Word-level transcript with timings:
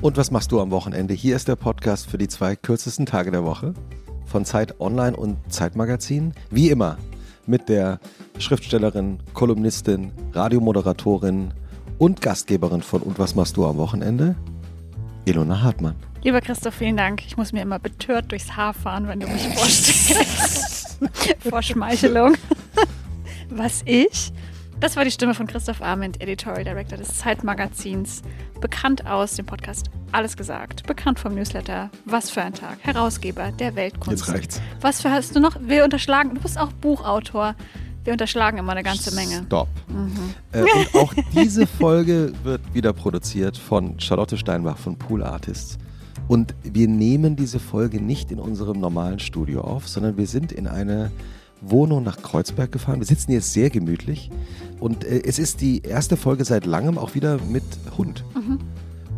Und 0.00 0.16
was 0.16 0.30
machst 0.30 0.52
du 0.52 0.60
am 0.60 0.70
Wochenende? 0.70 1.12
Hier 1.12 1.34
ist 1.34 1.48
der 1.48 1.56
Podcast 1.56 2.08
für 2.08 2.18
die 2.18 2.28
zwei 2.28 2.54
kürzesten 2.54 3.04
Tage 3.04 3.32
der 3.32 3.42
Woche 3.42 3.74
von 4.26 4.44
Zeit 4.44 4.80
Online 4.80 5.16
und 5.16 5.38
Zeitmagazin. 5.52 6.34
Wie 6.50 6.70
immer 6.70 6.98
mit 7.46 7.68
der 7.68 7.98
Schriftstellerin, 8.38 9.18
Kolumnistin, 9.34 10.12
Radiomoderatorin 10.32 11.52
und 11.98 12.20
Gastgeberin 12.20 12.80
von 12.80 13.02
Und 13.02 13.18
was 13.18 13.34
machst 13.34 13.56
du 13.56 13.66
am 13.66 13.76
Wochenende? 13.76 14.36
Ilona 15.24 15.62
Hartmann. 15.62 15.96
Lieber 16.22 16.42
Christoph, 16.42 16.74
vielen 16.74 16.96
Dank. 16.96 17.26
Ich 17.26 17.36
muss 17.36 17.52
mir 17.52 17.62
immer 17.62 17.80
betört 17.80 18.30
durchs 18.30 18.56
Haar 18.56 18.74
fahren, 18.74 19.08
wenn 19.08 19.18
du 19.18 19.26
mich 19.26 19.48
vorstellst. 19.48 20.98
Vor 21.40 21.60
Schmeichelung. 21.60 22.34
Was 23.50 23.82
ich? 23.84 24.32
Das 24.80 24.94
war 24.94 25.04
die 25.04 25.10
Stimme 25.10 25.34
von 25.34 25.48
Christoph 25.48 25.82
Arment, 25.82 26.20
Editorial 26.20 26.62
Director 26.62 26.96
des 26.96 27.18
Zeitmagazins. 27.18 28.22
Bekannt 28.60 29.04
aus 29.08 29.34
dem 29.34 29.44
Podcast 29.44 29.90
Alles 30.12 30.36
gesagt. 30.36 30.86
Bekannt 30.86 31.18
vom 31.18 31.34
Newsletter 31.34 31.90
Was 32.04 32.30
für 32.30 32.42
ein 32.42 32.52
Tag. 32.52 32.78
Herausgeber 32.82 33.50
der 33.50 33.74
Weltkunst. 33.74 34.24
Jetzt 34.24 34.32
reicht's. 34.32 34.62
Was 34.80 35.02
für 35.02 35.10
hast 35.10 35.34
du 35.34 35.40
noch? 35.40 35.56
Wir 35.60 35.82
unterschlagen. 35.82 36.32
Du 36.32 36.40
bist 36.40 36.56
auch 36.60 36.70
Buchautor. 36.74 37.56
Wir 38.04 38.12
unterschlagen 38.12 38.58
immer 38.58 38.70
eine 38.70 38.84
ganze 38.84 39.12
Menge. 39.16 39.42
Stop. 39.46 39.68
Äh, 40.52 40.62
und 40.62 40.94
auch 40.94 41.12
diese 41.34 41.66
Folge 41.66 42.32
wird 42.44 42.60
wieder 42.72 42.92
produziert 42.92 43.58
von 43.58 43.98
Charlotte 43.98 44.38
Steinbach 44.38 44.78
von 44.78 44.96
Pool 44.96 45.24
Artists. 45.24 45.76
Und 46.28 46.54
wir 46.62 46.86
nehmen 46.86 47.34
diese 47.34 47.58
Folge 47.58 48.00
nicht 48.00 48.30
in 48.30 48.38
unserem 48.38 48.78
normalen 48.78 49.18
Studio 49.18 49.62
auf, 49.62 49.88
sondern 49.88 50.16
wir 50.16 50.28
sind 50.28 50.52
in 50.52 50.68
eine 50.68 51.10
Wohnung 51.60 52.02
nach 52.02 52.22
Kreuzberg 52.22 52.72
gefahren. 52.72 53.00
Wir 53.00 53.06
sitzen 53.06 53.32
jetzt 53.32 53.52
sehr 53.52 53.70
gemütlich 53.70 54.30
und 54.80 55.04
äh, 55.04 55.22
es 55.24 55.38
ist 55.38 55.60
die 55.60 55.82
erste 55.82 56.16
Folge 56.16 56.44
seit 56.44 56.66
langem 56.66 56.98
auch 56.98 57.14
wieder 57.14 57.38
mit 57.48 57.64
Hund. 57.96 58.24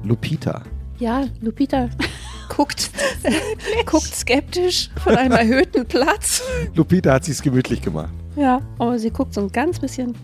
Lupita. 0.02 0.62
Ja, 0.98 1.24
Lupita 1.40 1.88
guckt, 2.48 2.90
guckt 3.86 4.14
skeptisch 4.14 4.90
von 5.02 5.16
einem 5.16 5.32
erhöhten 5.32 5.86
Platz. 5.86 6.42
Lupita 6.74 7.12
hat 7.14 7.24
sich's 7.24 7.42
gemütlich 7.42 7.82
gemacht. 7.82 8.12
Ja, 8.36 8.60
aber 8.78 8.98
sie 8.98 9.10
guckt 9.10 9.34
so 9.34 9.40
ein 9.40 9.48
ganz 9.48 9.78
bisschen 9.78 10.14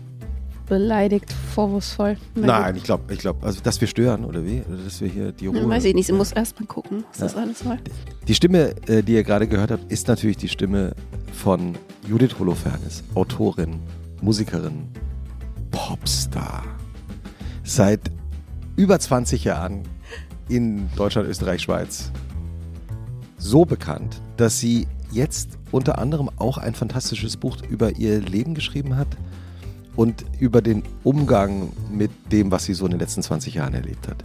beleidigt, 0.67 1.31
vorwurfsvoll. 1.53 2.17
Nein, 2.35 2.75
ich 2.75 2.83
glaube, 2.83 3.13
ich 3.13 3.19
glaube, 3.19 3.45
also 3.45 3.61
dass 3.61 3.79
wir 3.81 3.87
stören 3.87 4.25
oder 4.25 4.45
wie? 4.45 4.61
Oder 4.67 4.83
dass 4.83 5.01
wir 5.01 5.07
hier 5.07 5.31
die. 5.31 5.47
Ruhe. 5.47 5.67
Weiß 5.67 5.85
ich 5.85 5.95
nicht, 5.95 6.07
sie 6.07 6.13
muss 6.13 6.31
erst 6.31 6.59
mal 6.59 6.65
gucken, 6.65 7.03
was 7.09 7.19
Ja. 7.19 7.25
das 7.25 7.35
alles 7.35 7.65
war. 7.65 7.77
Die 8.27 8.35
Stimme, 8.35 8.75
äh, 8.87 9.01
die 9.03 9.13
ihr 9.13 9.23
gerade 9.23 9.47
gehört 9.47 9.71
habt, 9.71 9.91
ist 9.91 10.07
natürlich 10.07 10.37
die 10.37 10.49
Stimme 10.49 10.93
von 11.33 11.75
Judith 12.07 12.37
Holofernes, 12.39 13.03
Autorin, 13.15 13.79
Musikerin, 14.21 14.87
Popstar. 15.71 16.63
Seit 17.63 17.99
über 18.75 18.99
20 18.99 19.43
Jahren 19.43 19.83
in 20.49 20.89
Deutschland, 20.95 21.27
Österreich, 21.27 21.61
Schweiz 21.61 22.11
so 23.37 23.65
bekannt, 23.65 24.21
dass 24.37 24.59
sie 24.59 24.87
jetzt 25.11 25.57
unter 25.71 25.99
anderem 25.99 26.29
auch 26.37 26.57
ein 26.57 26.73
fantastisches 26.73 27.37
Buch 27.37 27.57
über 27.69 27.91
ihr 27.97 28.19
Leben 28.19 28.55
geschrieben 28.55 28.97
hat 28.97 29.07
und 29.97 30.23
über 30.39 30.61
den 30.61 30.83
Umgang 31.03 31.73
mit 31.91 32.11
dem, 32.31 32.51
was 32.51 32.63
sie 32.63 32.73
so 32.73 32.85
in 32.85 32.91
den 32.91 32.99
letzten 33.01 33.21
20 33.21 33.55
Jahren 33.55 33.73
erlebt 33.73 34.07
hat. 34.07 34.23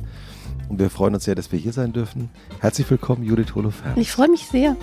Und 0.68 0.78
wir 0.78 0.90
freuen 0.90 1.14
uns 1.14 1.24
sehr, 1.24 1.34
dass 1.34 1.50
wir 1.50 1.58
hier 1.58 1.72
sein 1.72 1.92
dürfen. 1.92 2.30
Herzlich 2.60 2.88
willkommen, 2.88 3.24
Judith 3.24 3.54
Holofernes. 3.56 3.98
Ich 3.98 4.12
freue 4.12 4.28
mich 4.28 4.46
sehr. 4.46 4.76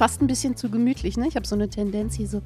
Fast 0.00 0.22
ein 0.22 0.26
bisschen 0.26 0.56
zu 0.56 0.70
gemütlich, 0.70 1.18
ne? 1.18 1.28
Ich 1.28 1.36
habe 1.36 1.46
so 1.46 1.54
eine 1.54 1.68
Tendenz 1.68 2.14
hier 2.14 2.26
so 2.26 2.40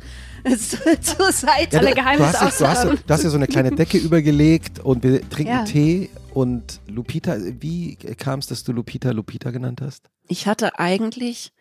zu- 0.45 1.01
zur 1.01 1.31
Seite. 1.31 1.79
Alle 1.79 1.91
du, 1.91 1.95
Geheimnisse 1.95 2.33
du, 2.33 2.41
hast, 2.41 2.61
du, 2.61 2.67
hast, 2.67 2.85
du 2.85 2.99
hast 3.09 3.23
ja 3.23 3.31
so 3.31 3.37
eine 3.37 3.47
kleine 3.47 3.71
Decke 3.71 3.97
übergelegt 4.09 4.81
und 4.81 5.05
wir 5.05 5.21
trinken 5.31 5.53
Ja. 5.53 5.63
Tee 5.65 6.11
und 6.33 6.81
Lupita, 6.89 7.37
wie 7.61 7.95
kam 7.97 8.41
es, 8.41 8.49
dass 8.49 8.65
du 8.65 8.73
Lupita 8.73 9.13
Lupita 9.13 9.53
genannt 9.53 9.81
hast? 9.81 10.11
Ich 10.27 10.49
hatte 10.49 10.81
eigentlich 10.81 11.53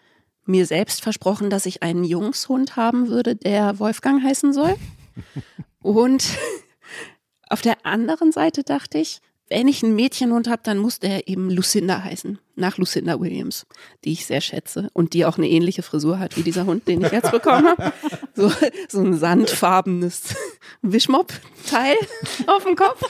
mir 0.45 0.65
selbst 0.65 1.03
versprochen, 1.03 1.51
dass 1.51 1.67
ich 1.67 1.83
einen 1.83 2.03
Jungshund 2.03 2.75
haben 2.75 3.07
würde, 3.09 3.35
der 3.35 3.77
Wolfgang 3.79 4.23
heißen 4.23 4.51
soll. 4.51 4.75
Und 5.83 6.25
auf 7.49 7.61
der 7.61 7.85
anderen 7.85 8.31
Seite 8.31 8.63
dachte 8.63 8.97
ich, 8.97 9.19
wenn 9.53 9.67
ich 9.67 9.83
einen 9.83 9.95
Mädchenhund 9.95 10.49
habe, 10.49 10.61
dann 10.63 10.79
muss 10.79 10.99
der 10.99 11.27
eben 11.27 11.51
Lucinda 11.51 12.03
heißen, 12.03 12.39
nach 12.55 12.79
Lucinda 12.79 13.19
Williams, 13.19 13.67
die 14.03 14.13
ich 14.13 14.25
sehr 14.25 14.41
schätze 14.41 14.89
und 14.93 15.13
die 15.13 15.25
auch 15.27 15.37
eine 15.37 15.47
ähnliche 15.47 15.83
Frisur 15.83 16.17
hat 16.17 16.37
wie 16.37 16.41
dieser 16.41 16.65
Hund, 16.65 16.87
den 16.87 17.03
ich 17.05 17.11
jetzt 17.11 17.31
bekommen 17.31 17.67
habe. 17.67 17.93
So, 18.35 18.51
so 18.89 18.99
ein 18.99 19.13
sandfarbenes 19.13 20.35
Wischmopp-Teil 20.81 21.95
auf 22.47 22.63
dem 22.63 22.75
Kopf. 22.75 23.03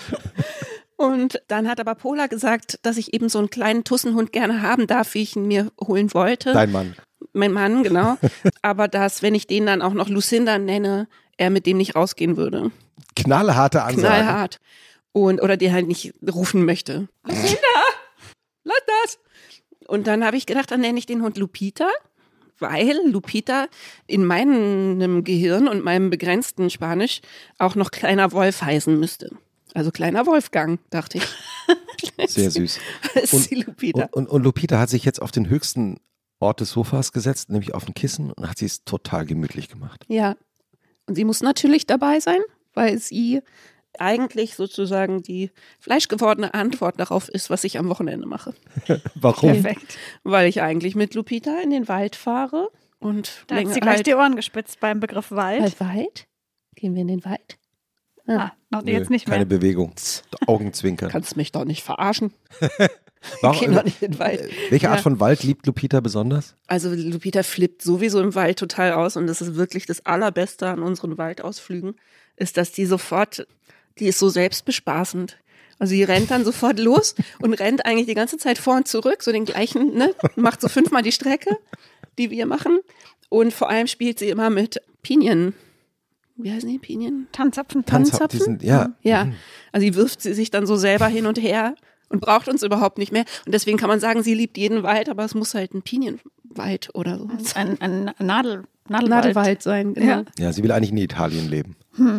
Und 0.97 1.41
dann 1.47 1.69
hat 1.69 1.79
aber 1.79 1.95
Pola 1.95 2.27
gesagt, 2.27 2.77
dass 2.81 2.97
ich 2.97 3.13
eben 3.13 3.29
so 3.29 3.39
einen 3.39 3.49
kleinen 3.49 3.85
Tussenhund 3.85 4.33
gerne 4.33 4.61
haben 4.61 4.85
darf, 4.85 5.13
wie 5.13 5.21
ich 5.21 5.37
ihn 5.37 5.47
mir 5.47 5.71
holen 5.79 6.13
wollte. 6.13 6.51
Dein 6.51 6.73
Mann. 6.73 6.95
Mein 7.31 7.53
Mann, 7.53 7.83
genau. 7.83 8.17
Aber 8.61 8.89
dass, 8.89 9.21
wenn 9.21 9.33
ich 9.33 9.47
den 9.47 9.65
dann 9.65 9.81
auch 9.81 9.93
noch 9.93 10.09
Lucinda 10.09 10.59
nenne, 10.59 11.07
er 11.37 11.49
mit 11.49 11.65
dem 11.65 11.77
nicht 11.77 11.95
rausgehen 11.95 12.35
würde. 12.35 12.71
Knallharte 13.15 13.83
Ansage. 13.83 14.07
Knallhart. 14.07 14.59
Und, 15.13 15.41
oder 15.41 15.57
die 15.57 15.71
halt 15.71 15.87
nicht 15.87 16.13
rufen 16.27 16.65
möchte. 16.65 17.07
Lucinda! 17.23 17.57
Lass 18.63 18.81
das! 19.03 19.19
Und 19.87 20.07
dann 20.07 20.25
habe 20.25 20.37
ich 20.37 20.45
gedacht, 20.45 20.71
dann 20.71 20.81
nenne 20.81 20.97
ich 20.99 21.05
den 21.05 21.21
Hund 21.21 21.37
Lupita, 21.37 21.87
weil 22.59 22.99
Lupita 23.05 23.67
in 24.07 24.25
meinem 24.25 25.23
Gehirn 25.23 25.67
und 25.67 25.83
meinem 25.83 26.09
begrenzten 26.09 26.69
Spanisch 26.69 27.21
auch 27.59 27.75
noch 27.75 27.91
kleiner 27.91 28.31
Wolf 28.31 28.61
heißen 28.61 28.99
müsste. 28.99 29.29
Also 29.75 29.91
kleiner 29.91 30.25
Wolfgang, 30.25 30.79
dachte 30.89 31.17
ich. 31.19 31.27
Sehr 32.29 32.51
süß. 32.51 32.79
Und- 33.31 33.51
Lupita. 33.51 34.03
Und, 34.03 34.13
und, 34.13 34.27
und 34.27 34.43
Lupita 34.43 34.79
hat 34.79 34.89
sich 34.89 35.03
jetzt 35.05 35.21
auf 35.21 35.31
den 35.31 35.49
höchsten 35.49 35.97
Ort 36.39 36.59
des 36.59 36.71
Sofas 36.71 37.11
gesetzt, 37.11 37.49
nämlich 37.49 37.73
auf 37.73 37.87
ein 37.87 37.93
Kissen 37.93 38.31
und 38.31 38.49
hat 38.49 38.57
sie 38.57 38.65
es 38.65 38.83
total 38.83 39.25
gemütlich 39.25 39.69
gemacht. 39.69 40.05
Ja. 40.07 40.35
Und 41.07 41.15
sie 41.15 41.23
muss 41.25 41.41
natürlich 41.41 41.85
dabei 41.87 42.19
sein, 42.19 42.39
weil 42.73 42.97
sie 42.99 43.41
eigentlich 43.99 44.55
sozusagen 44.55 45.21
die 45.23 45.51
fleischgewordene 45.79 46.53
Antwort 46.53 46.99
darauf 46.99 47.29
ist, 47.29 47.49
was 47.49 47.63
ich 47.63 47.77
am 47.77 47.89
Wochenende 47.89 48.27
mache. 48.27 48.53
Warum? 49.15 49.51
Perfekt. 49.61 49.97
Weil 50.23 50.47
ich 50.47 50.61
eigentlich 50.61 50.95
mit 50.95 51.13
Lupita 51.15 51.59
in 51.61 51.69
den 51.69 51.87
Wald 51.87 52.15
fahre 52.15 52.69
und 52.99 53.43
Da 53.47 53.55
hat 53.55 53.67
sie 53.73 53.79
gleich 53.79 53.97
halt, 53.97 54.07
die 54.07 54.15
Ohren 54.15 54.35
gespitzt 54.35 54.79
beim 54.79 54.99
Begriff 54.99 55.31
Wald. 55.31 55.61
halt 55.61 55.79
Wald. 55.79 56.27
Gehen 56.75 56.95
wir 56.95 57.01
in 57.01 57.07
den 57.07 57.25
Wald? 57.25 57.57
Ah, 58.25 58.51
noch, 58.69 58.83
Nö, 58.83 58.91
jetzt 58.91 59.09
nicht 59.09 59.27
mehr. 59.27 59.35
Keine 59.35 59.45
Bewegung. 59.45 59.93
Augenzwinkern. 60.47 61.09
Kannst 61.11 61.35
mich 61.35 61.51
doch 61.51 61.65
nicht 61.65 61.83
verarschen. 61.83 62.33
Warum- 63.41 63.59
Geh 63.59 63.73
doch 63.73 63.83
nicht 63.83 64.01
in 64.01 64.11
den 64.13 64.19
Wald. 64.19 64.41
Äh, 64.41 64.49
Welche 64.69 64.89
Art 64.89 64.99
Ja. 64.99 65.03
von 65.03 65.19
Wald 65.19 65.43
liebt 65.43 65.65
Lupita 65.65 65.99
besonders? 65.99 66.55
Also 66.67 66.89
Lupita 66.93 67.43
flippt 67.43 67.81
sowieso 67.81 68.21
im 68.21 68.33
Wald 68.35 68.59
total 68.59 68.93
aus 68.93 69.15
und 69.17 69.27
das 69.27 69.41
ist 69.41 69.55
wirklich 69.55 69.85
das 69.85 70.05
Allerbeste 70.05 70.67
an 70.67 70.79
unseren 70.81 71.17
Waldausflügen, 71.17 71.95
ist, 72.35 72.57
dass 72.57 72.71
die 72.71 72.85
sofort, 72.85 73.45
die 73.99 74.07
ist 74.07 74.19
so 74.19 74.29
selbstbespaßend. 74.29 75.37
Also 75.79 75.93
die 75.95 76.03
rennt 76.03 76.31
dann 76.31 76.45
sofort 76.45 76.79
los 76.79 77.15
und 77.41 77.53
rennt 77.55 77.85
eigentlich 77.85 78.07
die 78.07 78.13
ganze 78.13 78.37
Zeit 78.37 78.57
vor 78.57 78.75
und 78.77 78.87
zurück, 78.87 79.21
so 79.23 79.31
den 79.31 79.45
gleichen, 79.45 79.95
ne, 79.95 80.13
macht 80.35 80.61
so 80.61 80.69
fünfmal 80.69 81.01
die 81.03 81.11
Strecke, 81.11 81.57
die 82.17 82.29
wir 82.29 82.45
machen. 82.45 82.79
Und 83.29 83.53
vor 83.53 83.69
allem 83.69 83.87
spielt 83.87 84.19
sie 84.19 84.29
immer 84.29 84.49
mit 84.49 84.79
Pinien. 85.01 85.53
Wie 86.35 86.51
heißen 86.51 86.69
die 86.69 86.79
Pinien? 86.79 87.27
Tanzapfen. 87.31 87.85
Tanzapfen? 87.85 88.39
sind- 88.39 88.63
ja. 88.63 88.93
Ja. 89.01 89.25
Mhm. 89.25 89.35
Also 89.71 89.85
die 89.85 89.95
wirft 89.95 90.21
sie 90.21 90.33
sich 90.33 90.51
dann 90.51 90.65
so 90.65 90.75
selber 90.75 91.07
hin 91.07 91.25
und 91.25 91.37
her 91.41 91.75
und 92.09 92.21
braucht 92.21 92.47
uns 92.47 92.63
überhaupt 92.63 92.97
nicht 92.97 93.11
mehr. 93.11 93.25
Und 93.45 93.53
deswegen 93.53 93.77
kann 93.77 93.89
man 93.89 93.99
sagen, 93.99 94.23
sie 94.23 94.33
liebt 94.35 94.57
jeden 94.57 94.83
Wald, 94.83 95.09
aber 95.09 95.25
es 95.25 95.35
muss 95.35 95.53
halt 95.53 95.73
ein 95.73 95.81
Pinienwald 95.81 96.89
oder 96.93 97.17
so. 97.19 97.27
Ein, 97.55 97.79
ein 97.81 98.11
Nadel, 98.19 98.63
Nadelwald. 98.87 99.09
Nadelwald 99.09 99.61
sein, 99.63 99.93
genau. 99.95 100.07
Ja. 100.07 100.23
Ja, 100.39 100.53
sie 100.53 100.63
will 100.63 100.71
eigentlich 100.71 100.91
in 100.91 100.97
Italien 100.97 101.49
leben. 101.49 101.75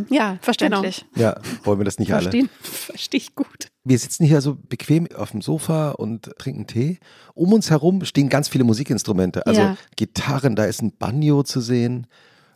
Ja, 0.08 0.38
Verständlich. 0.40 1.04
Ja, 1.16 1.36
wollen 1.64 1.78
wir 1.80 1.84
das 1.84 1.98
nicht 1.98 2.08
Genau. 2.08 2.18
alle? 2.18 2.30
Verstehen, 2.30 2.48
verstehe 2.62 3.18
ich 3.18 3.34
gut. 3.34 3.68
Wir 3.84 3.98
sitzen 3.98 4.24
hier 4.24 4.40
so 4.40 4.56
bequem 4.56 5.08
auf 5.16 5.32
dem 5.32 5.42
Sofa 5.42 5.90
und 5.92 6.30
trinken 6.38 6.66
Tee. 6.66 6.98
Um 7.34 7.52
uns 7.52 7.70
herum 7.70 8.04
stehen 8.04 8.28
ganz 8.28 8.48
viele 8.48 8.64
Musikinstrumente. 8.64 9.46
Also 9.46 9.60
Ja. 9.60 9.76
Gitarren, 9.96 10.56
da 10.56 10.64
ist 10.64 10.80
ein 10.82 10.96
Banjo 10.96 11.42
zu 11.42 11.60
sehen. 11.60 12.06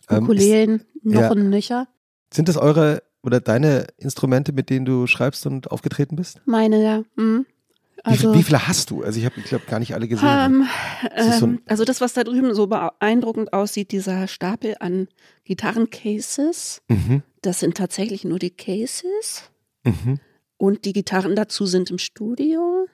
Ähm, 0.08 0.24
Ukulelen, 0.24 0.84
noch 1.02 1.20
ja. 1.22 1.30
ein 1.30 1.50
Nöcher. 1.50 1.88
sind 2.32 2.48
das 2.48 2.56
eure 2.56 3.02
oder 3.22 3.40
deine 3.40 3.86
Instrumente, 3.98 4.52
mit 4.52 4.70
denen 4.70 4.86
du 4.86 5.06
schreibst 5.06 5.44
und 5.46 5.70
aufgetreten 5.72 6.16
bist? 6.16 6.40
Meine, 6.46 6.82
ja. 6.82 7.02
Mhm. 7.16 7.46
Wie, 7.96 8.02
Also, 8.12 8.32
wie 8.32 8.44
viele 8.44 8.66
hast 8.68 8.90
du? 8.90 9.02
Also 9.02 9.18
ich 9.18 9.26
habe, 9.26 9.34
ich 9.40 9.46
glaube, 9.46 9.66
gar 9.66 9.80
nicht 9.80 9.92
alle 9.92 10.06
gesehen. 10.06 10.28
ähm, 10.30 10.66
Das 11.16 11.40
so 11.40 11.46
ähm, 11.46 11.60
also 11.66 11.84
das, 11.84 12.00
was 12.00 12.14
da 12.14 12.22
drüben 12.22 12.54
so 12.54 12.68
beeindruckend 12.68 13.52
aussieht, 13.52 13.90
dieser 13.90 14.28
Stapel 14.28 14.76
an 14.78 15.08
Gitarrencases, 15.48 16.82
mhm, 16.88 17.22
das 17.42 17.60
sind 17.60 17.76
tatsächlich 17.76 18.24
nur 18.24 18.38
die 18.38 18.50
Cases. 18.50 19.50
mhm. 19.84 20.20
Und 20.60 20.84
die 20.84 20.92
Gitarren 20.92 21.36
dazu 21.36 21.66
sind 21.66 21.88
im 21.90 21.98
Studio. 21.98 22.86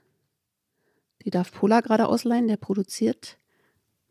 Die 1.25 1.31
darf 1.31 1.51
Pola 1.51 1.81
gerade 1.81 2.07
ausleihen, 2.09 2.47
der 2.47 2.59
produziert 2.59 3.39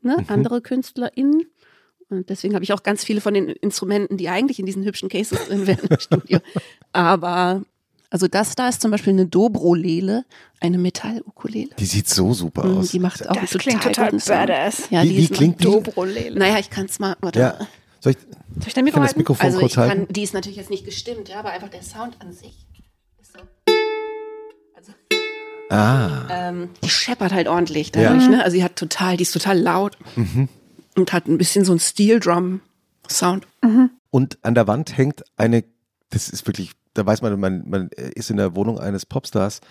ne, 0.01 0.17
Mhm. 0.17 0.25
andere 0.27 0.61
KünstlerInnen. 0.61 1.45
Und 2.09 2.29
deswegen 2.29 2.55
habe 2.55 2.63
ich 2.63 2.73
auch 2.73 2.81
ganz 2.83 3.03
viele 3.03 3.21
von 3.21 3.33
den 3.35 3.49
Instrumenten, 3.49 4.17
die 4.17 4.29
eigentlich 4.29 4.59
in 4.59 4.65
diesen 4.65 4.83
hübschen 4.83 5.07
Cases 5.09 5.37
drin 5.47 5.67
wären 5.67 5.87
im 5.87 5.99
Studio. 5.99 6.39
Aber, 6.91 7.63
also 8.09 8.27
das 8.27 8.55
da 8.55 8.69
ist 8.69 8.81
zum 8.81 8.89
Beispiel 8.91 9.13
eine 9.13 9.27
Dobro-Lele, 9.27 10.25
eine 10.59 10.77
Metall-Ukulele. 10.79 11.75
Die 11.77 11.85
sieht 11.85 12.09
so 12.09 12.33
super 12.33 12.65
Mhm, 12.65 12.77
aus. 12.79 12.89
Die 12.89 12.99
macht 12.99 13.27
auch 13.29 13.35
Das 13.35 13.51
klingt 13.51 13.83
total 13.83 14.05
guten 14.09 14.19
Sound. 14.19 14.47
badass. 14.47 14.89
Ja, 14.89 15.03
Wie- 15.03 15.09
die 15.09 15.17
wie 15.17 15.23
ist 15.25 15.33
klingt 15.33 15.59
die? 15.59 15.65
Dobro-Lele. 15.65 16.39
Naja, 16.39 16.57
ich 16.59 16.71
kann 16.71 16.85
es 16.87 16.97
mal. 16.99 17.15
Warte. 17.21 17.39
ja. 17.39 17.59
Soll 18.03 18.11
ich, 18.11 18.17
Soll 18.19 18.67
ich 18.67 18.73
dein 18.73 18.83
Mikro 18.83 18.95
kann 18.95 19.03
das 19.03 19.09
halten? 19.11 19.19
Mikrofon 19.19 19.45
Also 19.45 19.57
ich 19.59 19.61
kurz 19.61 19.77
halten? 19.77 20.05
kann, 20.05 20.13
die 20.13 20.23
ist 20.23 20.33
natürlich 20.33 20.57
jetzt 20.57 20.69
nicht 20.69 20.83
gestimmt, 20.83 21.29
ja, 21.29 21.39
aber 21.39 21.51
einfach 21.51 21.69
der 21.69 21.83
Sound 21.83 22.17
an 22.19 22.33
sich 22.33 22.67
ist 23.21 23.31
so. 23.31 23.39
Also, 24.75 24.91
Ah. 25.69 26.27
ähm, 26.29 26.69
die 26.83 26.89
scheppert 26.89 27.31
halt 27.31 27.47
ordentlich 27.47 27.93
dadurch, 27.93 28.23
Ja. 28.23 28.29
ne? 28.29 28.43
Also 28.43 28.55
sie 28.55 28.63
hat 28.63 28.75
total, 28.75 29.15
die 29.15 29.23
ist 29.23 29.31
total 29.31 29.57
laut 29.57 29.97
und 30.97 31.13
hat 31.13 31.27
ein 31.27 31.37
bisschen 31.37 31.63
so 31.63 31.71
einen 31.71 31.79
Steel 31.79 32.19
Drum 32.19 32.59
Sound. 33.09 33.47
Und 34.11 34.37
an 34.41 34.53
der 34.53 34.67
Wand 34.67 34.97
hängt 34.97 35.23
eine, 35.37 35.63
das 36.09 36.27
ist 36.29 36.45
wirklich, 36.45 36.71
da 36.93 37.05
weiß 37.05 37.21
man, 37.21 37.39
man, 37.39 37.63
man 37.69 37.87
ist 37.87 38.29
in 38.29 38.35
der 38.37 38.53
Wohnung 38.55 38.79
eines 38.79 39.05
Popstars, 39.05 39.61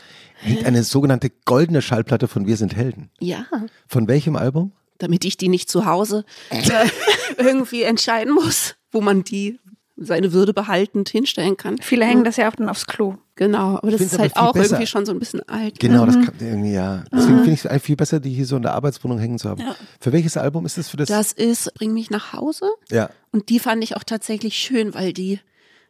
hängt 0.41 0.65
eine 0.65 0.83
sogenannte 0.85 1.31
goldene 1.45 1.83
Schallplatte 1.83 2.29
von 2.29 2.47
Wir 2.47 2.57
sind 2.57 2.75
Helden. 2.77 3.11
Ja, 3.21 3.45
Von 3.87 4.09
welchem 4.09 4.37
Album? 4.37 4.73
Damit 5.03 5.25
ich 5.25 5.37
die 5.37 5.49
nicht 5.49 5.69
zu 5.69 5.85
Hause 5.85 6.25
äh, 6.51 6.63
irgendwie 7.39 7.83
entscheiden 7.83 8.33
muss, 8.33 8.77
wo 8.93 9.01
man 9.01 9.25
die 9.25 9.59
seine 9.97 10.33
Würde 10.33 10.55
behaltend 10.55 11.09
hinstellen 11.09 11.57
kann. 11.57 11.79
Viele 11.81 12.05
hängen 12.05 12.25
das 12.25 12.37
ja 12.37 12.49
auch 12.49 12.55
dann 12.55 12.69
aufs 12.69 12.87
Klo. 12.87 13.17
Genau, 13.35 13.77
aber 13.77 13.91
das 13.91 14.01
ist 14.01 14.15
aber 14.15 14.23
halt 14.23 14.37
auch 14.37 14.53
besser. 14.53 14.71
irgendwie 14.71 14.87
schon 14.87 15.07
so 15.07 15.13
ein 15.13 15.19
bisschen 15.19 15.47
alt. 15.49 15.81
Genau, 15.81 16.07
ne? 16.07 16.13
das 16.13 16.27
kann 16.27 16.35
irgendwie, 16.41 16.73
ja. 16.73 17.05
Deswegen 17.13 17.39
finde 17.39 17.53
ich 17.53 17.61
es 17.61 17.67
eigentlich 17.67 17.83
viel 17.83 17.97
besser, 17.97 18.21
die 18.21 18.31
hier 18.31 18.47
so 18.47 18.57
in 18.57 18.63
der 18.63 18.75
Arbeitswohnung 18.75 19.19
hängen 19.19 19.39
zu 19.39 19.49
haben. 19.49 19.61
Ja. 19.61 19.75
Für 20.01 20.13
welches 20.13 20.37
Album 20.37 20.67
ist 20.67 20.79
das 20.79 20.89
für 20.89 20.97
das? 20.97 21.09
Das 21.09 21.33
ist 21.33 21.75
Bring 21.75 21.93
mich 21.93 22.11
nach 22.11 22.33
Hause. 22.33 22.71
ja. 22.91 23.11
Und 23.33 23.49
die 23.49 23.59
fand 23.59 23.83
ich 23.83 23.97
auch 23.97 24.05
tatsächlich 24.05 24.57
schön, 24.57 24.95
weil 24.95 25.13
die 25.13 25.41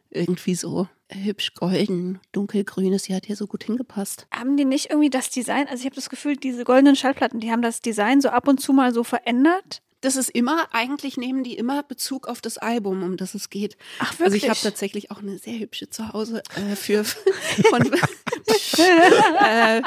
irgendwie 0.09 0.55
so 0.55 0.87
hübsch 1.15 1.53
golden, 1.53 2.19
dunkelgrün 2.31 2.93
ist. 2.93 3.07
Die 3.07 3.15
hat 3.15 3.25
hier 3.25 3.35
so 3.35 3.47
gut 3.47 3.63
hingepasst. 3.63 4.27
Haben 4.31 4.57
die 4.57 4.65
nicht 4.65 4.89
irgendwie 4.89 5.09
das 5.09 5.29
Design, 5.29 5.67
also 5.67 5.81
ich 5.81 5.85
habe 5.85 5.95
das 5.95 6.09
Gefühl, 6.09 6.35
diese 6.37 6.63
goldenen 6.63 6.95
Schallplatten, 6.95 7.39
die 7.39 7.51
haben 7.51 7.61
das 7.61 7.81
Design 7.81 8.21
so 8.21 8.29
ab 8.29 8.47
und 8.47 8.59
zu 8.59 8.73
mal 8.73 8.93
so 8.93 9.03
verändert. 9.03 9.81
Das 10.01 10.17
ist 10.17 10.29
immer, 10.31 10.67
eigentlich 10.73 11.15
nehmen 11.15 11.45
die 11.45 11.55
immer 11.55 11.81
Bezug 11.81 12.27
auf 12.27 12.41
das 12.41 12.57
Album, 12.57 13.03
um 13.03 13.15
das 13.15 13.35
es 13.35 13.49
geht. 13.49 13.77
Ach, 13.99 14.11
Also 14.11 14.35
ich 14.35 14.43
wirklich? 14.43 14.49
habe 14.49 14.59
tatsächlich 14.61 15.11
auch 15.11 15.19
eine 15.19 15.37
sehr 15.37 15.57
hübsche 15.59 15.89
zu 15.89 16.11
Hause 16.11 16.43
äh, 16.57 16.75
für, 16.75 17.03
von, 17.69 17.89
äh, 18.77 19.81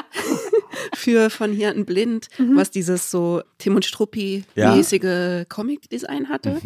für 0.95 1.29
von 1.29 1.51
hier 1.53 1.69
ein 1.69 1.85
Blind, 1.85 2.29
was 2.39 2.71
dieses 2.71 3.11
so 3.11 3.41
Tim 3.59 3.75
und 3.75 3.85
Struppi-mäßige 3.85 5.45
Comic-Design 5.49 6.29
hatte. 6.29 6.59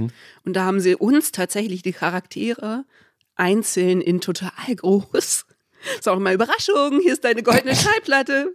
Und 0.45 0.53
da 0.55 0.63
haben 0.63 0.79
sie 0.79 0.95
uns 0.95 1.31
tatsächlich 1.33 1.81
die 1.81 1.91
Charaktere 1.93 2.85
einzeln 3.41 3.99
in 4.01 4.21
total 4.21 4.75
groß. 4.75 5.45
Ist 5.97 6.07
auch 6.07 6.17
immer 6.17 6.31
Überraschung, 6.33 6.99
hier 7.01 7.13
ist 7.13 7.23
deine 7.23 7.41
goldene 7.43 7.75
Schallplatte. 7.75 8.53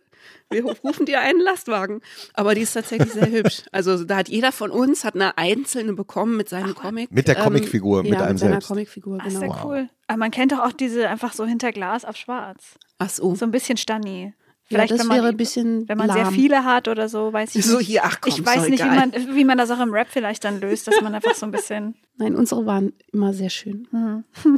Wir 0.48 0.64
rufen 0.64 1.06
dir 1.06 1.20
einen 1.20 1.40
Lastwagen. 1.40 2.00
Aber 2.34 2.54
die 2.54 2.60
ist 2.60 2.72
tatsächlich 2.72 3.12
sehr 3.12 3.28
hübsch. 3.28 3.62
Also 3.72 4.04
da 4.04 4.16
hat 4.18 4.28
jeder 4.28 4.52
von 4.52 4.70
uns 4.70 5.02
hat 5.04 5.16
eine 5.16 5.36
einzelne 5.38 5.92
bekommen 5.92 6.36
mit 6.36 6.48
seinem 6.48 6.74
Comic. 6.76 7.10
Mit 7.10 7.26
der 7.26 7.34
Comicfigur, 7.34 8.04
mit 8.04 8.12
ja, 8.12 8.20
einem 8.20 8.28
mit 8.34 8.38
seiner 8.38 8.52
selbst. 8.52 8.68
Comicfigur, 8.68 9.18
Ah, 9.20 9.26
ist 9.26 9.40
genau. 9.40 9.52
ja 9.54 9.64
cool. 9.64 9.88
Aber 10.06 10.18
man 10.18 10.30
kennt 10.30 10.52
doch 10.52 10.60
auch 10.60 10.72
diese 10.72 11.08
einfach 11.08 11.32
so 11.32 11.44
hinter 11.46 11.72
Glas 11.72 12.04
auf 12.04 12.14
schwarz. 12.16 12.78
Ach 12.98 13.10
so. 13.10 13.34
So 13.34 13.44
ein 13.44 13.50
bisschen 13.50 13.76
Stanni. 13.76 14.34
Ja, 14.68 14.78
Vielleicht, 14.78 14.92
das 14.92 14.98
wenn 15.00 15.06
man, 15.06 15.16
wäre 15.18 15.28
ein 15.28 15.36
bisschen 15.36 15.88
wenn 15.88 15.96
man 15.96 16.10
sehr 16.10 16.24
lahm. 16.24 16.34
viele 16.34 16.64
hat 16.64 16.88
oder 16.88 17.08
so, 17.08 17.32
weiß 17.32 17.54
ich 17.54 17.64
So 17.64 17.78
nicht. 17.78 17.86
hier, 17.86 18.04
ach 18.04 18.20
komm, 18.20 18.32
ich 18.32 18.44
weiß 18.44 18.68
nicht, 18.68 18.82
wie 18.84 18.88
man, 18.88 19.12
wie 19.12 19.44
man 19.44 19.56
das 19.58 19.70
auch 19.70 19.78
im 19.80 19.92
Rap 19.92 20.08
vielleicht 20.10 20.42
dann 20.42 20.60
löst, 20.60 20.88
dass 20.88 21.00
man 21.00 21.14
einfach 21.14 21.34
so 21.36 21.46
ein 21.46 21.52
bisschen. 21.52 21.94
Nein, 22.16 22.34
unsere 22.34 22.66
waren 22.66 22.92
immer 23.12 23.32
sehr 23.32 23.50
schön. 23.50 23.86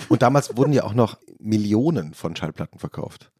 Und 0.08 0.22
damals 0.22 0.56
wurden 0.56 0.72
ja 0.72 0.84
auch 0.84 0.94
noch 0.94 1.18
Millionen 1.38 2.14
von 2.14 2.34
Schallplatten 2.34 2.78
verkauft. 2.78 3.30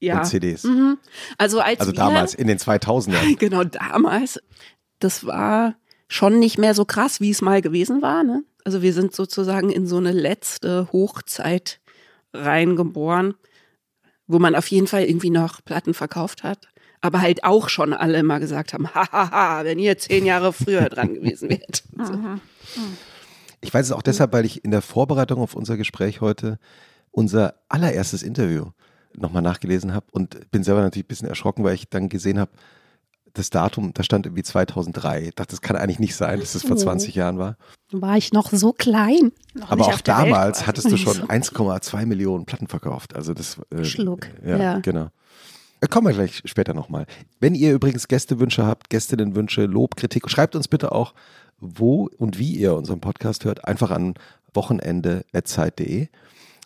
Ja. 0.00 0.18
Und 0.18 0.26
CDs. 0.26 0.64
Mhm. 0.64 0.98
Also 1.38 1.60
als 1.60 1.80
Also 1.80 1.92
wir, 1.92 1.96
damals, 1.96 2.34
in 2.34 2.46
den 2.46 2.58
2000ern. 2.58 3.36
Genau, 3.38 3.64
damals. 3.64 4.38
Das 4.98 5.24
war 5.26 5.76
schon 6.08 6.38
nicht 6.38 6.58
mehr 6.58 6.74
so 6.74 6.84
krass, 6.84 7.20
wie 7.20 7.30
es 7.30 7.40
mal 7.40 7.62
gewesen 7.62 8.02
war. 8.02 8.22
Ne? 8.22 8.44
Also 8.64 8.82
wir 8.82 8.92
sind 8.92 9.14
sozusagen 9.14 9.70
in 9.70 9.86
so 9.86 9.96
eine 9.96 10.12
letzte 10.12 10.88
Hochzeit 10.92 11.80
reingeboren, 12.34 13.34
wo 14.28 14.38
man 14.38 14.54
auf 14.54 14.68
jeden 14.68 14.86
Fall 14.86 15.04
irgendwie 15.04 15.30
noch 15.30 15.64
Platten 15.64 15.94
verkauft 15.94 16.44
hat. 16.44 16.68
Aber 17.00 17.20
halt 17.20 17.44
auch 17.44 17.68
schon 17.68 17.92
alle 17.92 18.18
immer 18.18 18.40
gesagt 18.40 18.72
haben, 18.72 18.88
hahaha, 18.94 19.64
wenn 19.64 19.78
ihr 19.78 19.98
zehn 19.98 20.24
Jahre 20.26 20.52
früher 20.52 20.88
dran 20.88 21.14
gewesen 21.14 21.50
wärt. 21.50 21.82
So. 21.96 22.16
Ich 23.60 23.74
weiß 23.74 23.86
es 23.86 23.92
auch 23.92 24.02
deshalb, 24.02 24.32
weil 24.32 24.44
ich 24.44 24.64
in 24.64 24.70
der 24.70 24.82
Vorbereitung 24.82 25.40
auf 25.40 25.54
unser 25.54 25.76
Gespräch 25.76 26.20
heute 26.20 26.60
unser 27.10 27.54
allererstes 27.68 28.22
Interview 28.22 28.66
nochmal 29.14 29.42
nachgelesen 29.42 29.94
habe 29.94 30.06
und 30.12 30.50
bin 30.52 30.62
selber 30.62 30.82
natürlich 30.82 31.06
ein 31.06 31.08
bisschen 31.08 31.28
erschrocken, 31.28 31.64
weil 31.64 31.74
ich 31.74 31.88
dann 31.88 32.08
gesehen 32.08 32.38
habe, 32.38 32.52
das 33.34 33.50
Datum, 33.50 33.92
da 33.94 34.02
stand 34.02 34.26
irgendwie 34.26 34.42
2003. 34.42 35.28
Ich 35.28 35.34
dachte, 35.34 35.50
das 35.50 35.60
kann 35.60 35.76
eigentlich 35.76 35.98
nicht 35.98 36.16
sein, 36.16 36.40
dass 36.40 36.52
das 36.52 36.62
vor 36.62 36.76
20 36.76 37.14
Jahren 37.14 37.38
war. 37.38 37.56
War 37.92 38.16
ich 38.16 38.32
noch 38.32 38.50
so 38.52 38.72
klein. 38.72 39.32
Noch 39.54 39.70
Aber 39.70 39.86
auch 39.86 40.00
damals 40.00 40.66
hattest 40.66 40.90
du 40.90 40.96
schon 40.98 41.22
1,2 41.28 42.06
Millionen 42.06 42.44
Platten 42.44 42.66
verkauft. 42.66 43.14
Also 43.16 43.34
das 43.34 43.58
äh, 43.70 43.84
Schluck, 43.84 44.28
Ja, 44.44 44.56
ja. 44.56 44.78
genau. 44.80 45.08
Äh, 45.80 45.86
Kommen 45.88 46.08
wir 46.08 46.14
gleich 46.14 46.42
später 46.44 46.74
nochmal. 46.74 47.06
Wenn 47.40 47.54
ihr 47.54 47.72
übrigens 47.72 48.08
Gästewünsche 48.08 48.66
habt, 48.66 48.90
Gästinnenwünsche, 48.90 49.64
Lob, 49.66 49.96
Kritik, 49.96 50.28
schreibt 50.30 50.56
uns 50.56 50.68
bitte 50.68 50.92
auch, 50.92 51.14
wo 51.60 52.08
und 52.18 52.38
wie 52.38 52.56
ihr 52.56 52.74
unseren 52.74 53.00
Podcast 53.00 53.44
hört. 53.44 53.64
Einfach 53.64 53.90
an 53.90 54.14
wochenende.zeit.de. 54.54 56.08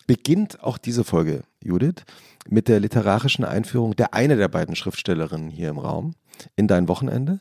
Beginnt 0.07 0.61
auch 0.63 0.77
diese 0.77 1.03
Folge, 1.03 1.43
Judith, 1.63 2.03
mit 2.47 2.67
der 2.67 2.79
literarischen 2.79 3.45
Einführung 3.45 3.95
der 3.95 4.13
eine 4.13 4.35
der 4.35 4.47
beiden 4.49 4.75
Schriftstellerinnen 4.75 5.49
hier 5.49 5.69
im 5.69 5.77
Raum 5.79 6.13
in 6.55 6.67
dein 6.67 6.87
Wochenende. 6.87 7.39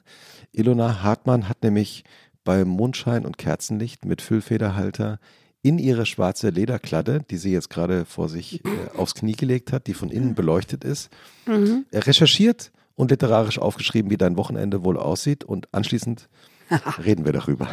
Ilona 0.52 1.02
Hartmann 1.02 1.48
hat 1.48 1.62
nämlich 1.62 2.04
bei 2.44 2.64
Mondschein 2.64 3.24
und 3.26 3.38
Kerzenlicht 3.38 4.04
mit 4.04 4.22
Füllfederhalter 4.22 5.18
in 5.62 5.78
ihre 5.78 6.06
schwarze 6.06 6.50
Lederkladde, 6.50 7.20
die 7.30 7.36
sie 7.36 7.52
jetzt 7.52 7.70
gerade 7.70 8.04
vor 8.04 8.28
sich 8.28 8.64
äh, 8.64 8.68
aufs 8.96 9.14
Knie 9.14 9.32
gelegt 9.36 9.72
hat, 9.72 9.86
die 9.86 9.94
von 9.94 10.10
innen 10.10 10.34
beleuchtet 10.34 10.84
ist, 10.84 11.08
Mhm. 11.46 11.86
äh, 11.92 11.98
recherchiert 11.98 12.72
und 12.96 13.10
literarisch 13.12 13.58
aufgeschrieben, 13.58 14.10
wie 14.10 14.16
dein 14.16 14.36
Wochenende 14.36 14.84
wohl 14.84 14.98
aussieht. 14.98 15.44
Und 15.44 15.72
anschließend 15.72 16.28
reden 17.04 17.24
wir 17.24 17.32
darüber. 17.32 17.68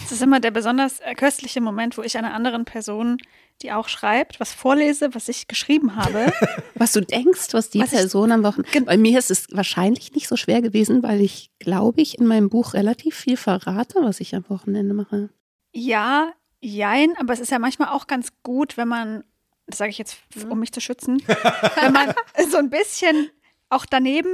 Das 0.00 0.12
ist 0.12 0.22
immer 0.22 0.40
der 0.40 0.50
besonders 0.52 1.00
äh, 1.00 1.14
köstliche 1.14 1.60
Moment, 1.60 1.98
wo 1.98 2.02
ich 2.02 2.16
einer 2.16 2.32
anderen 2.34 2.64
Person, 2.64 3.18
die 3.62 3.72
auch 3.72 3.88
schreibt, 3.88 4.40
was 4.40 4.52
vorlese, 4.52 5.14
was 5.14 5.28
ich 5.28 5.48
geschrieben 5.48 5.96
habe. 5.96 6.32
Was 6.76 6.92
du 6.92 7.00
denkst, 7.00 7.52
was 7.52 7.70
die 7.70 7.78
Was 7.80 7.92
ich- 7.92 7.98
Person 7.98 8.32
am 8.32 8.42
Wochenende. 8.42 8.82
Bei 8.82 8.96
mir 8.98 9.18
ist 9.18 9.30
es 9.30 9.46
wahrscheinlich 9.52 10.12
nicht 10.12 10.26
so 10.28 10.36
schwer 10.36 10.60
gewesen, 10.60 11.02
weil 11.04 11.20
ich, 11.20 11.50
glaube 11.60 12.02
ich, 12.02 12.18
in 12.18 12.26
meinem 12.26 12.50
Buch 12.50 12.74
relativ 12.74 13.14
viel 13.16 13.36
verrate, 13.36 14.00
was 14.02 14.18
ich 14.20 14.34
am 14.34 14.44
Wochenende 14.48 14.92
mache. 14.92 15.30
ja, 15.72 16.32
jein, 16.60 17.14
aber 17.18 17.32
es 17.34 17.40
ist 17.40 17.50
ja 17.52 17.58
manchmal 17.58 17.90
auch 17.90 18.06
ganz 18.06 18.28
gut, 18.42 18.76
wenn 18.76 18.88
man, 18.88 19.22
das 19.66 19.78
sage 19.78 19.90
ich 19.90 19.98
jetzt, 19.98 20.16
um 20.48 20.58
mich 20.58 20.72
zu 20.72 20.80
schützen, 20.80 21.22
wenn 21.80 21.92
man 21.92 22.12
so 22.50 22.56
ein 22.56 22.70
bisschen 22.70 23.30
auch 23.68 23.86
daneben 23.86 24.30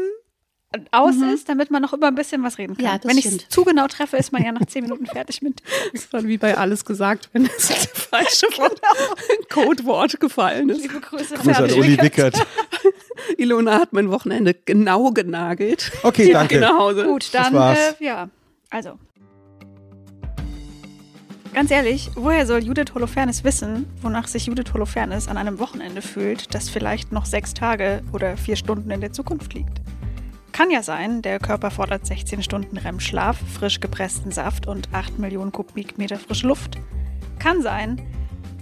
aus 0.92 1.16
ist, 1.16 1.48
damit 1.48 1.70
man 1.70 1.82
noch 1.82 1.92
über 1.92 2.06
ein 2.06 2.14
bisschen 2.14 2.44
was 2.44 2.58
reden 2.58 2.76
kann. 2.76 2.84
Mhm. 2.84 2.90
Ja, 2.90 3.00
wenn 3.02 3.18
ich 3.18 3.26
es 3.26 3.48
zu 3.48 3.64
genau 3.64 3.88
treffe, 3.88 4.16
ist 4.16 4.32
man 4.32 4.44
ja 4.44 4.52
nach 4.52 4.66
zehn 4.66 4.82
Minuten 4.84 5.06
fertig 5.06 5.42
mit. 5.42 5.62
Das 5.92 6.02
ist 6.04 6.14
dann 6.14 6.28
wie 6.28 6.38
bei 6.38 6.56
alles 6.56 6.84
gesagt, 6.84 7.28
wenn 7.32 7.44
das 7.44 7.68
falsche 7.92 8.46
Wort, 8.56 8.80
Codewort 9.48 10.20
gefallen 10.20 10.68
ist. 10.68 10.82
Liebe 10.82 11.00
Grüße, 11.00 11.34
Grüße 11.34 11.56
an. 11.56 11.72
Uli 11.72 12.00
Wickert. 12.00 12.46
Ilona 13.36 13.80
hat 13.80 13.92
mein 13.92 14.10
Wochenende 14.10 14.54
genau 14.54 15.10
genagelt. 15.10 15.90
Okay, 16.04 16.32
danke. 16.32 16.60
Nach 16.60 16.78
Hause. 16.78 17.04
Gut, 17.04 17.28
dann, 17.32 17.52
war's. 17.52 17.96
äh, 18.00 18.04
ja, 18.04 18.28
also. 18.70 18.98
Ganz 21.52 21.72
ehrlich, 21.72 22.10
woher 22.14 22.46
soll 22.46 22.62
Judith 22.62 22.94
Holofernes 22.94 23.42
wissen, 23.42 23.86
wonach 24.02 24.28
sich 24.28 24.46
Judith 24.46 24.72
Holofernes 24.72 25.26
an 25.26 25.36
einem 25.36 25.58
Wochenende 25.58 26.00
fühlt, 26.00 26.54
das 26.54 26.70
vielleicht 26.70 27.10
noch 27.10 27.26
sechs 27.26 27.54
Tage 27.54 28.02
oder 28.12 28.36
vier 28.36 28.54
Stunden 28.54 28.92
in 28.92 29.00
der 29.00 29.12
Zukunft 29.12 29.52
liegt? 29.54 29.80
Kann 30.60 30.70
ja 30.70 30.82
sein, 30.82 31.22
der 31.22 31.38
Körper 31.38 31.70
fordert 31.70 32.04
16 32.04 32.42
Stunden 32.42 32.76
REM-Schlaf, 32.76 33.38
frisch 33.54 33.80
gepressten 33.80 34.30
Saft 34.30 34.66
und 34.66 34.92
8 34.92 35.18
Millionen 35.18 35.52
Kubikmeter 35.52 36.18
frische 36.18 36.48
Luft. 36.48 36.76
Kann 37.38 37.62
sein, 37.62 37.98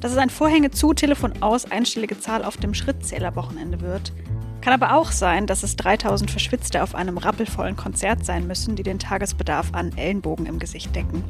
dass 0.01 0.13
es 0.13 0.19
ein 0.19 0.31
Vorhänge 0.31 0.71
zu, 0.71 0.95
Telefon 0.95 1.43
aus, 1.43 1.69
einstellige 1.69 2.17
Zahl 2.21 2.45
auf 2.45 2.57
dem 2.57 2.73
Schrittzähler-Wochenende 2.73 3.81
wird. 3.81 4.13
Kann 4.61 4.75
aber 4.75 4.95
auch 4.95 5.11
sein, 5.11 5.49
dass 5.49 5.65
es 5.65 5.75
3000 5.75 6.31
Verschwitzte 6.31 6.85
auf 6.85 6.95
einem 6.95 7.19
rappelvollen 7.19 7.75
Konzert 7.75 8.25
sein 8.25 8.47
müssen, 8.47 8.77
die 8.77 8.85
den 8.85 9.01
Tagesbedarf 9.01 9.71
an 9.73 9.91
Ellenbogen 9.97 10.47
im 10.47 10.61
Gesicht 10.61 10.95
decken. 10.95 11.25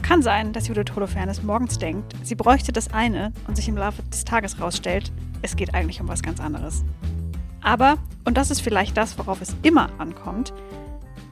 Kann 0.00 0.22
sein, 0.22 0.54
dass 0.54 0.68
Judith 0.68 0.94
Holofernes 0.96 1.42
morgens 1.42 1.78
denkt, 1.78 2.14
sie 2.22 2.34
bräuchte 2.34 2.72
das 2.72 2.94
eine 2.94 3.34
und 3.46 3.56
sich 3.56 3.68
im 3.68 3.76
Laufe 3.76 4.02
des 4.04 4.24
Tages 4.24 4.58
rausstellt, 4.58 5.12
es 5.42 5.54
geht 5.54 5.74
eigentlich 5.74 6.00
um 6.00 6.08
was 6.08 6.22
ganz 6.22 6.40
anderes. 6.40 6.82
Aber, 7.62 7.98
und 8.24 8.36
das 8.36 8.50
ist 8.50 8.62
vielleicht 8.62 8.96
das, 8.96 9.18
worauf 9.18 9.40
es 9.40 9.54
immer 9.62 9.90
ankommt, 9.98 10.52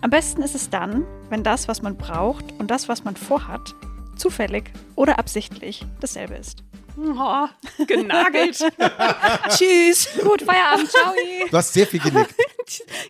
am 0.01 0.11
besten 0.11 0.43
ist 0.43 0.55
es 0.55 0.71
dann, 0.71 1.05
wenn 1.29 1.43
das, 1.43 1.67
was 1.67 1.83
man 1.83 1.97
braucht 1.97 2.45
und 2.59 2.71
das, 2.71 2.89
was 2.89 3.05
man 3.05 3.17
vorhat, 3.17 3.75
zufällig 4.17 4.73
oder 4.95 5.19
absichtlich 5.19 5.85
dasselbe 6.01 6.35
ist. 6.35 6.63
Oh, 7.00 7.47
genagelt. 7.87 8.59
Tschüss. 9.50 10.09
Gut, 10.21 10.43
Feierabend, 10.43 10.90
ciao. 10.90 11.14
Du 11.49 11.57
hast 11.57 11.73
sehr 11.73 11.87
viel 11.87 12.00
genickt. 12.00 12.35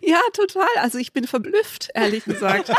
Ja, 0.01 0.21
total. 0.31 0.69
Also 0.77 0.99
ich 0.99 1.11
bin 1.11 1.27
verblüfft, 1.27 1.89
ehrlich 1.93 2.23
gesagt. 2.23 2.71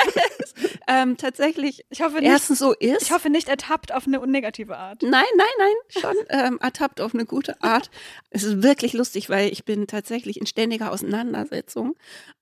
ähm, 0.88 1.16
tatsächlich, 1.16 1.84
Ich 1.88 2.02
hoffe 2.02 2.16
nicht, 2.16 2.24
erstens 2.24 2.58
so 2.58 2.72
ist. 2.72 3.02
ich 3.02 3.12
hoffe 3.12 3.30
nicht 3.30 3.48
ertappt 3.48 3.94
auf 3.94 4.08
eine 4.08 4.18
unnegative 4.20 4.76
Art. 4.76 5.02
Nein, 5.02 5.22
nein, 5.36 5.46
nein, 5.58 6.02
schon 6.02 6.16
ähm, 6.30 6.58
ertappt 6.60 7.00
auf 7.00 7.14
eine 7.14 7.26
gute 7.26 7.62
Art. 7.62 7.90
Es 8.30 8.42
ist 8.42 8.64
wirklich 8.64 8.92
lustig, 8.92 9.30
weil 9.30 9.52
ich 9.52 9.64
bin 9.64 9.86
tatsächlich 9.86 10.40
in 10.40 10.46
ständiger 10.48 10.90
Auseinandersetzung 10.90 11.94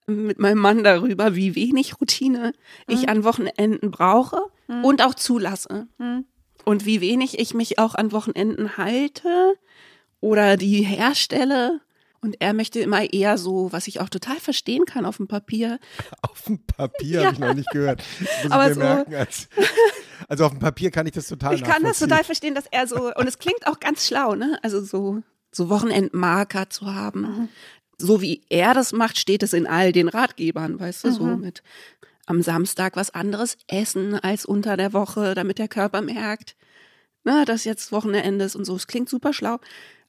mit 0.07 0.39
meinem 0.39 0.59
Mann 0.59 0.83
darüber, 0.83 1.35
wie 1.35 1.55
wenig 1.55 2.01
Routine 2.01 2.55
ich 2.87 3.11
an 3.11 3.23
Wochenenden 3.23 3.91
brauche 3.91 4.41
und 4.83 5.03
auch 5.03 5.15
zulasse. 5.15 5.89
Hm. 5.99 6.25
Und 6.69 6.85
wie 6.85 7.01
wenig 7.01 7.39
ich 7.39 7.55
mich 7.55 7.79
auch 7.79 7.95
an 7.95 8.13
Wochenenden 8.13 8.77
halte 8.77 9.55
oder 10.21 10.59
die 10.59 10.83
herstelle. 10.83 11.81
Und 12.21 12.37
er 12.41 12.53
möchte 12.53 12.79
immer 12.81 13.11
eher 13.11 13.39
so, 13.39 13.73
was 13.73 13.87
ich 13.87 14.01
auch 14.01 14.11
total 14.11 14.37
verstehen 14.39 14.85
kann 14.85 15.07
auf 15.07 15.17
dem 15.17 15.29
Papier, 15.29 15.79
Auf 16.21 16.43
dem 16.43 16.59
Papier 16.59 17.25
habe 17.25 17.33
ich 17.33 17.39
noch 17.39 17.55
nicht 17.55 17.71
gehört. 17.71 18.03
Aber 18.51 18.65
ich 18.65 18.69
mir 18.71 18.75
so- 18.75 18.81
merken. 18.81 19.15
Als, 19.15 19.49
also 20.29 20.45
auf 20.45 20.51
dem 20.51 20.59
Papier 20.59 20.91
kann 20.91 21.07
ich 21.07 21.13
das 21.15 21.29
total 21.29 21.55
Ich 21.55 21.65
kann 21.65 21.83
das 21.85 22.01
total 22.01 22.23
verstehen, 22.23 22.55
dass 22.55 22.67
er 22.71 22.87
so, 22.87 23.15
und 23.15 23.27
es 23.27 23.39
klingt 23.39 23.67
auch 23.67 23.81
ganz 23.81 24.07
schlau, 24.07 24.35
ne? 24.35 24.59
Also 24.63 24.83
so, 24.83 25.23
so 25.51 25.71
Wochenendmarker 25.71 26.69
zu 26.69 26.95
haben. 26.95 27.49
So 27.97 28.21
wie 28.21 28.43
er 28.51 28.75
das 28.75 28.93
macht, 28.93 29.17
steht 29.19 29.43
es 29.43 29.55
in 29.55 29.67
all 29.67 29.93
den 29.93 30.09
Ratgebern, 30.09 30.79
weißt 30.79 31.05
du, 31.05 31.13
so 31.13 31.25
mit 31.25 31.63
am 32.27 32.43
Samstag 32.43 32.95
was 32.95 33.09
anderes 33.11 33.57
essen 33.69 34.15
als 34.15 34.45
unter 34.45 34.77
der 34.77 34.93
Woche, 34.93 35.35
damit 35.35 35.59
der 35.59 35.69
Körper 35.69 36.03
merkt, 36.03 36.57
na, 37.25 37.45
dass 37.45 37.65
jetzt 37.65 37.93
Wochenende 37.93 38.45
ist 38.45 38.57
und 38.57 38.65
so. 38.65 38.75
Es 38.77 38.87
klingt 38.87 39.09
super 39.09 39.33
schlau, 39.33 39.59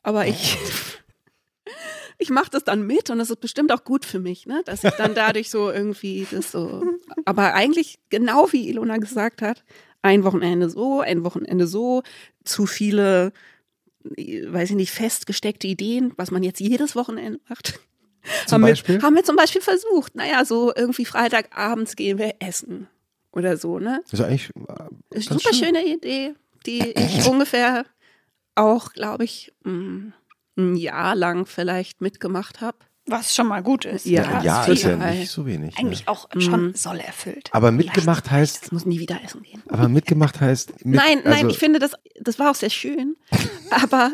aber 0.04 0.28
ich, 0.28 0.58
ich 2.18 2.30
mache 2.30 2.50
das 2.52 2.64
dann 2.64 2.86
mit 2.86 3.10
und 3.10 3.20
das 3.20 3.30
ist 3.30 3.42
bestimmt 3.42 3.72
auch 3.72 3.84
gut 3.84 4.06
für 4.06 4.20
mich, 4.20 4.46
ne? 4.46 4.62
Dass 4.66 4.84
ich 4.84 4.92
dann 4.92 5.16
dadurch 5.16 5.50
so 5.50 5.72
irgendwie 5.72 6.28
das 6.30 6.52
so. 6.52 6.84
Aber 7.26 7.54
eigentlich 7.54 8.00
genau 8.10 8.52
wie 8.52 8.70
Ilona 8.70 8.98
gesagt 8.98 9.42
hat, 9.42 9.64
ein 10.02 10.24
Wochenende 10.24 10.70
so, 10.70 11.02
ein 11.02 11.24
Wochenende 11.24 11.68
so, 11.68 12.04
zu 12.44 12.66
viele, 12.66 13.34
weiß 14.04 14.72
ich 14.72 14.76
nicht, 14.76 14.92
festgesteckte 14.92 15.68
Ideen, 15.68 16.14
was 16.18 16.32
man 16.32 16.44
jetzt 16.44 16.60
jedes 16.60 16.96
Wochenende 16.96 17.40
macht. 17.50 17.80
Zum 18.46 18.56
haben 18.56 18.62
Beispiel? 18.62 18.96
Wir, 18.96 19.02
haben 19.02 19.16
wir 19.16 19.24
zum 19.24 19.36
Beispiel 19.36 19.62
versucht, 19.62 20.16
naja, 20.16 20.46
so 20.46 20.74
irgendwie 20.76 21.06
Freitagabends 21.06 21.96
gehen 21.96 22.18
wir 22.18 22.36
essen 22.40 22.88
oder 23.32 23.58
so, 23.58 23.80
ne? 23.80 24.02
Das 24.10 24.20
ist 24.20 24.26
eigentlich 24.26 24.50
äh, 24.68 25.18
Ist 25.18 25.30
Super 25.30 25.54
schön. 25.54 25.66
schöne 25.66 25.86
Idee, 25.86 26.34
die 26.66 26.92
ich 26.92 27.26
ungefähr 27.28 27.86
auch, 28.56 28.94
glaube 28.94 29.24
ich, 29.24 29.54
mm, 29.64 30.10
ein 30.58 30.76
Jahr 30.76 31.16
lang 31.16 31.46
vielleicht 31.46 32.02
mitgemacht 32.02 32.62
habe. 32.62 32.78
Was 33.06 33.34
schon 33.34 33.48
mal 33.48 33.64
gut 33.64 33.86
ist. 33.86 34.06
Ja, 34.06 34.24
Ja, 34.24 34.44
ja 34.44 34.66
ist 34.66 34.84
ja 34.84 34.96
nicht 34.98 35.32
so 35.32 35.46
wenig. 35.48 35.78
Eigentlich 35.80 36.02
Ne? 36.06 36.08
auch 36.12 36.28
schon 36.38 36.76
soll 36.76 37.00
erfüllt. 37.00 37.50
Aber 37.54 37.72
mitgemacht 37.72 38.30
heißt, 38.30 38.64
Das 38.66 38.72
muss 38.72 38.86
nie 38.86 39.00
wieder 39.00 39.20
essen 39.24 39.42
gehen. 39.42 39.64
aber 39.68 39.88
mitgemacht 39.90 40.40
heißt. 40.40 40.86
Mit, 40.86 40.96
nein, 40.98 41.22
nein, 41.24 41.34
also, 41.34 41.48
ich 41.50 41.58
finde, 41.58 41.80
das, 41.80 41.94
das 42.20 42.38
war 42.38 42.52
auch 42.52 42.56
sehr 42.56 42.70
schön. 42.70 43.16
Aber 43.72 44.14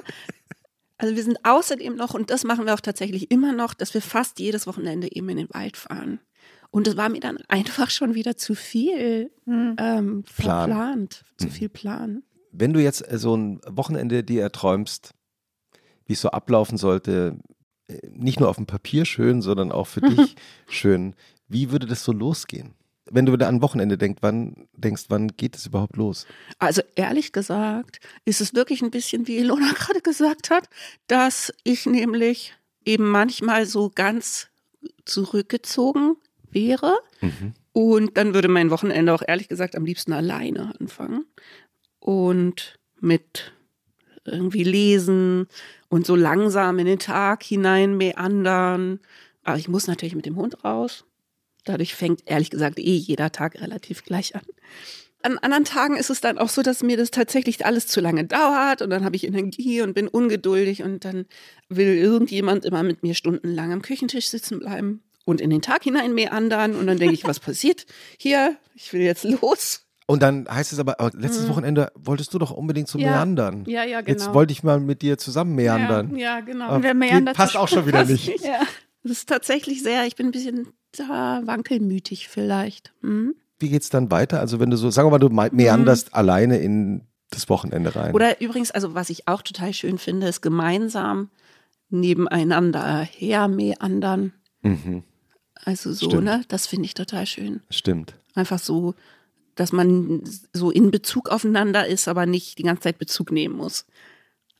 also 0.98 1.14
wir 1.16 1.24
sind 1.24 1.40
außerdem 1.44 1.96
noch, 1.96 2.14
und 2.14 2.30
das 2.30 2.46
machen 2.46 2.66
wir 2.66 2.74
auch 2.74 2.80
tatsächlich 2.80 3.32
immer 3.32 3.52
noch, 3.52 3.74
dass 3.74 3.94
wir 3.94 4.02
fast 4.02 4.40
jedes 4.40 4.66
Wochenende 4.66 5.14
eben 5.14 5.28
in 5.28 5.38
den 5.38 5.50
Wald 5.54 5.75
fahren. 5.75 6.20
Und 6.72 6.88
es 6.88 6.96
war 6.96 7.10
mir 7.10 7.20
dann 7.20 7.38
einfach 7.50 7.90
schon 7.90 8.16
wieder 8.16 8.38
zu 8.38 8.56
viel 8.56 9.30
Hm. 9.46 9.75
ähm, 9.78 10.24
Plan. 10.24 10.70
verplant, 10.70 11.24
zu 11.38 11.50
viel 11.50 11.68
Plan. 11.70 12.24
Wenn 12.58 12.74
du 12.74 12.82
jetzt 12.82 13.10
äh, 13.10 13.18
so 13.18 13.36
ein 13.36 13.60
Wochenende 13.68 14.24
dir 14.24 14.42
erträumst, 14.42 15.12
wie 16.06 16.14
es 16.14 16.22
so 16.22 16.30
ablaufen 16.30 16.78
sollte, 16.78 17.38
äh, 17.88 18.00
nicht 18.10 18.40
nur 18.40 18.50
auf 18.50 18.56
dem 18.56 18.66
Papier 18.66 19.06
schön, 19.06 19.42
sondern 19.42 19.72
auch 19.72 19.88
für 19.88 20.02
dich 20.02 20.36
schön, 20.68 21.16
wie 21.48 21.72
würde 21.72 21.86
das 21.86 22.04
so 22.04 22.12
losgehen? 22.12 22.74
Wenn 23.12 23.28
du 23.28 23.34
wieder 23.34 23.48
an 23.48 23.62
Wochenende 23.62 24.00
denkst, 24.00 24.20
wann 24.22 24.68
denkst, 24.74 25.06
wann 25.10 25.28
geht 25.28 25.56
es 25.56 25.68
überhaupt 25.68 25.96
los? 25.96 26.26
Also 26.58 26.82
ehrlich 26.96 27.34
gesagt 27.34 28.00
ist 28.26 28.42
es 28.42 28.56
wirklich 28.56 28.82
ein 28.82 28.90
bisschen, 28.90 29.28
wie 29.28 29.38
Ilona 29.38 29.72
gerade 29.76 30.02
gesagt 30.02 30.50
hat, 30.50 30.68
dass 31.08 31.54
ich 31.64 31.86
nämlich 31.86 32.56
eben 32.84 33.08
manchmal 33.08 33.66
so 33.68 33.92
ganz 33.94 34.48
zurückgezogen 35.06 36.16
wäre. 36.50 36.96
Und 37.74 38.18
dann 38.18 38.34
würde 38.34 38.48
mein 38.48 38.72
Wochenende 38.72 39.14
auch 39.14 39.22
ehrlich 39.28 39.50
gesagt 39.50 39.76
am 39.76 39.86
liebsten 39.86 40.14
alleine 40.14 40.74
anfangen. 40.80 41.26
Und 42.06 42.78
mit 43.00 43.52
irgendwie 44.26 44.64
lesen 44.64 45.48
und 45.90 46.06
so 46.06 46.16
langsam 46.16 46.78
in 46.78 46.86
den 46.86 47.00
Tag 47.00 47.44
hinein 47.44 47.98
meandern. 47.98 49.00
Aber 49.44 49.58
ich 49.58 49.68
muss 49.68 49.88
natürlich 49.88 50.16
mit 50.16 50.28
dem 50.28 50.36
Hund 50.36 50.64
raus. 50.64 51.06
Dadurch 51.64 51.96
fängt 51.96 52.22
ehrlich 52.26 52.52
gesagt 52.52 52.78
eh 52.80 52.96
jeder 52.96 53.32
Tag 53.32 53.60
relativ 53.60 54.04
gleich 54.04 54.36
an. 54.36 54.44
An 55.24 55.40
anderen 55.40 55.66
Tagen 55.66 55.98
ist 55.98 56.12
es 56.12 56.22
dann 56.22 56.38
auch 56.38 56.50
so, 56.50 56.62
dass 56.62 56.84
mir 56.84 56.98
das 56.98 57.10
tatsächlich 57.10 57.66
alles 57.66 57.88
zu 57.88 58.00
lange 58.00 58.26
dauert 58.26 58.84
und 58.84 58.92
dann 58.92 59.04
habe 59.04 59.16
ich 59.16 59.24
Energie 59.24 59.82
und 59.82 59.96
bin 59.96 60.08
ungeduldig 60.08 60.84
und 60.84 61.04
dann 61.04 61.26
will 61.68 61.96
irgendjemand 61.96 62.64
immer 62.64 62.84
mit 62.84 63.02
mir 63.02 63.16
stundenlang 63.16 63.74
am 63.74 63.82
Küchentisch 63.82 64.28
sitzen 64.28 64.60
bleiben 64.60 65.02
und 65.26 65.42
in 65.42 65.50
den 65.50 65.64
Tag 65.64 65.84
hinein 65.84 66.14
meandern 66.14 66.76
und 66.76 66.86
dann 66.86 67.00
denke 67.00 67.16
ich, 67.16 67.24
was 67.24 67.40
passiert 67.40 67.88
hier? 68.20 68.56
Ich 68.76 68.94
will 68.94 69.02
jetzt 69.02 69.24
los. 69.24 69.85
Und 70.08 70.22
dann 70.22 70.48
heißt 70.50 70.72
es 70.72 70.78
aber, 70.80 71.00
aber 71.00 71.18
letztes 71.18 71.50
Wochenende 71.50 71.92
wolltest 71.96 72.34
du 72.34 72.38
doch 72.40 72.52
unbedingt 72.52 72.88
zum 72.88 73.02
Mhm. 73.02 73.08
Ja. 73.08 73.12
Meandern. 73.14 73.64
Ja, 73.66 73.84
ja, 73.84 74.00
Jetzt 74.02 74.24
genau. 74.26 74.34
wollte 74.36 74.52
ich 74.54 74.62
mal 74.64 74.80
mit 74.80 75.02
dir 75.02 75.18
zusammen 75.18 75.56
meandern. 75.56 76.16
Ja, 76.16 76.42
genau. 76.42 76.66
Aber 76.66 76.84
wer 76.84 76.92
geht- 76.94 77.00
meandert, 77.00 77.36
passt 77.36 77.58
auch 77.58 77.68
schon 77.68 77.88
wieder 77.88 78.06
nicht. 78.06 78.28
nicht. 78.28 78.44
Ja. 78.46 78.60
Das 79.04 79.12
ist 79.14 79.30
tatsächlich 79.30 79.82
sehr, 79.84 80.06
ich 80.08 80.16
bin 80.16 80.28
ein 80.28 80.32
bisschen 80.32 80.68
da 80.98 81.42
wankelmütig 81.46 82.28
vielleicht. 82.28 82.94
Hm? 83.02 83.36
Wie 83.60 83.70
geht's 83.70 83.90
dann 83.90 84.10
weiter? 84.12 84.40
Also 84.40 84.60
wenn 84.60 84.70
du 84.70 84.78
so, 84.78 84.90
sagen 84.90 85.08
wir 85.08 85.12
mal, 85.12 85.20
du 85.20 85.30
me- 85.30 85.50
meanderst 85.52 86.14
alleine 86.14 86.58
in 86.58 87.02
das 87.32 87.48
Wochenende 87.50 87.96
rein. 87.96 88.14
Oder 88.14 88.42
übrigens, 88.42 88.72
also 88.72 88.94
was 88.96 89.10
ich 89.10 89.28
auch 89.28 89.42
total 89.42 89.74
schön 89.74 89.98
finde, 89.98 90.28
ist 90.28 90.42
gemeinsam 90.42 91.30
nebeneinander 91.90 93.02
hermeandern. 93.04 94.34
mhm, 94.62 95.04
Also 95.64 95.94
so, 95.94 96.08
Stimmt. 96.08 96.24
ne? 96.26 96.42
Das 96.48 96.68
finde 96.68 96.86
ich 96.86 96.94
total 96.94 97.26
schön. 97.26 97.62
stimmt. 97.70 98.14
Einfach 98.36 98.60
so, 98.60 98.94
dass 99.56 99.72
man 99.72 100.22
so 100.54 100.70
in 100.70 100.92
Bezug 100.92 101.30
aufeinander 101.30 101.88
ist, 101.88 102.08
aber 102.08 102.26
nicht 102.26 102.58
die 102.58 102.64
ganze 102.64 102.84
Zeit 102.84 102.98
Bezug 102.98 103.32
nehmen 103.32 103.56
muss. 103.56 103.86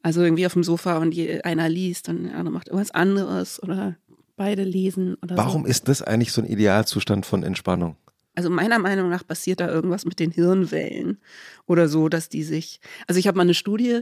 Also 0.02 0.22
irgendwie 0.22 0.46
auf 0.46 0.54
dem 0.54 0.64
Sofa 0.64 0.98
und 0.98 1.14
je, 1.14 1.42
einer 1.42 1.68
liest 1.68 2.10
und 2.10 2.24
der 2.26 2.36
andere 2.36 2.54
macht 2.54 2.68
irgendwas 2.68 2.92
anderes 2.92 3.62
oder 3.62 3.98
beide 4.36 4.64
lesen 4.64 5.16
oder 5.22 5.38
Warum 5.38 5.64
so. 5.64 5.68
ist 5.68 5.88
das 5.88 6.02
eigentlich 6.02 6.32
so 6.32 6.42
ein 6.42 6.48
Idealzustand 6.48 7.26
von 7.26 7.44
Entspannung? 7.44 7.98
Also 8.36 8.50
meiner 8.50 8.80
Meinung 8.80 9.10
nach 9.10 9.26
passiert 9.26 9.62
da 9.62 9.70
irgendwas 9.70 10.06
mit 10.06 10.20
den 10.20 10.32
Hirnwellen 10.32 11.20
oder 11.66 11.88
so, 11.88 12.10
dass 12.10 12.30
die 12.30 12.44
sich. 12.44 12.82
Also 13.08 13.18
ich 13.18 13.28
habe 13.28 13.38
mal 13.38 13.44
eine 13.44 13.54
Studie 13.54 14.02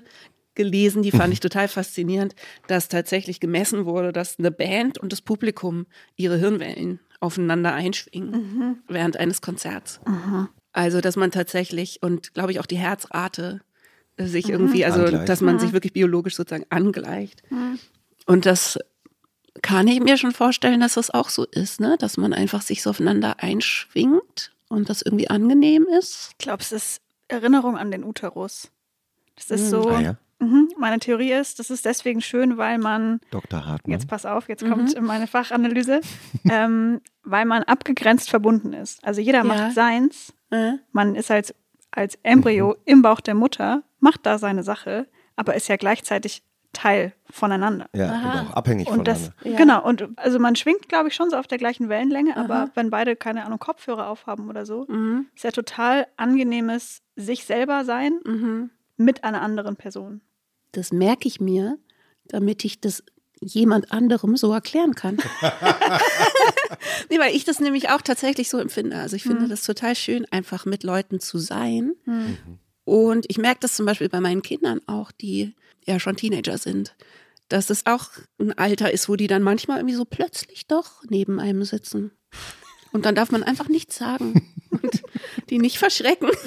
gelesen, 0.56 1.04
die 1.04 1.12
fand 1.12 1.32
ich 1.34 1.40
total 1.40 1.68
faszinierend, 1.68 2.36
dass 2.68 2.90
tatsächlich 2.90 3.40
gemessen 3.40 3.86
wurde, 3.86 4.12
dass 4.12 4.40
eine 4.40 4.52
Band 4.52 4.98
und 4.98 5.12
das 5.12 5.22
Publikum 5.22 5.86
ihre 6.16 6.38
Hirnwellen 6.38 7.00
aufeinander 7.20 7.74
einschwingen 7.74 8.82
während 8.88 9.18
eines 9.18 9.42
Konzerts. 9.42 10.02
Also 10.74 11.02
dass 11.02 11.16
man 11.16 11.32
tatsächlich 11.32 12.02
und 12.02 12.34
glaube 12.34 12.52
ich 12.52 12.60
auch 12.60 12.66
die 12.66 12.78
Herzrate 12.78 13.62
äh, 14.18 14.26
sich 14.26 14.50
irgendwie, 14.50 14.86
also 14.86 15.04
Angleicht. 15.04 15.30
dass 15.30 15.42
man 15.42 15.60
sich 15.60 15.72
wirklich 15.72 15.94
biologisch 15.94 16.36
sozusagen 16.36 16.66
angleicht. 16.70 17.44
Und 18.26 18.46
das 18.46 18.80
kann 19.62 19.88
ich 19.88 20.00
mir 20.00 20.18
schon 20.18 20.32
vorstellen, 20.32 20.80
dass 20.80 20.96
das 20.96 21.12
auch 21.12 21.30
so 21.30 21.46
ist, 21.46 21.80
ne? 21.80 21.96
Dass 22.00 22.18
man 22.18 22.34
einfach 22.34 22.62
sich 22.62 22.82
so 22.82 22.90
aufeinander 22.90 23.42
einschwingt 23.42 24.52
und 24.68 24.90
das 24.90 25.02
irgendwie 25.02 25.30
angenehm 25.30 25.86
ist. 26.00 26.30
Ich 26.32 26.38
glaube, 26.40 26.62
es 26.62 26.72
ist 26.72 27.02
Erinnerung 27.28 27.78
an 27.78 27.92
den 27.92 28.04
Uterus. 28.04 28.72
Das 29.36 29.52
ist 29.52 29.70
so. 29.70 29.88
Ah 29.90 30.02
ja, 30.02 30.12
Mhm. 30.12 30.18
Meine 30.78 31.00
Theorie 31.00 31.32
ist, 31.32 31.60
das 31.60 31.70
ist 31.70 31.86
deswegen 31.86 32.22
schön, 32.22 32.58
weil 32.58 32.78
man, 32.78 33.20
Dr. 33.32 33.66
Hartmann. 33.66 33.92
jetzt 33.92 34.08
pass 34.08 34.26
auf, 34.26 34.50
jetzt 34.50 34.66
kommt 34.66 35.00
meine 35.02 35.28
Fachanalyse, 35.28 36.02
ähm, 36.50 37.02
weil 37.24 37.46
man 37.46 37.64
abgegrenzt 37.64 38.30
verbunden 38.30 38.74
ist. 38.74 39.04
Also 39.04 39.22
jeder 39.22 39.40
Ja. 39.40 39.44
macht 39.44 39.74
seins. 39.74 40.34
Äh? 40.52 40.74
Man 40.92 41.16
ist 41.16 41.32
als, 41.32 41.54
als 41.92 42.18
Embryo 42.24 42.76
im 42.86 43.02
Bauch 43.02 43.22
der 43.22 43.36
Mutter, 43.36 43.84
macht 44.00 44.26
da 44.26 44.38
seine 44.38 44.64
Sache, 44.64 45.08
aber 45.36 45.56
ist 45.56 45.68
ja 45.68 45.78
gleichzeitig 45.78 46.44
Teil 46.74 47.14
voneinander. 47.30 47.86
ja, 47.96 48.10
Aha. 48.12 48.32
und 48.42 48.48
auch 48.50 48.54
abhängig 48.56 48.88
Und 48.88 49.08
das, 49.08 49.30
voneinander. 49.30 49.50
Ja. 49.52 49.58
genau, 49.58 49.88
und 49.88 50.10
also 50.18 50.40
man 50.40 50.56
schwingt, 50.56 50.90
glaube 50.90 51.10
ich, 51.10 51.14
schon 51.16 51.30
so 51.30 51.38
auf 51.38 51.46
der 51.46 51.60
gleichen 51.60 51.88
Wellenlänge, 51.88 52.36
aber 52.36 52.56
Aha. 52.56 52.70
wenn 52.74 52.90
beide, 52.90 53.16
keine 53.16 53.46
Ahnung, 53.46 53.60
Kopfhörer 53.60 54.08
aufhaben 54.10 54.50
oder 54.50 54.66
so, 54.66 54.86
Mhm. 54.90 55.28
ist 55.36 55.44
ja 55.44 55.52
total 55.52 56.08
angenehmes 56.18 57.04
sich 57.16 57.46
selber 57.46 57.86
sein 57.86 58.14
Mhm. 58.26 58.72
mit 58.98 59.24
einer 59.24 59.42
anderen 59.44 59.76
Person. 59.76 60.22
Das 60.74 60.92
merke 60.92 61.28
ich 61.28 61.40
mir, 61.40 61.78
damit 62.26 62.66
ich 62.66 62.82
das 62.82 63.04
jemand 63.42 63.92
anderem 63.92 64.38
so 64.38 64.52
erklären 64.54 64.96
kann. 64.96 65.18
nee, 67.10 67.20
weil 67.20 67.36
ich 67.36 67.46
das 67.46 67.60
nämlich 67.60 67.90
auch 67.90 68.02
tatsächlich 68.02 68.50
so 68.50 68.58
empfinde. 68.58 68.98
Also 68.98 69.16
ich 69.16 69.24
finde 69.24 69.44
Mhm. 69.46 69.50
das 69.50 69.64
total 69.64 69.96
schön, 69.96 70.26
einfach 70.32 70.66
mit 70.66 70.84
Leuten 70.84 71.20
zu 71.20 71.38
sein. 71.40 71.94
Hm. 72.06 72.38
Und 72.86 73.26
ich 73.30 73.38
merke 73.38 73.60
das 73.62 73.76
zum 73.76 73.86
Beispiel 73.86 74.10
bei 74.10 74.20
meinen 74.20 74.42
Kindern 74.42 74.82
auch, 74.88 75.12
die 75.12 75.54
ja 75.86 76.00
schon 76.00 76.16
Teenager 76.16 76.58
sind, 76.58 76.96
dass 77.50 77.70
es 77.70 77.86
auch 77.86 78.10
ein 78.40 78.58
Alter 78.58 78.92
ist, 78.92 79.08
wo 79.10 79.16
die 79.16 79.28
dann 79.28 79.44
manchmal 79.44 79.78
irgendwie 79.80 79.96
so 79.96 80.06
plötzlich 80.06 80.68
doch 80.68 81.04
neben 81.10 81.40
einem 81.40 81.64
sitzen. 81.64 82.12
Und 82.94 83.06
dann 83.06 83.16
darf 83.16 83.32
man 83.32 83.44
einfach 83.44 83.68
nichts 83.68 83.98
sagen 83.98 84.50
und 84.70 85.04
die 85.50 85.58
nicht 85.60 85.78
verschrecken. 85.78 86.30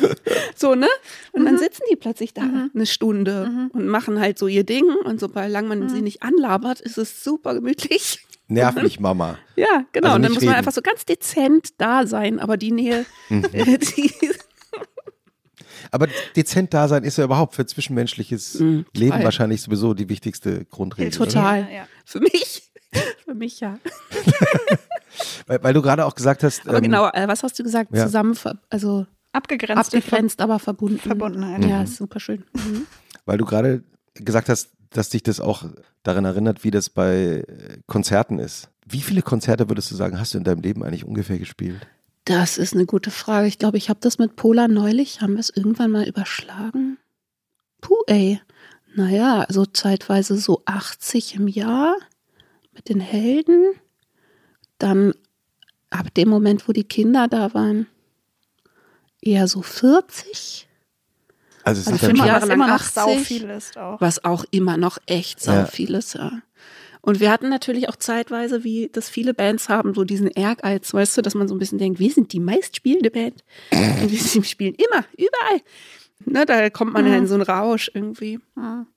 So, 0.58 0.74
ne? 0.74 0.88
Und 1.32 1.44
dann 1.44 1.58
sitzen 1.58 1.82
die 1.90 1.96
plötzlich 1.96 2.32
da 2.32 2.42
eine 2.74 2.86
Stunde 2.86 3.68
und 3.74 3.88
machen 3.88 4.18
halt 4.18 4.38
so 4.38 4.46
ihr 4.46 4.64
Ding. 4.64 4.86
Und 5.04 5.20
sobald 5.20 5.52
man 5.66 5.90
sie 5.90 6.00
nicht 6.00 6.22
anlabert, 6.22 6.80
ist 6.80 6.96
es 6.96 7.22
super 7.22 7.52
gemütlich. 7.52 8.26
Nerv 8.48 8.76
mich, 8.76 8.98
Mama. 9.00 9.38
Ja, 9.54 9.84
genau. 9.92 10.08
Also 10.08 10.16
und 10.16 10.22
dann 10.22 10.32
muss 10.32 10.40
man 10.42 10.48
reden. 10.50 10.58
einfach 10.58 10.72
so 10.72 10.80
ganz 10.80 11.04
dezent 11.04 11.74
da 11.78 12.06
sein, 12.06 12.40
aber 12.40 12.56
die 12.56 12.72
Nähe, 12.72 13.04
äh, 13.28 13.78
die, 13.78 14.12
Aber 15.90 16.08
dezent 16.34 16.72
da 16.72 16.88
sein 16.88 17.04
ist 17.04 17.18
ja 17.18 17.24
überhaupt 17.24 17.54
für 17.54 17.66
zwischenmenschliches 17.66 18.60
Mhm, 18.60 18.86
Leben 18.94 19.22
wahrscheinlich 19.22 19.62
sowieso 19.62 19.94
die 19.94 20.08
wichtigste 20.08 20.64
Grundregel. 20.66 21.12
Total. 21.12 21.62
Ja, 21.62 21.70
ja. 21.70 21.88
für 22.04 22.20
mich, 22.20 22.65
für 23.24 23.34
mich 23.34 23.60
ja. 23.60 23.78
Weil, 25.46 25.62
weil 25.62 25.72
du 25.72 25.80
gerade 25.80 26.04
auch 26.04 26.14
gesagt 26.14 26.42
hast, 26.42 26.68
Aber 26.68 26.78
ähm, 26.78 26.82
genau, 26.82 27.08
äh, 27.08 27.26
was 27.26 27.42
hast 27.42 27.58
du 27.58 27.62
gesagt? 27.62 27.90
ja. 27.94 28.04
Zusammen, 28.04 28.36
also 28.68 29.06
Abgegrenzte 29.32 29.98
abgegrenzt, 29.98 30.40
aber 30.40 30.58
verbunden. 30.58 30.98
Verbundenheit. 30.98 31.64
Ja, 31.64 31.82
ist 31.82 31.96
super 31.96 32.20
schön. 32.20 32.44
Mhm. 32.54 32.86
weil 33.24 33.38
du 33.38 33.44
gerade 33.44 33.82
gesagt 34.14 34.48
hast, 34.48 34.70
dass 34.90 35.10
dich 35.10 35.22
das 35.22 35.40
auch 35.40 35.64
daran 36.02 36.24
erinnert, 36.24 36.64
wie 36.64 36.70
das 36.70 36.88
bei 36.88 37.44
äh, 37.46 37.78
Konzerten 37.86 38.38
ist. 38.38 38.68
Wie 38.86 39.00
viele 39.00 39.22
Konzerte 39.22 39.68
würdest 39.68 39.90
du 39.90 39.94
sagen, 39.94 40.18
hast 40.18 40.34
du 40.34 40.38
in 40.38 40.44
deinem 40.44 40.62
Leben 40.62 40.82
eigentlich 40.82 41.04
ungefähr 41.04 41.38
gespielt? 41.38 41.86
Das 42.24 42.58
ist 42.58 42.74
eine 42.74 42.86
gute 42.86 43.10
Frage. 43.10 43.46
Ich 43.46 43.58
glaube, 43.58 43.76
ich 43.76 43.88
habe 43.88 44.00
das 44.00 44.18
mit 44.18 44.36
Pola 44.36 44.68
neulich, 44.68 45.20
haben 45.20 45.34
wir 45.34 45.40
es 45.40 45.50
irgendwann 45.50 45.90
mal 45.90 46.08
überschlagen? 46.08 46.98
Puh, 47.80 48.02
ey. 48.06 48.40
Naja, 48.94 49.42
also 49.42 49.66
zeitweise 49.66 50.36
so 50.36 50.62
80 50.64 51.34
im 51.34 51.48
Jahr 51.48 51.94
mit 52.76 52.88
den 52.88 53.00
Helden. 53.00 53.74
Dann 54.78 55.14
ab 55.90 56.12
dem 56.14 56.28
Moment, 56.28 56.68
wo 56.68 56.72
die 56.72 56.84
Kinder 56.84 57.26
da 57.28 57.52
waren, 57.54 57.86
eher 59.20 59.48
so 59.48 59.62
40. 59.62 60.68
Also 61.64 61.80
es 61.80 61.86
Also 61.88 61.90
sind 61.90 61.92
dann 61.92 61.98
fünf 62.10 62.18
schon, 62.18 62.26
Jahre 62.28 62.42
was 62.42 62.48
lang 62.48 62.56
immer 62.56 62.66
noch 62.68 62.74
80. 62.74 62.92
sau 62.94 63.16
viel 63.18 63.50
ist 63.50 63.76
auch. 63.78 64.00
was 64.00 64.24
auch 64.24 64.44
immer 64.50 64.76
noch 64.76 64.98
echt 65.06 65.40
sau 65.42 65.52
Ja. 65.52 65.66
viel 65.66 65.94
ist, 65.94 66.14
ja. 66.14 66.42
Und 67.00 67.20
wir 67.20 67.30
hatten 67.30 67.48
natürlich 67.48 67.88
auch 67.88 67.96
zeitweise, 67.96 68.64
wie 68.64 68.90
das 68.92 69.08
viele 69.08 69.32
Bands 69.32 69.68
haben, 69.68 69.94
so 69.94 70.02
diesen 70.04 70.26
Ehrgeiz, 70.28 70.92
weißt 70.92 71.16
du, 71.16 71.22
dass 71.22 71.34
man 71.36 71.46
so 71.46 71.54
ein 71.54 71.58
bisschen 71.58 71.78
denkt, 71.78 72.00
wir 72.00 72.10
sind 72.10 72.32
die 72.32 72.40
meistspielende 72.40 73.10
Band. 73.12 73.44
Und 73.72 74.10
wir 74.10 74.18
spielen 74.44 74.74
immer, 74.74 75.04
überall. 75.16 75.60
Ne, 76.24 76.46
da 76.46 76.70
kommt 76.70 76.92
man 76.94 77.06
ja 77.06 77.14
in 77.16 77.26
so 77.26 77.34
einen 77.34 77.42
Rausch 77.42 77.90
irgendwie. 77.92 78.40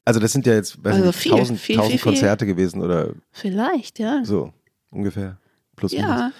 also 0.05 0.19
das 0.19 0.31
sind 0.31 0.45
ja 0.45 0.53
jetzt 0.53 0.83
weiß 0.83 0.93
Also 0.95 1.07
nicht, 1.07 1.15
viel, 1.17 1.31
tausend, 1.33 1.59
viel, 1.59 1.75
tausend 1.75 1.91
viel, 1.91 1.99
viel. 1.99 2.11
Konzerte 2.11 2.45
gewesen 2.45 2.81
oder 2.81 3.13
Vielleicht, 3.31 3.99
ja. 3.99 4.23
so 4.23 4.53
ungefähr. 4.89 5.38
Plus 5.75 5.91
minus. 5.91 6.07
Ja, 6.07 6.31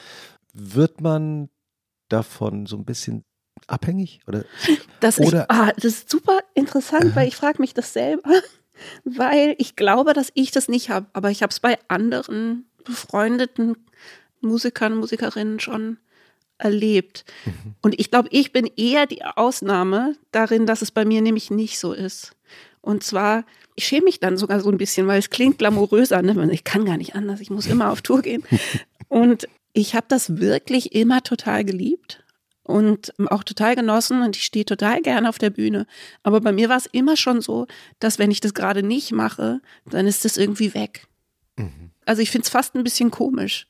Wird 0.54 1.02
man 1.02 1.50
davon 2.08 2.66
so 2.66 2.78
ein 2.78 2.86
bisschen 2.86 3.24
abhängig? 3.68 4.22
Oder? 4.28 4.46
das, 5.02 5.20
Oder- 5.20 5.44
ich, 5.50 5.52
ah, 5.56 5.72
das 5.76 5.86
ist 5.86 6.10
super 6.10 6.40
interessant, 6.56 7.16
weil 7.16 7.28
ich 7.28 7.36
frage 7.36 7.62
mich 7.62 7.74
das 7.74 7.94
selber, 7.94 8.32
weil 9.04 9.56
ich 9.58 9.76
glaube, 9.76 10.14
dass 10.14 10.32
ich 10.34 10.52
das 10.52 10.70
nicht 10.70 10.90
habe, 10.90 11.08
aber 11.14 11.30
ich 11.30 11.44
habe 11.44 11.52
es 11.52 11.60
bei 11.60 11.78
anderen 11.90 12.70
befreundeten 12.86 13.76
Musikern, 14.42 14.96
Musikerinnen 14.96 15.60
schon 15.60 15.98
erlebt. 16.60 17.26
Und 17.82 18.00
ich 18.00 18.12
glaube, 18.12 18.30
ich 18.32 18.52
bin 18.52 18.70
eher 18.78 19.08
die 19.08 19.24
Ausnahme 19.24 20.16
darin, 20.32 20.66
dass 20.66 20.82
es 20.82 20.92
bei 20.92 21.06
mir 21.06 21.22
nämlich 21.22 21.50
nicht 21.50 21.80
so 21.80 21.94
ist. 21.94 22.36
Und 22.82 23.04
zwar, 23.04 23.46
ich 23.76 23.88
schäme 23.88 24.06
mich 24.06 24.20
dann 24.20 24.38
sogar 24.38 24.60
so 24.60 24.70
ein 24.70 24.78
bisschen, 24.78 25.08
weil 25.08 25.20
es 25.20 25.30
klingt 25.30 25.58
glamouröser. 25.58 26.22
Ne? 26.22 26.50
Ich 26.52 26.64
kann 26.64 26.86
gar 26.86 26.98
nicht 26.98 27.16
anders, 27.16 27.42
ich 27.42 27.50
muss 27.50 27.68
immer 27.68 27.92
auf 27.92 28.02
Tour 28.02 28.22
gehen. 28.22 28.44
Und 29.08 29.48
ich 29.74 29.96
habe 29.96 30.06
das 30.08 30.38
wirklich 30.38 30.94
immer 30.94 31.24
total 31.24 31.64
geliebt 31.64 32.24
und 32.64 33.14
auch 33.32 33.44
total 33.44 33.76
genossen 33.76 34.22
und 34.22 34.36
ich 34.36 34.46
stehe 34.46 34.66
total 34.66 35.02
gerne 35.02 35.28
auf 35.28 35.40
der 35.40 35.50
Bühne. 35.50 35.88
Aber 36.22 36.40
bei 36.40 36.52
mir 36.52 36.70
war 36.70 36.78
es 36.78 36.86
immer 36.86 37.18
schon 37.18 37.42
so, 37.42 37.66
dass 37.98 38.20
wenn 38.20 38.30
ich 38.30 38.42
das 38.42 38.54
gerade 38.54 38.84
nicht 38.84 39.12
mache, 39.12 39.62
dann 39.86 40.06
ist 40.06 40.26
das 40.26 40.38
irgendwie 40.38 40.76
weg. 40.76 41.08
Also 42.06 42.22
ich 42.22 42.30
finde 42.30 42.44
es 42.44 42.50
fast 42.50 42.76
ein 42.76 42.84
bisschen 42.84 43.10
komisch. 43.10 43.68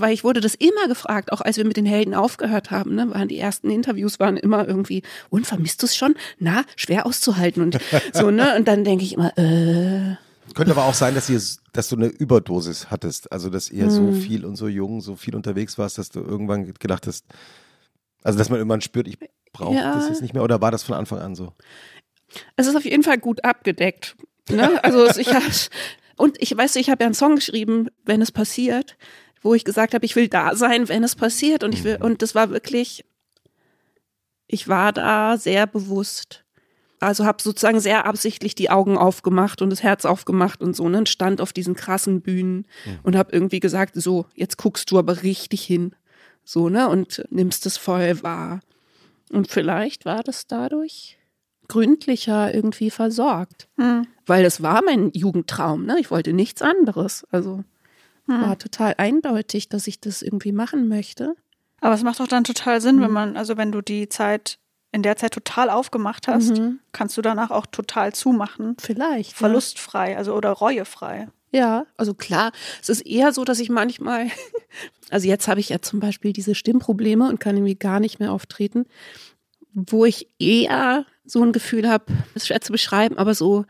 Weil 0.00 0.12
ich 0.14 0.24
wurde 0.24 0.40
das 0.40 0.54
immer 0.54 0.86
gefragt, 0.88 1.32
auch 1.32 1.40
als 1.40 1.56
wir 1.56 1.64
mit 1.64 1.76
den 1.76 1.86
Helden 1.86 2.14
aufgehört 2.14 2.70
haben, 2.70 2.94
ne, 2.94 3.10
waren 3.10 3.28
die 3.28 3.38
ersten 3.38 3.70
Interviews 3.70 4.18
waren 4.20 4.36
immer 4.36 4.66
irgendwie, 4.66 5.02
und 5.30 5.46
vermisst 5.46 5.82
du 5.82 5.86
es 5.86 5.96
schon? 5.96 6.14
Na, 6.38 6.64
schwer 6.76 7.06
auszuhalten 7.06 7.62
und 7.62 7.78
so, 8.12 8.30
ne? 8.30 8.56
Und 8.56 8.68
dann 8.68 8.84
denke 8.84 9.04
ich 9.04 9.12
immer, 9.14 9.36
äh, 9.38 10.16
Könnte 10.54 10.72
aber 10.72 10.84
auch 10.86 10.94
sein, 10.94 11.14
dass, 11.14 11.28
ihr, 11.28 11.40
dass 11.72 11.88
du 11.88 11.96
eine 11.96 12.06
Überdosis 12.06 12.90
hattest. 12.90 13.30
Also, 13.30 13.50
dass 13.50 13.70
ihr 13.70 13.84
Hm. 13.84 13.90
so 13.90 14.12
viel 14.12 14.44
und 14.46 14.56
so 14.56 14.66
jung, 14.66 15.00
so 15.02 15.14
viel 15.14 15.36
unterwegs 15.36 15.76
warst, 15.78 15.98
dass 15.98 16.08
du 16.10 16.20
irgendwann 16.20 16.72
gedacht 16.74 17.06
hast, 17.06 17.26
also, 18.22 18.38
dass 18.38 18.48
man 18.48 18.58
irgendwann 18.58 18.80
spürt, 18.80 19.06
ich 19.08 19.18
brauche 19.52 19.74
Ja. 19.76 19.94
das 19.94 20.08
jetzt 20.08 20.22
nicht 20.22 20.34
mehr. 20.34 20.42
Oder 20.42 20.60
war 20.60 20.70
das 20.70 20.82
von 20.82 20.94
Anfang 20.96 21.18
an 21.18 21.34
so? 21.34 21.52
es 22.56 22.66
ist 22.66 22.76
auf 22.76 22.84
jeden 22.84 23.02
Fall 23.02 23.18
gut 23.18 23.42
abgedeckt. 23.44 24.16
Ne? 24.50 24.82
Also 24.84 25.06
ich 25.18 25.32
hab, 25.32 25.42
und 26.16 26.36
ich 26.42 26.54
weiß, 26.56 26.76
ich 26.76 26.90
habe 26.90 27.02
ja 27.04 27.06
einen 27.06 27.14
Song 27.14 27.36
geschrieben, 27.36 27.88
wenn 28.04 28.20
es 28.20 28.32
passiert, 28.32 28.96
wo 29.42 29.54
ich 29.54 29.64
gesagt 29.64 29.94
habe, 29.94 30.04
ich 30.04 30.16
will 30.16 30.28
da 30.28 30.54
sein, 30.56 30.88
wenn 30.88 31.04
es 31.04 31.14
passiert. 31.14 31.64
Und 31.64 31.74
ich 31.74 31.84
will, 31.84 31.98
und 32.00 32.22
das 32.22 32.34
war 32.34 32.50
wirklich, 32.50 33.04
ich 34.46 34.68
war 34.68 34.92
da 34.92 35.36
sehr 35.36 35.66
bewusst. 35.66 36.44
Also 37.00 37.24
habe 37.24 37.40
sozusagen 37.42 37.80
sehr 37.80 38.06
absichtlich 38.06 38.54
die 38.54 38.70
Augen 38.70 38.98
aufgemacht 38.98 39.62
und 39.62 39.70
das 39.70 39.82
Herz 39.82 40.04
aufgemacht 40.04 40.60
und 40.60 40.74
so, 40.74 40.88
ne? 40.88 40.98
Und 40.98 41.08
stand 41.08 41.40
auf 41.40 41.52
diesen 41.52 41.76
krassen 41.76 42.22
Bühnen 42.22 42.66
und 43.04 43.14
habe 43.14 43.32
irgendwie 43.32 43.60
gesagt, 43.60 43.92
so, 43.94 44.26
jetzt 44.34 44.58
guckst 44.58 44.90
du 44.90 44.98
aber 44.98 45.22
richtig 45.22 45.62
hin. 45.62 45.94
So, 46.44 46.68
ne? 46.68 46.88
Und 46.88 47.24
nimmst 47.30 47.66
es 47.66 47.76
voll 47.76 48.22
wahr. 48.22 48.60
Und 49.30 49.48
vielleicht 49.48 50.06
war 50.06 50.22
das 50.24 50.46
dadurch 50.48 51.18
gründlicher 51.68 52.52
irgendwie 52.52 52.90
versorgt. 52.90 53.68
Hm. 53.76 54.06
Weil 54.26 54.44
es 54.44 54.62
war 54.62 54.82
mein 54.82 55.10
Jugendtraum, 55.12 55.84
ne? 55.84 55.98
Ich 56.00 56.10
wollte 56.10 56.32
nichts 56.32 56.62
anderes. 56.62 57.26
Also 57.30 57.62
war 58.28 58.58
total 58.58 58.94
eindeutig, 58.98 59.68
dass 59.68 59.86
ich 59.86 60.00
das 60.00 60.22
irgendwie 60.22 60.52
machen 60.52 60.86
möchte. 60.88 61.34
Aber 61.80 61.94
es 61.94 62.02
macht 62.02 62.20
doch 62.20 62.28
dann 62.28 62.44
total 62.44 62.80
Sinn, 62.80 62.96
Mhm. 62.96 63.02
wenn 63.02 63.10
man, 63.10 63.36
also 63.36 63.56
wenn 63.56 63.72
du 63.72 63.80
die 63.80 64.08
Zeit 64.08 64.58
in 64.92 65.02
der 65.02 65.16
Zeit 65.16 65.32
total 65.34 65.70
aufgemacht 65.70 66.28
hast, 66.28 66.58
Mhm. 66.58 66.80
kannst 66.92 67.16
du 67.16 67.22
danach 67.22 67.50
auch 67.50 67.66
total 67.66 68.12
zumachen. 68.14 68.76
Vielleicht. 68.80 69.32
Verlustfrei, 69.34 70.16
also 70.16 70.34
oder 70.34 70.50
reuefrei. 70.52 71.28
Ja, 71.52 71.86
also 71.96 72.12
klar, 72.14 72.52
es 72.82 72.88
ist 72.90 73.00
eher 73.02 73.32
so, 73.32 73.44
dass 73.44 73.58
ich 73.60 73.70
manchmal, 73.70 74.26
also 75.10 75.26
jetzt 75.28 75.48
habe 75.48 75.60
ich 75.60 75.68
ja 75.70 75.80
zum 75.80 75.98
Beispiel 76.00 76.32
diese 76.34 76.54
Stimmprobleme 76.54 77.28
und 77.28 77.40
kann 77.40 77.56
irgendwie 77.56 77.74
gar 77.76 78.00
nicht 78.00 78.18
mehr 78.20 78.32
auftreten, 78.32 78.84
wo 79.72 80.04
ich 80.04 80.28
eher 80.38 81.06
so 81.24 81.42
ein 81.42 81.52
Gefühl 81.52 81.88
habe, 81.88 82.04
das 82.34 82.42
ist 82.42 82.46
schwer 82.48 82.60
zu 82.60 82.72
beschreiben, 82.72 83.16
aber 83.18 83.34
so 83.34 83.64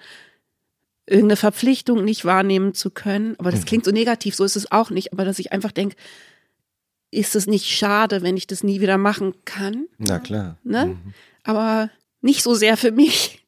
irgendeine 1.08 1.36
Verpflichtung 1.36 2.04
nicht 2.04 2.24
wahrnehmen 2.24 2.74
zu 2.74 2.90
können. 2.90 3.34
Aber 3.38 3.50
das 3.50 3.64
klingt 3.64 3.84
so 3.84 3.90
negativ, 3.90 4.34
so 4.34 4.44
ist 4.44 4.56
es 4.56 4.70
auch 4.70 4.90
nicht, 4.90 5.12
aber 5.12 5.24
dass 5.24 5.38
ich 5.38 5.52
einfach 5.52 5.72
denke, 5.72 5.96
ist 7.10 7.34
es 7.34 7.46
nicht 7.46 7.66
schade, 7.66 8.22
wenn 8.22 8.36
ich 8.36 8.46
das 8.46 8.62
nie 8.62 8.80
wieder 8.80 8.98
machen 8.98 9.34
kann? 9.44 9.86
Na 9.98 10.18
klar. 10.18 10.58
ne? 10.62 10.86
Mhm. 10.86 11.14
Aber 11.42 11.90
nicht 12.20 12.42
so 12.42 12.54
sehr 12.54 12.76
für 12.76 12.90
mich. 12.90 13.46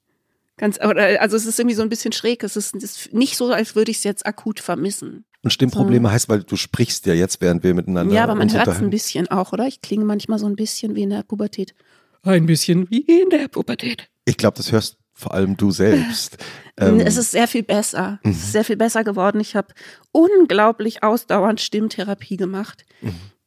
Ganz, 0.56 0.78
oder, 0.78 1.20
also 1.20 1.36
es 1.36 1.46
ist 1.46 1.58
irgendwie 1.58 1.76
so 1.76 1.82
ein 1.82 1.88
bisschen 1.88 2.12
schräg. 2.12 2.42
Es 2.42 2.56
ist, 2.56 2.74
ist 2.74 3.12
nicht 3.12 3.36
so, 3.36 3.52
als 3.52 3.74
würde 3.74 3.90
ich 3.90 3.98
es 3.98 4.04
jetzt 4.04 4.26
akut 4.26 4.60
vermissen. 4.60 5.24
Und 5.42 5.52
Stimmprobleme 5.52 6.10
heißt, 6.10 6.28
weil 6.28 6.42
du 6.42 6.56
sprichst 6.56 7.06
ja 7.06 7.14
jetzt, 7.14 7.40
während 7.40 7.64
wir 7.64 7.72
miteinander 7.72 8.14
ja, 8.14 8.24
aber 8.24 8.34
man 8.34 8.52
hört 8.52 8.68
es 8.68 8.78
ein 8.78 8.90
bisschen 8.90 9.28
auch, 9.28 9.52
oder? 9.52 9.66
Ich 9.66 9.80
klinge 9.80 10.04
manchmal 10.04 10.38
so 10.38 10.46
ein 10.46 10.56
bisschen 10.56 10.94
wie 10.94 11.02
in 11.02 11.10
der 11.10 11.22
Pubertät. 11.22 11.74
Ein 12.22 12.44
bisschen 12.44 12.90
wie 12.90 13.00
in 13.00 13.30
der 13.30 13.48
Pubertät. 13.48 14.10
Ich 14.26 14.36
glaube, 14.36 14.58
das 14.58 14.70
hörst 14.70 14.98
vor 15.20 15.34
allem 15.34 15.56
du 15.56 15.70
selbst. 15.70 16.38
Ähm, 16.76 16.98
es 16.98 17.18
ist 17.18 17.32
sehr 17.32 17.46
viel 17.46 17.62
besser. 17.62 18.20
Es 18.22 18.36
ist 18.38 18.52
sehr 18.52 18.64
viel 18.64 18.78
besser 18.78 19.04
geworden. 19.04 19.38
Ich 19.38 19.54
habe 19.54 19.74
unglaublich 20.12 21.02
ausdauernd 21.02 21.60
Stimmtherapie 21.60 22.38
gemacht. 22.38 22.86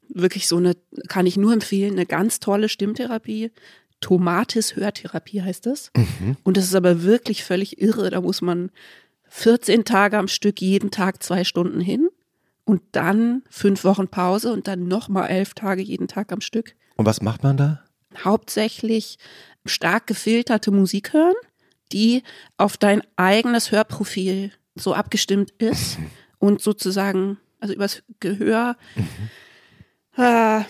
Wirklich 0.08 0.48
so 0.48 0.58
eine, 0.58 0.76
kann 1.08 1.26
ich 1.26 1.36
nur 1.36 1.52
empfehlen, 1.52 1.94
eine 1.94 2.06
ganz 2.06 2.40
tolle 2.40 2.70
Stimmtherapie. 2.70 3.52
Tomatis 4.02 4.76
Hörtherapie 4.76 5.42
heißt 5.42 5.66
das. 5.66 5.92
Und 6.44 6.58
das 6.58 6.66
ist 6.66 6.76
aber 6.76 7.02
wirklich 7.02 7.44
völlig 7.44 7.82
irre. 7.82 8.12
Da 8.12 8.22
muss 8.22 8.44
man 8.44 8.70
14 9.30 9.84
Tage 9.84 10.20
am 10.20 10.28
Stück 10.28 10.62
jeden 10.62 10.92
Tag 10.92 11.24
zwei 11.24 11.44
Stunden 11.44 11.80
hin 11.82 12.10
und 12.66 12.82
dann 12.92 13.42
fünf 13.50 13.84
Wochen 13.84 14.10
Pause 14.10 14.54
und 14.54 14.68
dann 14.68 14.88
nochmal 14.88 15.30
elf 15.32 15.56
Tage 15.56 15.82
jeden 15.82 16.08
Tag 16.08 16.32
am 16.32 16.42
Stück. 16.42 16.76
und 16.98 17.08
was 17.08 17.24
macht 17.24 17.42
man 17.42 17.58
da? 17.58 17.82
Hauptsächlich 18.24 19.18
stark 19.66 20.06
gefilterte 20.06 20.70
Musik 20.70 21.14
hören, 21.14 21.34
die 21.94 22.24
auf 22.58 22.78
dein 22.78 23.02
eigenes 23.16 23.72
Hörprofil 23.72 24.52
so 24.76 24.94
abgestimmt 24.94 25.52
ist 25.60 25.98
und 26.40 26.62
sozusagen, 26.62 27.38
also 27.60 27.74
übers 27.74 28.04
Gehör, 28.20 28.76
äh, 30.18 30.62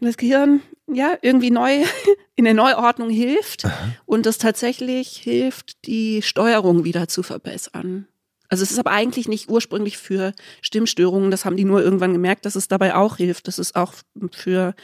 das 0.00 0.16
Gehirn 0.16 0.62
ja 0.86 1.18
irgendwie 1.20 1.50
neu 1.50 1.84
in 2.36 2.44
der 2.44 2.54
Neuordnung 2.54 3.10
hilft 3.10 3.64
und 4.06 4.26
das 4.26 4.38
tatsächlich 4.38 5.16
hilft, 5.16 5.86
die 5.86 6.22
Steuerung 6.22 6.84
wieder 6.84 7.08
zu 7.08 7.22
verbessern. 7.22 8.06
Also 8.48 8.62
es 8.62 8.70
ist 8.70 8.78
aber 8.78 8.92
eigentlich 8.92 9.28
nicht 9.28 9.50
ursprünglich 9.50 9.98
für 9.98 10.32
Stimmstörungen, 10.62 11.30
das 11.30 11.44
haben 11.44 11.56
die 11.56 11.64
nur 11.64 11.82
irgendwann 11.82 12.14
gemerkt, 12.14 12.46
dass 12.46 12.54
es 12.54 12.68
dabei 12.68 12.94
auch 12.94 13.18
hilft. 13.18 13.46
Das 13.46 13.58
ist 13.58 13.76
auch 13.76 13.92
für 14.32 14.74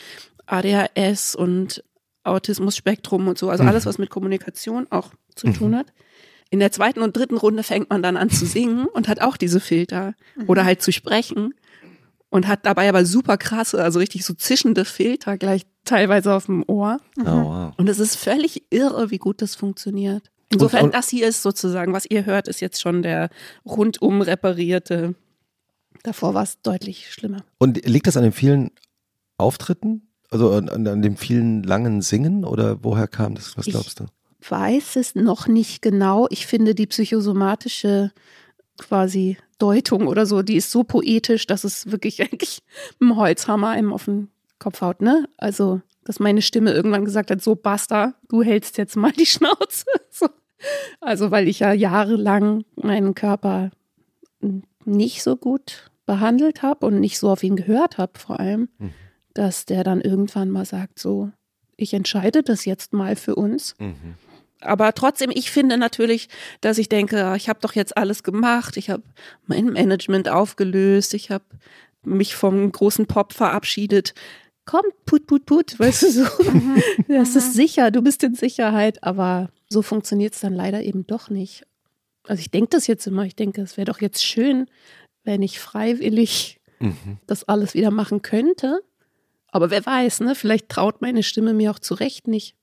ADHS 0.47 1.35
und 1.35 1.83
Autismus-Spektrum 2.25 3.29
und 3.29 3.39
so, 3.39 3.51
also 3.51 3.65
alles, 3.65 3.87
was 3.87 3.99
mit 3.99 4.11
Kommunikation 4.11 4.87
auch 4.91 5.11
zu 5.35 5.51
tun 5.53 5.77
hat. 5.77 5.93
In 6.51 6.61
der 6.61 6.73
zweiten 6.73 7.01
und 7.03 7.17
dritten 7.17 7.37
Runde 7.37 7.63
fängt 7.63 7.91
man 7.91 8.03
dann 8.03 8.17
an 8.17 8.31
zu 8.31 8.47
singen 8.47 8.87
und 8.87 9.09
hat 9.09 9.21
auch 9.21 9.37
diese 9.37 9.61
Filter 9.61 10.15
oder 10.47 10.65
halt 10.65 10.83
zu 10.83 10.93
sprechen 10.93 11.55
und 12.31 12.47
hat 12.49 12.65
dabei 12.67 12.89
aber 12.89 13.05
super 13.05 13.37
krasse, 13.37 13.83
also 13.83 13.99
richtig 13.99 14.25
so 14.25 14.35
zischende 14.35 14.85
Filter 14.85 15.37
gleich 15.39 15.63
teilweise 15.85 16.33
auf 16.35 16.47
dem 16.47 16.65
Ohr. 16.67 16.99
Oh, 17.21 17.25
wow. 17.25 17.73
Und 17.77 17.89
es 17.89 17.99
ist 17.99 18.17
völlig 18.17 18.65
irre, 18.71 19.11
wie 19.11 19.19
gut 19.19 19.43
das 19.43 19.55
funktioniert. 19.55 20.31
Insofern, 20.51 20.81
Und- 20.81 20.87
und- 20.87 20.95
das 20.95 21.09
hier 21.09 21.27
ist 21.27 21.43
sozusagen, 21.43 21.93
was 21.93 22.07
ihr 22.09 22.25
hört, 22.27 22.47
ist 22.49 22.61
jetzt 22.61 22.81
schon 22.81 23.03
der 23.03 23.31
rundum 23.67 24.21
reparierte. 24.23 25.15
Davor 26.05 26.35
war 26.35 26.43
es 26.45 26.61
deutlich 26.63 27.11
schlimmer. 27.13 27.45
Und 27.59 27.85
liegt 27.87 28.07
das 28.07 28.17
an 28.17 28.23
den 28.23 28.33
vielen 28.33 28.71
Auftritten? 29.39 30.09
Also 30.31 30.51
an, 30.53 30.69
an, 30.69 31.03
dem 31.03 31.17
vielen 31.17 31.63
langen 31.63 32.03
Singen? 32.03 32.45
Oder 32.45 32.83
woher 32.83 33.07
kam 33.09 33.35
das? 33.35 33.57
Was 33.57 33.67
Ich- 33.67 33.73
glaubst 33.73 34.01
du? 34.01 34.05
Weiß 34.47 34.97
es 34.97 35.15
noch 35.15 35.47
nicht 35.47 35.81
genau. 35.81 36.27
Ich 36.31 36.47
finde 36.47 36.75
die 36.75 36.87
psychosomatische 36.87 38.13
quasi 38.79 39.39
Deutung 39.59 40.07
oder 40.09 40.27
so, 40.27 40.43
die 40.43 40.57
ist 40.57 40.71
so 40.71 40.83
poetisch, 40.85 41.47
dass 41.47 41.65
es 41.65 41.91
wirklich 41.91 42.21
eigentlich 42.23 42.59
ein 43.01 43.17
Holzhammer 43.17 43.69
einem 43.71 43.93
auf 43.93 44.05
den 44.05 44.29
Kopf 44.59 44.81
haut, 44.83 45.01
ne? 45.01 45.27
Also, 45.39 45.81
dass 46.05 46.21
meine 46.21 46.43
Stimme 46.43 46.73
irgendwann 46.73 47.05
gesagt 47.07 47.31
hat, 47.31 47.41
so 47.43 47.55
basta, 47.55 48.15
du 48.29 48.43
hältst 48.43 48.77
jetzt 48.77 48.97
mal 48.97 49.13
die 49.13 49.25
Schnauze. 49.35 49.87
So. 50.11 50.27
Also, 51.01 51.31
weil 51.31 51.49
ich 51.49 51.61
ja 51.61 51.73
jahrelang 51.73 52.65
meinen 52.77 53.15
Körper 53.15 53.71
nicht 54.85 55.23
so 55.23 55.37
gut 55.37 55.91
behandelt 56.05 56.63
habe 56.63 56.85
und 56.87 57.01
nicht 57.01 57.19
so 57.19 57.31
auf 57.31 57.43
ihn 57.43 57.57
gehört 57.57 57.97
habe, 57.97 58.19
vor 58.19 58.39
allem, 58.41 58.69
Mhm. 58.79 58.91
Dass 59.35 59.67
der 59.67 59.85
dann 59.85 60.01
irgendwann 60.01 60.51
mal 60.51 60.65
sagt, 60.65 60.99
so, 60.99 61.31
ich 61.77 61.93
entscheide 61.93 62.43
das 62.43 62.65
jetzt 62.65 62.93
mal 62.93 63.17
für 63.17 63.35
uns. 63.35 63.75
Aber 64.61 64.93
trotzdem, 64.95 65.31
ich 65.35 65.51
finde 65.51 65.77
natürlich, 65.77 66.29
dass 66.61 66.79
ich 66.79 66.89
denke, 66.89 67.25
ah, 67.25 67.35
ich 67.35 67.49
habe 67.49 67.59
doch 67.61 67.75
jetzt 67.75 67.97
alles 67.97 68.23
gemacht, 68.23 68.77
ich 68.77 68.91
habe 68.91 69.03
mein 69.47 69.67
Management 69.67 70.29
aufgelöst, 70.29 71.15
ich 71.15 71.31
habe 71.31 71.45
mich 72.03 72.35
vom 72.35 72.71
großen 72.71 73.07
Pop 73.07 73.33
verabschiedet. 73.33 74.15
Komm, 74.67 74.85
put, 75.05 75.27
put, 75.27 75.45
put, 75.45 75.79
weißt 75.79 76.03
du 76.05 76.11
so. 76.11 76.25
Das 77.09 77.37
ist 77.37 77.53
sicher, 77.55 77.91
du 77.91 78.01
bist 78.01 78.23
in 78.23 78.35
Sicherheit, 78.35 79.03
aber 79.03 79.51
so 79.69 79.83
funktioniert 79.83 80.35
es 80.35 80.41
dann 80.41 80.55
leider 80.55 80.83
eben 80.83 81.07
doch 81.07 81.29
nicht. 81.29 81.67
Also 82.27 82.41
ich 82.41 82.51
denke 82.51 82.71
das 82.71 82.87
jetzt 82.87 83.07
immer, 83.07 83.25
ich 83.25 83.37
denke, 83.37 83.61
es 83.61 83.77
wäre 83.77 83.85
doch 83.87 84.01
jetzt 84.01 84.25
schön, 84.25 84.67
wenn 85.25 85.43
ich 85.43 85.59
freiwillig 85.61 86.61
Mhm. 86.81 87.19
das 87.27 87.45
alles 87.45 87.75
wieder 87.75 87.91
machen 87.91 88.23
könnte. 88.23 88.81
Aber 89.55 89.71
wer 89.71 89.87
weiß, 89.87 90.19
ne? 90.21 90.35
Vielleicht 90.35 90.69
traut 90.69 91.01
meine 91.01 91.23
Stimme 91.23 91.55
mir 91.55 91.71
auch 91.71 91.79
zu 91.79 91.95
Recht 91.95 92.27
nicht. 92.27 92.57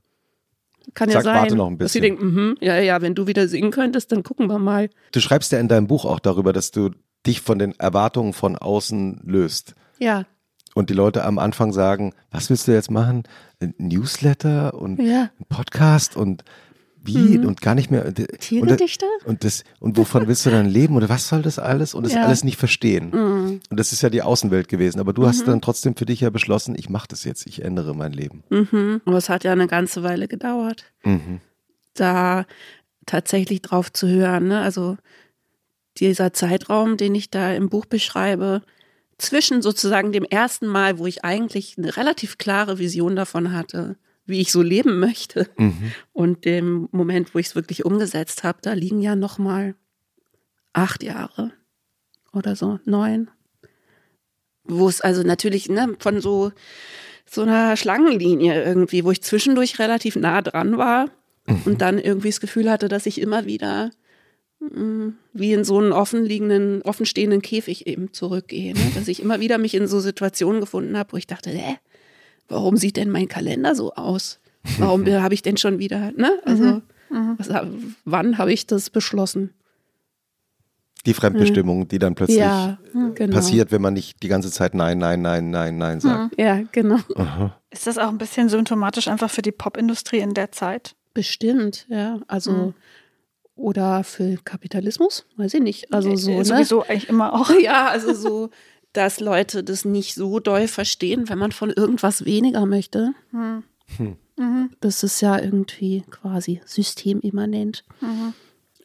Kann 0.93 1.07
ja 1.07 1.21
Sagt, 1.21 1.23
sein, 1.23 1.35
warte 1.35 1.55
noch 1.55 1.67
ein 1.67 1.77
dass 1.77 1.93
sie 1.93 2.01
denken, 2.01 2.25
mhm, 2.25 2.57
ja, 2.59 2.79
ja, 2.81 3.01
wenn 3.01 3.15
du 3.15 3.27
wieder 3.27 3.47
singen 3.47 3.71
könntest, 3.71 4.11
dann 4.11 4.23
gucken 4.23 4.47
wir 4.47 4.59
mal. 4.59 4.89
Du 5.13 5.21
schreibst 5.21 5.53
ja 5.53 5.59
in 5.59 5.69
deinem 5.69 5.87
Buch 5.87 6.03
auch 6.03 6.19
darüber, 6.19 6.51
dass 6.51 6.71
du 6.71 6.89
dich 7.25 7.39
von 7.39 7.59
den 7.59 7.79
Erwartungen 7.79 8.33
von 8.33 8.57
außen 8.57 9.21
löst. 9.23 9.73
Ja, 9.99 10.25
Und 10.75 10.89
die 10.89 10.93
Leute 10.93 11.23
am 11.23 11.39
Anfang 11.39 11.71
sagen, 11.71 12.13
was 12.29 12.49
willst 12.49 12.67
du 12.67 12.73
jetzt 12.73 12.91
machen? 12.91 13.23
Ein 13.61 13.73
Newsletter 13.77 14.73
und 14.73 14.99
ja. 14.99 15.29
ein 15.39 15.45
Podcast 15.47 16.17
und 16.17 16.43
wie 17.03 17.37
Mhm. 17.39 17.45
und 17.47 17.61
gar 17.61 17.73
nicht 17.75 17.89
mehr. 17.89 18.13
Tiergedichte? 18.13 19.05
und 19.25 19.43
das 19.43 19.63
und 19.79 19.97
wovon 19.97 20.27
willst 20.27 20.45
du 20.45 20.49
dann 20.51 20.67
leben 20.67 20.95
oder 20.95 21.09
was 21.09 21.27
soll 21.27 21.41
das 21.41 21.57
alles 21.59 21.93
und 21.95 22.03
das 22.05 22.13
Ja. 22.13 22.25
alles 22.25 22.43
nicht 22.43 22.57
verstehen. 22.57 23.09
Mhm. 23.11 23.59
Und 23.69 23.79
das 23.79 23.91
ist 23.91 24.01
ja 24.03 24.09
die 24.09 24.21
Außenwelt 24.21 24.67
gewesen. 24.67 24.99
Aber 24.99 25.11
du 25.13 25.25
hast 25.25 25.47
dann 25.47 25.61
trotzdem 25.61 25.95
für 25.95 26.05
dich 26.05 26.21
ja 26.21 26.29
beschlossen, 26.29 26.75
ich 26.77 26.89
mache 26.89 27.07
das 27.07 27.23
jetzt, 27.23 27.47
ich 27.47 27.63
ändere 27.63 27.95
mein 27.95 28.13
Leben. 28.13 28.43
Mhm. 28.49 29.01
Aber 29.05 29.17
es 29.17 29.29
hat 29.29 29.43
ja 29.43 29.51
eine 29.51 29.67
ganze 29.67 30.03
Weile 30.03 30.27
gedauert, 30.27 30.85
Mhm. 31.03 31.39
da 31.95 32.45
tatsächlich 33.07 33.61
drauf 33.63 33.91
zu 33.91 34.07
hören. 34.07 34.47
Ne? 34.49 34.61
Also 34.61 34.97
dieser 35.97 36.33
Zeitraum, 36.33 36.97
den 36.97 37.15
ich 37.15 37.29
da 37.31 37.51
im 37.53 37.69
Buch 37.69 37.85
beschreibe, 37.85 38.61
zwischen 39.17 39.61
sozusagen 39.61 40.11
dem 40.11 40.23
ersten 40.23 40.67
Mal, 40.67 40.97
wo 40.99 41.05
ich 41.05 41.23
eigentlich 41.23 41.75
eine 41.77 41.95
relativ 41.97 42.37
klare 42.37 42.79
Vision 42.79 43.15
davon 43.15 43.53
hatte, 43.53 43.97
wie 44.25 44.39
ich 44.41 44.51
so 44.51 44.61
leben 44.61 44.99
möchte, 44.99 45.49
Mhm. 45.57 45.91
und 46.13 46.45
dem 46.45 46.87
Moment, 46.91 47.33
wo 47.33 47.39
ich 47.39 47.47
es 47.47 47.55
wirklich 47.55 47.85
umgesetzt 47.85 48.43
habe, 48.43 48.59
da 48.61 48.73
liegen 48.73 49.01
ja 49.01 49.15
noch 49.15 49.37
mal 49.37 49.75
acht 50.73 51.03
Jahre 51.03 51.51
oder 52.33 52.55
so, 52.55 52.79
neun. 52.85 53.29
Wo 54.63 54.87
es 54.87 55.01
also 55.01 55.23
natürlich 55.23 55.69
ne, 55.69 55.95
von 55.99 56.21
so, 56.21 56.51
so 57.25 57.41
einer 57.41 57.75
Schlangenlinie 57.75 58.63
irgendwie, 58.63 59.03
wo 59.03 59.11
ich 59.11 59.21
zwischendurch 59.23 59.79
relativ 59.79 60.15
nah 60.15 60.41
dran 60.41 60.77
war 60.77 61.09
und 61.65 61.81
dann 61.81 61.97
irgendwie 61.97 62.29
das 62.29 62.39
Gefühl 62.39 62.69
hatte, 62.69 62.87
dass 62.87 63.07
ich 63.07 63.19
immer 63.19 63.45
wieder 63.45 63.89
mm, 64.59 65.09
wie 65.33 65.51
in 65.53 65.63
so 65.65 65.79
einen 65.79 65.91
offenliegenden, 65.91 66.83
offenstehenden 66.83 67.41
Käfig 67.41 67.87
eben 67.87 68.13
zurückgehe. 68.13 68.73
Ne? 68.75 68.91
Dass 68.95 69.07
ich 69.07 69.21
immer 69.21 69.39
wieder 69.39 69.57
mich 69.57 69.73
in 69.73 69.87
so 69.87 69.99
Situationen 69.99 70.61
gefunden 70.61 70.95
habe, 70.97 71.13
wo 71.13 71.17
ich 71.17 71.27
dachte, 71.27 71.49
hä, 71.49 71.77
warum 72.51 72.77
sieht 72.77 72.97
denn 72.97 73.09
mein 73.09 73.27
Kalender 73.27 73.75
so 73.75 73.93
aus? 73.93 74.39
Warum 74.77 75.05
habe 75.05 75.33
ich 75.33 75.41
denn 75.41 75.57
schon 75.57 75.79
wieder, 75.79 76.11
ne? 76.11 76.39
Also, 76.45 76.81
was, 77.37 77.49
wann 78.05 78.37
habe 78.37 78.53
ich 78.53 78.67
das 78.67 78.89
beschlossen? 78.89 79.53
Die 81.07 81.15
Fremdbestimmung, 81.15 81.87
die 81.87 81.97
dann 81.97 82.13
plötzlich 82.13 82.37
ja, 82.37 82.77
genau. 83.15 83.33
passiert, 83.33 83.71
wenn 83.71 83.81
man 83.81 83.95
nicht 83.95 84.21
die 84.21 84.27
ganze 84.27 84.51
Zeit 84.51 84.75
Nein, 84.75 84.99
Nein, 84.99 85.23
Nein, 85.23 85.49
Nein, 85.49 85.79
Nein 85.79 85.99
sagt. 85.99 86.39
Ja, 86.39 86.61
genau. 86.71 86.99
Aha. 87.15 87.57
Ist 87.71 87.87
das 87.87 87.97
auch 87.97 88.09
ein 88.09 88.19
bisschen 88.19 88.49
symptomatisch 88.49 89.07
einfach 89.07 89.31
für 89.31 89.41
die 89.41 89.51
Popindustrie 89.51 90.19
in 90.19 90.35
der 90.35 90.51
Zeit? 90.51 90.95
Bestimmt, 91.15 91.87
ja. 91.89 92.19
Also, 92.27 92.51
Mhm. 92.51 92.73
oder 93.55 94.03
für 94.03 94.37
Kapitalismus, 94.43 95.25
weiß 95.37 95.55
ich 95.55 95.61
nicht. 95.61 95.91
Also 95.91 96.15
so, 96.15 96.31
Äh, 96.31 96.37
ne? 96.37 96.45
Sowieso 96.45 96.83
eigentlich 96.83 97.09
immer 97.09 97.33
auch. 97.33 97.49
Ja, 97.61 97.87
also 97.87 98.13
so, 98.13 98.49
dass 98.93 99.19
Leute 99.19 99.63
das 99.63 99.85
nicht 99.85 100.15
so 100.15 100.39
doll 100.39 100.67
verstehen, 100.67 101.29
wenn 101.29 101.37
man 101.37 101.51
von 101.51 101.69
irgendwas 101.69 102.25
weniger 102.25 102.65
möchte. 102.65 103.13
Mhm. 103.31 103.63
Das 104.79 105.03
ist 105.03 105.21
ja 105.21 105.39
irgendwie 105.39 106.03
quasi 106.09 106.61
systemimmanent. 106.65 107.83
Mhm. 107.99 108.33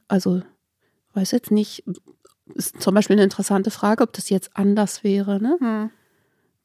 Also, 0.08 0.42
weiß 1.14 1.30
jetzt 1.30 1.50
nicht, 1.50 1.84
ist 2.54 2.80
zum 2.80 2.94
Beispiel 2.94 3.14
eine 3.14 3.24
interessante 3.24 3.70
Frage, 3.70 4.02
ob 4.04 4.12
das 4.12 4.28
jetzt 4.28 4.50
anders 4.54 5.02
wäre, 5.02 5.40
ne? 5.40 5.56
Mhm. 5.60 5.90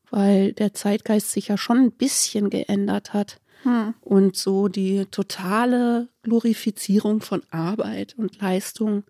Weil 0.10 0.54
der 0.54 0.73
Zeitgeist 0.73 1.32
sich 1.32 1.47
ja 1.47 1.58
schon 1.58 1.77
ein 1.77 1.91
bisschen 1.91 2.49
geändert 2.49 3.13
hat. 3.13 3.39
Mhm. 3.63 3.93
Und 4.01 4.36
so 4.36 4.67
die 4.67 5.06
totale 5.06 6.10
Glorifizierung 6.23 7.21
von 7.21 7.43
Arbeit 7.49 8.15
und 8.17 8.41
Leistung 8.41 9.04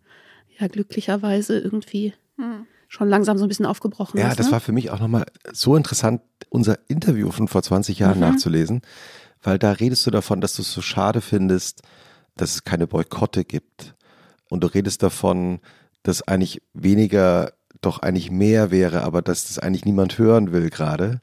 ja 0.59 0.67
glücklicherweise 0.67 1.57
irgendwie 1.57 2.13
Mhm. 2.41 2.65
Schon 2.91 3.07
langsam 3.07 3.37
so 3.37 3.45
ein 3.45 3.47
bisschen 3.47 3.65
aufgebrochen 3.65 4.19
Ja, 4.19 4.27
ist. 4.27 4.37
das 4.39 4.47
ne? 4.47 4.51
war 4.51 4.59
für 4.59 4.73
mich 4.73 4.91
auch 4.91 4.99
nochmal 4.99 5.25
so 5.53 5.77
interessant, 5.77 6.21
unser 6.49 6.77
Interview 6.89 7.31
von 7.31 7.47
vor 7.47 7.63
20 7.63 7.99
Jahren 7.99 8.15
Mhm. 8.19 8.19
nachzulesen, 8.31 8.81
weil 9.41 9.57
da 9.57 9.71
redest 9.71 10.05
du 10.05 10.11
davon, 10.11 10.41
dass 10.41 10.55
du 10.57 10.61
es 10.61 10.73
so 10.73 10.81
schade 10.81 11.21
findest, 11.21 11.83
dass 12.35 12.53
es 12.55 12.63
keine 12.65 12.87
Boykotte 12.87 13.45
gibt. 13.45 13.95
Und 14.49 14.61
du 14.61 14.67
redest 14.67 15.03
davon, 15.03 15.59
dass 16.03 16.21
eigentlich 16.27 16.61
weniger 16.73 17.53
doch 17.79 17.99
eigentlich 17.99 18.29
mehr 18.29 18.71
wäre, 18.71 19.03
aber 19.03 19.21
dass 19.21 19.47
das 19.47 19.57
eigentlich 19.57 19.85
niemand 19.85 20.17
hören 20.17 20.51
will 20.51 20.69
gerade. 20.69 21.21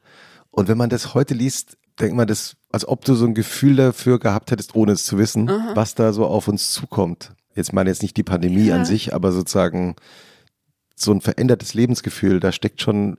Und 0.49 0.67
wenn 0.69 0.77
man 0.77 0.89
das 0.89 1.13
heute 1.13 1.35
liest, 1.35 1.77
denkt 1.99 2.15
man 2.17 2.27
das, 2.27 2.55
als 2.71 2.87
ob 2.87 3.05
du 3.05 3.13
so 3.13 3.25
ein 3.25 3.35
Gefühl 3.35 3.75
dafür 3.75 4.17
gehabt 4.17 4.49
hättest, 4.49 4.73
ohne 4.73 4.93
es 4.93 5.03
zu 5.05 5.19
wissen, 5.19 5.47
Aha. 5.49 5.71
was 5.75 5.93
da 5.93 6.13
so 6.13 6.25
auf 6.25 6.47
uns 6.47 6.71
zukommt. 6.71 7.33
Jetzt 7.55 7.73
meine 7.73 7.91
jetzt 7.91 8.01
nicht 8.01 8.17
die 8.17 8.23
Pandemie 8.23 8.65
Ja. 8.69 8.75
an 8.77 8.85
sich, 8.85 9.13
aber 9.13 9.31
sozusagen 9.31 9.95
so 11.01 11.11
ein 11.11 11.21
verändertes 11.21 11.73
Lebensgefühl, 11.73 12.39
da 12.39 12.51
steckt 12.51 12.81
schon 12.81 13.17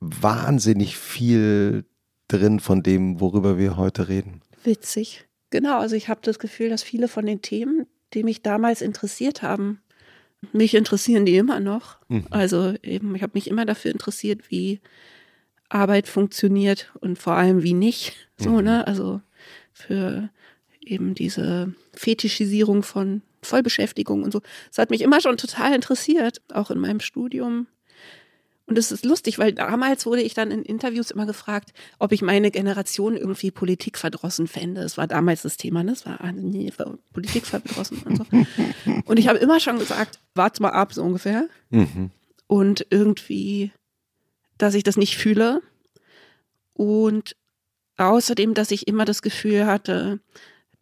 wahnsinnig 0.00 0.96
viel 0.96 1.84
drin 2.28 2.60
von 2.60 2.82
dem, 2.82 3.20
worüber 3.20 3.58
wir 3.58 3.76
heute 3.76 4.08
reden. 4.08 4.42
Witzig. 4.64 5.26
Genau, 5.50 5.78
also 5.78 5.96
ich 5.96 6.08
habe 6.08 6.20
das 6.22 6.38
Gefühl, 6.38 6.70
dass 6.70 6.82
viele 6.82 7.08
von 7.08 7.26
den 7.26 7.42
Themen, 7.42 7.86
die 8.14 8.22
mich 8.24 8.42
damals 8.42 8.82
interessiert 8.82 9.42
haben, 9.42 9.80
mich 10.52 10.74
interessieren 10.74 11.24
die 11.24 11.36
immer 11.36 11.60
noch. 11.60 11.98
Mhm. 12.08 12.26
Also 12.30 12.74
eben, 12.82 13.14
ich 13.14 13.22
habe 13.22 13.32
mich 13.34 13.48
immer 13.48 13.64
dafür 13.64 13.92
interessiert, 13.92 14.50
wie 14.50 14.80
Arbeit 15.68 16.08
funktioniert 16.08 16.92
und 17.00 17.18
vor 17.18 17.34
allem 17.34 17.62
wie 17.62 17.74
nicht. 17.74 18.14
So, 18.38 18.50
Mhm. 18.50 18.64
ne? 18.64 18.86
Also 18.86 19.20
für 19.72 20.30
eben 20.80 21.14
diese 21.14 21.74
Fetischisierung 21.94 22.82
von 22.82 23.22
Vollbeschäftigung 23.42 24.22
und 24.22 24.32
so. 24.32 24.40
Das 24.68 24.78
hat 24.78 24.90
mich 24.90 25.00
immer 25.02 25.20
schon 25.20 25.36
total 25.36 25.74
interessiert, 25.74 26.40
auch 26.52 26.70
in 26.70 26.78
meinem 26.78 27.00
Studium. 27.00 27.66
Und 28.66 28.78
es 28.78 28.92
ist 28.92 29.04
lustig, 29.04 29.38
weil 29.38 29.52
damals 29.52 30.06
wurde 30.06 30.22
ich 30.22 30.34
dann 30.34 30.50
in 30.50 30.62
Interviews 30.62 31.10
immer 31.10 31.26
gefragt, 31.26 31.72
ob 31.98 32.12
ich 32.12 32.22
meine 32.22 32.50
Generation 32.50 33.16
irgendwie 33.16 33.50
politikverdrossen 33.50 34.46
fände. 34.46 34.82
Es 34.82 34.96
war 34.96 35.06
damals 35.06 35.42
das 35.42 35.56
Thema, 35.56 35.82
ne? 35.82 35.92
Es 35.92 36.06
war 36.06 36.20
ah, 36.20 36.32
nee, 36.32 36.72
politikverdrossen 37.12 37.98
und 38.04 38.16
so. 38.16 38.24
Und 39.04 39.18
ich 39.18 39.28
habe 39.28 39.38
immer 39.38 39.60
schon 39.60 39.78
gesagt, 39.78 40.20
warte 40.34 40.62
mal 40.62 40.70
ab, 40.70 40.94
so 40.94 41.02
ungefähr. 41.02 41.48
Mhm. 41.70 42.10
Und 42.46 42.86
irgendwie, 42.90 43.72
dass 44.58 44.74
ich 44.74 44.84
das 44.84 44.96
nicht 44.96 45.16
fühle. 45.16 45.60
Und 46.72 47.36
außerdem, 47.96 48.54
dass 48.54 48.70
ich 48.70 48.86
immer 48.86 49.04
das 49.04 49.22
Gefühl 49.22 49.66
hatte, 49.66 50.20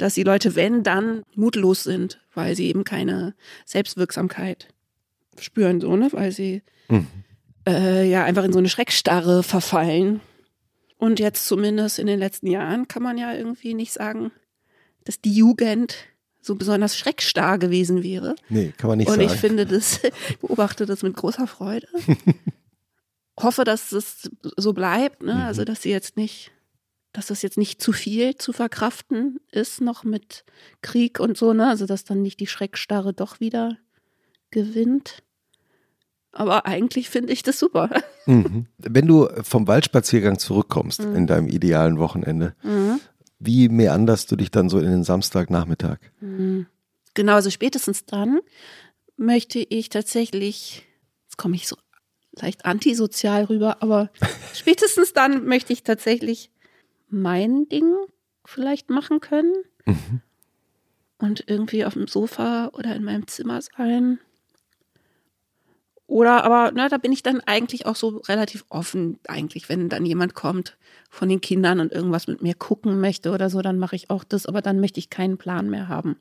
dass 0.00 0.14
die 0.14 0.22
Leute, 0.22 0.54
wenn, 0.56 0.82
dann 0.82 1.22
mutlos 1.34 1.84
sind, 1.84 2.20
weil 2.34 2.54
sie 2.56 2.66
eben 2.68 2.84
keine 2.84 3.34
Selbstwirksamkeit 3.66 4.68
spüren, 5.38 5.80
so, 5.80 5.96
ne? 5.96 6.08
Weil 6.12 6.32
sie 6.32 6.62
Mhm. 6.88 7.06
äh, 7.68 8.08
ja 8.08 8.24
einfach 8.24 8.44
in 8.44 8.52
so 8.52 8.58
eine 8.58 8.68
Schreckstarre 8.68 9.42
verfallen. 9.42 10.20
Und 10.98 11.18
jetzt 11.20 11.46
zumindest 11.46 11.98
in 11.98 12.06
den 12.06 12.18
letzten 12.18 12.46
Jahren 12.48 12.88
kann 12.88 13.02
man 13.02 13.16
ja 13.16 13.32
irgendwie 13.34 13.74
nicht 13.74 13.92
sagen, 13.92 14.32
dass 15.04 15.20
die 15.20 15.32
Jugend 15.32 15.94
so 16.42 16.54
besonders 16.56 16.96
schreckstarr 16.96 17.58
gewesen 17.58 18.02
wäre. 18.02 18.34
Nee, 18.48 18.72
kann 18.76 18.88
man 18.88 18.98
nicht 18.98 19.08
Und 19.08 19.16
sagen. 19.16 19.26
ich 19.32 19.38
finde 19.40 19.66
das, 19.66 20.02
ich 20.28 20.38
beobachte 20.40 20.84
das 20.86 21.02
mit 21.02 21.14
großer 21.16 21.46
Freude. 21.46 21.86
Hoffe, 23.40 23.64
dass 23.64 23.92
es 23.92 24.30
so 24.56 24.72
bleibt, 24.74 25.22
ne? 25.22 25.34
Mhm. 25.34 25.40
Also, 25.40 25.64
dass 25.64 25.82
sie 25.82 25.90
jetzt 25.90 26.16
nicht, 26.16 26.50
dass 27.12 27.26
das 27.26 27.42
jetzt 27.42 27.58
nicht 27.58 27.82
zu 27.82 27.92
viel 27.92 28.36
zu 28.36 28.52
verkraften 28.52 29.40
ist, 29.50 29.80
noch 29.80 30.04
mit 30.04 30.44
Krieg 30.82 31.18
und 31.20 31.36
so, 31.36 31.52
ne? 31.52 31.66
Also, 31.68 31.86
dass 31.86 32.04
dann 32.04 32.22
nicht 32.22 32.40
die 32.40 32.46
Schreckstarre 32.46 33.12
doch 33.12 33.40
wieder 33.40 33.76
gewinnt. 34.50 35.22
Aber 36.32 36.66
eigentlich 36.66 37.10
finde 37.10 37.32
ich 37.32 37.42
das 37.42 37.58
super. 37.58 37.90
Mhm. 38.26 38.66
Wenn 38.76 39.06
du 39.06 39.28
vom 39.42 39.66
Waldspaziergang 39.66 40.38
zurückkommst 40.38 41.00
Mhm. 41.00 41.16
in 41.16 41.26
deinem 41.26 41.48
idealen 41.48 41.98
Wochenende, 41.98 42.54
wie 43.40 43.68
meanderst 43.70 44.30
du 44.30 44.36
dich 44.36 44.50
dann 44.50 44.68
so 44.68 44.78
in 44.78 44.84
den 44.90 45.02
Samstagnachmittag? 45.04 45.98
Mhm. 46.20 46.66
Genau, 47.14 47.32
also 47.32 47.50
spätestens 47.50 48.04
dann 48.04 48.38
möchte 49.16 49.58
ich 49.58 49.88
tatsächlich, 49.88 50.86
jetzt 51.24 51.38
komme 51.38 51.56
ich 51.56 51.66
so 51.66 51.76
leicht 52.32 52.66
antisozial 52.66 53.44
rüber, 53.44 53.82
aber 53.82 54.10
spätestens 54.54 55.12
dann 55.14 55.46
möchte 55.46 55.72
ich 55.72 55.82
tatsächlich 55.82 56.50
mein 57.10 57.68
Ding 57.68 57.94
vielleicht 58.44 58.90
machen 58.90 59.20
können 59.20 59.52
Mhm. 59.86 60.20
und 61.18 61.44
irgendwie 61.46 61.84
auf 61.84 61.94
dem 61.94 62.06
Sofa 62.06 62.68
oder 62.74 62.94
in 62.94 63.04
meinem 63.04 63.26
Zimmer 63.26 63.60
sein. 63.62 64.18
Oder 66.06 66.44
aber, 66.44 66.72
na, 66.74 66.88
da 66.88 66.98
bin 66.98 67.12
ich 67.12 67.22
dann 67.22 67.40
eigentlich 67.40 67.86
auch 67.86 67.94
so 67.94 68.08
relativ 68.28 68.64
offen, 68.68 69.20
eigentlich, 69.28 69.68
wenn 69.68 69.88
dann 69.88 70.04
jemand 70.04 70.34
kommt 70.34 70.76
von 71.08 71.28
den 71.28 71.40
Kindern 71.40 71.78
und 71.78 71.92
irgendwas 71.92 72.26
mit 72.26 72.42
mir 72.42 72.54
gucken 72.54 73.00
möchte 73.00 73.30
oder 73.30 73.48
so, 73.48 73.62
dann 73.62 73.78
mache 73.78 73.94
ich 73.94 74.10
auch 74.10 74.24
das, 74.24 74.46
aber 74.46 74.60
dann 74.60 74.80
möchte 74.80 74.98
ich 74.98 75.08
keinen 75.08 75.38
Plan 75.38 75.70
mehr 75.70 75.86
haben. 75.86 76.16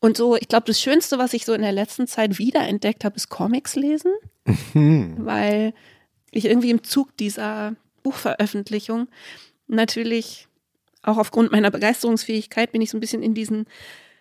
Und 0.00 0.16
so, 0.16 0.34
ich 0.34 0.48
glaube, 0.48 0.64
das 0.66 0.80
Schönste, 0.80 1.18
was 1.18 1.34
ich 1.34 1.44
so 1.44 1.52
in 1.52 1.62
der 1.62 1.70
letzten 1.72 2.08
Zeit 2.08 2.38
wiederentdeckt 2.38 3.04
habe, 3.04 3.14
ist 3.16 3.28
Comics 3.28 3.76
lesen, 3.76 4.12
weil 4.74 5.72
ich 6.32 6.46
irgendwie 6.46 6.70
im 6.70 6.82
Zug 6.82 7.16
dieser 7.16 7.76
Buchveröffentlichung 8.02 9.08
natürlich 9.70 10.48
auch 11.02 11.16
aufgrund 11.16 11.52
meiner 11.52 11.70
Begeisterungsfähigkeit 11.70 12.72
bin 12.72 12.82
ich 12.82 12.90
so 12.90 12.96
ein 12.96 13.00
bisschen 13.00 13.22
in 13.22 13.34
diesen 13.34 13.66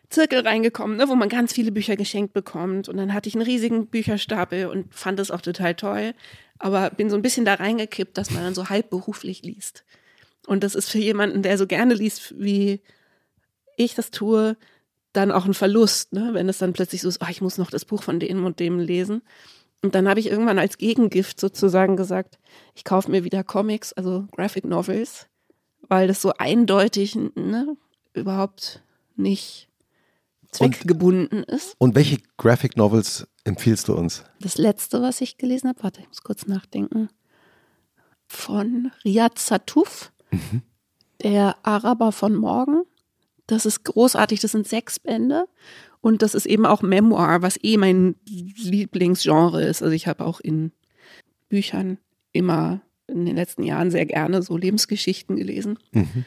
Zirkel 0.10 0.42
reingekommen, 0.42 0.98
ne, 0.98 1.08
wo 1.08 1.16
man 1.16 1.30
ganz 1.30 1.54
viele 1.54 1.72
Bücher 1.72 1.96
geschenkt 1.96 2.34
bekommt. 2.34 2.90
Und 2.90 2.98
dann 2.98 3.14
hatte 3.14 3.30
ich 3.30 3.36
einen 3.36 3.46
riesigen 3.46 3.88
Bücherstapel 3.88 4.68
und 4.68 4.94
fand 4.94 5.20
das 5.20 5.30
auch 5.30 5.42
total 5.42 5.76
toll. 5.76 6.14
Aber 6.58 6.90
bin 6.90 7.10
so 7.10 7.16
ein 7.16 7.22
bisschen 7.22 7.46
da 7.46 7.56
reingekippt, 7.56 8.18
dass 8.18 8.32
man 8.32 8.44
dann 8.44 8.56
so 8.56 8.70
halbberuflich 8.70 9.44
liest. 9.44 9.84
Und 10.48 10.64
das 10.64 10.76
ist 10.76 10.90
für 10.90 10.98
jemanden, 10.98 11.44
der 11.44 11.58
so 11.58 11.68
gerne 11.68 11.94
liest, 11.94 12.34
wie 12.40 12.82
ich 13.76 13.94
das 13.94 14.10
tue, 14.12 14.58
dann 15.14 15.32
auch 15.32 15.46
ein 15.46 15.54
Verlust, 15.54 16.14
ne? 16.14 16.30
wenn 16.34 16.50
es 16.50 16.58
dann 16.58 16.74
plötzlich 16.74 17.02
so 17.02 17.10
ist, 17.10 17.22
ah, 17.22 17.30
ich 17.30 17.42
muss 17.42 17.58
noch 17.58 17.72
das 17.72 17.86
Buch 17.86 18.04
von 18.04 18.20
dem 18.20 18.46
und 18.46 18.60
dem 18.60 18.80
lesen. 18.80 19.22
Und 19.82 19.96
dann 19.96 20.10
habe 20.10 20.20
ich 20.20 20.30
irgendwann 20.30 20.60
als 20.60 20.78
Gegengift 20.78 21.40
sozusagen 21.40 21.96
gesagt, 21.96 22.38
ich 22.76 22.84
kaufe 22.84 23.10
mir 23.10 23.24
wieder 23.24 23.44
Comics, 23.44 23.94
also 23.94 24.28
Graphic 24.32 24.66
Novels, 24.66 25.28
weil 25.90 26.08
das 26.08 26.22
so 26.22 26.32
eindeutig 26.38 27.16
ne, 27.16 27.76
überhaupt 28.14 28.82
nicht 29.16 29.68
zweckgebunden 30.52 31.44
ist. 31.44 31.76
Und 31.78 31.96
welche 31.96 32.20
Graphic 32.38 32.78
Novels 32.78 33.28
empfiehlst 33.44 33.88
du 33.88 33.96
uns? 33.96 34.24
Das 34.40 34.58
letzte, 34.58 35.02
was 35.02 35.22
ich 35.22 35.38
gelesen 35.38 35.68
habe, 35.68 35.84
warte, 35.84 36.02
ich 36.02 36.08
muss 36.08 36.24
kurz 36.24 36.48
nachdenken, 36.48 37.10
von 38.28 38.92
Riyad 39.04 39.38
Satuf, 39.40 40.12
der 41.22 41.58
Araber 41.64 42.12
von 42.12 42.36
morgen. 42.36 42.84
Das 43.48 43.66
ist 43.66 43.84
großartig, 43.84 44.40
das 44.40 44.52
sind 44.52 44.68
sechs 44.68 45.00
Bände 45.00 45.48
und 46.02 46.22
das 46.22 46.36
ist 46.36 46.46
eben 46.46 46.68
auch 46.68 46.84
Memoir, 46.84 47.42
was 47.42 47.58
eh 47.64 47.78
mein 47.78 48.16
Lieblingsgenre 48.28 49.64
ist. 49.64 49.82
Also 49.82 49.94
ich 49.94 50.08
habe 50.08 50.24
auch 50.24 50.40
in 50.40 50.72
Büchern 51.50 51.98
immer 52.32 52.82
in 53.10 53.26
den 53.26 53.36
letzten 53.36 53.64
Jahren 53.64 53.92
sehr 53.92 54.06
gerne 54.06 54.42
so 54.42 54.58
Lebensgeschichten 54.58 55.36
gelesen. 55.36 55.80
Mhm. 55.92 56.26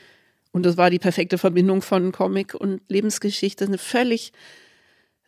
Und 0.53 0.66
das 0.66 0.77
war 0.77 0.90
die 0.90 0.99
perfekte 0.99 1.38
Verbindung 1.38 1.83
von 1.83 2.12
Comic 2.12 2.55
und 2.55 2.83
Lebensgeschichte. 2.88 3.64
Eine 3.64 3.79
völlig 3.79 4.33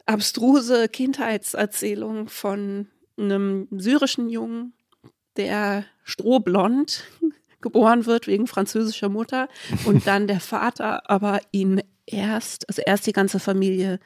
abstruse 0.07 0.88
Kindheitserzählung 0.88 2.29
von 2.29 2.88
einem 3.17 3.69
syrischen 3.71 4.29
Jungen, 4.29 4.75
der 5.37 5.85
strohblond 6.03 7.05
geboren 7.61 8.05
wird 8.05 8.27
wegen 8.27 8.47
französischer 8.47 9.09
Mutter 9.09 9.49
und 9.87 10.07
dann 10.07 10.27
der 10.27 10.40
Vater 10.40 11.09
aber 11.11 11.40
ihn 11.51 11.81
erst, 12.07 12.69
also 12.69 12.83
erst 12.85 13.07
die 13.07 13.12
ganze 13.12 13.40
Familie 13.40 13.99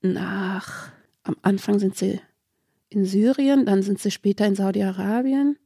nach, 0.00 0.90
am 1.22 1.36
Anfang 1.42 1.78
sind 1.78 1.96
sie 1.96 2.20
in 2.88 3.04
Syrien, 3.04 3.66
dann 3.66 3.82
sind 3.82 4.00
sie 4.00 4.10
später 4.10 4.46
in 4.46 4.54
Saudi-Arabien. 4.54 5.58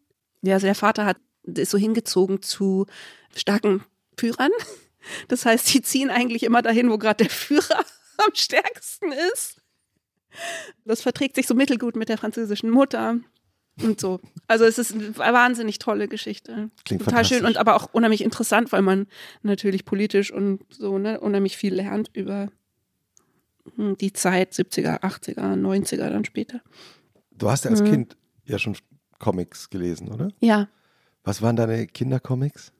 Ja, 0.43 0.55
also 0.55 0.67
der 0.67 0.75
Vater 0.75 1.05
hat, 1.05 1.19
ist 1.45 1.71
so 1.71 1.79
hingezogen 1.79 2.43
zu 2.43 2.87
starken 3.35 3.85
Führern. 4.17 4.51
Das 5.29 5.47
heißt, 5.47 5.67
sie 5.67 5.81
ziehen 5.83 6.11
eigentlich 6.11 6.43
immer 6.43 6.61
dahin, 6.63 6.91
wo 6.91 6.99
gerade 6.99 7.25
der 7.25 7.31
Führer 7.31 7.79
am 8.19 8.35
stärksten 8.35 9.13
ist. 9.33 9.61
Das 10.85 11.03
verträgt 11.03 11.37
sich 11.37 11.47
so 11.47 11.55
mittelgut 11.55 11.97
mit 11.97 12.09
der 12.09 12.19
französischen 12.19 12.71
Mutter 12.71 13.17
und 13.83 13.99
so. 13.99 14.21
Also 14.47 14.65
es 14.65 14.79
ist 14.79 14.93
eine 14.93 15.17
wahnsinnig 15.17 15.79
tolle 15.79 16.07
Geschichte. 16.07 16.71
Klingt 16.85 17.03
Total 17.03 17.25
schön 17.25 17.45
und 17.47 17.57
aber 17.57 17.75
auch 17.77 17.89
unheimlich 17.93 18.23
interessant, 18.23 18.73
weil 18.73 18.83
man 18.83 19.07
natürlich 19.43 19.85
politisch 19.85 20.31
und 20.31 20.61
so 20.69 20.99
ne, 20.99 21.19
unheimlich 21.19 21.57
viel 21.57 21.75
lernt 21.75 22.11
über 22.13 22.49
hm, 23.77 23.97
die 23.97 24.13
Zeit 24.13 24.53
70er, 24.53 25.01
80er, 25.01 25.55
90er 25.55 26.11
dann 26.11 26.25
später. 26.25 26.61
Du 27.33 27.51
hast 27.51 27.65
ja 27.65 27.71
als 27.71 27.81
Mhm. 27.81 27.87
Kind 27.87 28.17
ja 28.45 28.59
schon 28.59 28.77
Comics 29.21 29.71
gelesen, 29.71 30.09
oder? 30.09 30.31
Ja, 30.41 30.67
Was 31.23 31.41
waren 31.43 31.55
deine 31.55 31.87
Kindercomics? 31.87 32.73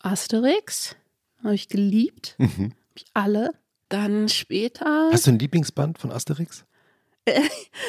Asterix 0.00 0.96
habe 1.44 1.54
ich 1.54 1.68
geliebt, 1.68 2.36
Mhm. 2.38 2.72
hab 2.90 2.96
ich 2.96 3.04
alle. 3.12 3.50
Dann 3.90 4.28
später 4.30 5.10
Hast 5.12 5.26
du 5.26 5.32
ein 5.32 5.38
Lieblingsband 5.38 5.98
von 5.98 6.10
Asterix? 6.10 6.64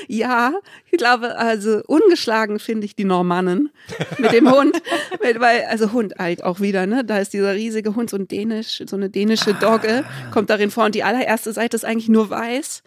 Ja, 0.07 0.53
ich 0.91 0.97
glaube, 0.97 1.37
also 1.37 1.81
ungeschlagen 1.87 2.59
finde 2.59 2.85
ich 2.85 2.95
die 2.95 3.05
Normannen 3.05 3.69
mit 4.19 4.31
dem 4.33 4.51
Hund, 4.51 4.81
weil, 5.21 5.39
weil- 5.39 5.63
also 5.65 5.91
Hund 5.93 6.15
halt 6.19 6.43
auch 6.43 6.59
wieder, 6.59 6.85
ne? 6.85 7.03
Da 7.05 7.17
ist 7.19 7.33
dieser 7.33 7.53
riesige 7.55 7.95
Hund, 7.95 8.09
so 8.09 8.17
ein 8.17 8.27
dänisch, 8.27 8.83
so 8.85 8.95
eine 8.95 9.09
dänische 9.09 9.53
Dogge, 9.55 10.03
kommt 10.31 10.49
darin 10.49 10.71
vor 10.71 10.85
und 10.85 10.93
die 10.95 11.03
allererste 11.03 11.53
Seite 11.53 11.75
ist 11.75 11.85
eigentlich 11.85 12.09
nur 12.09 12.29
weiß, 12.29 12.83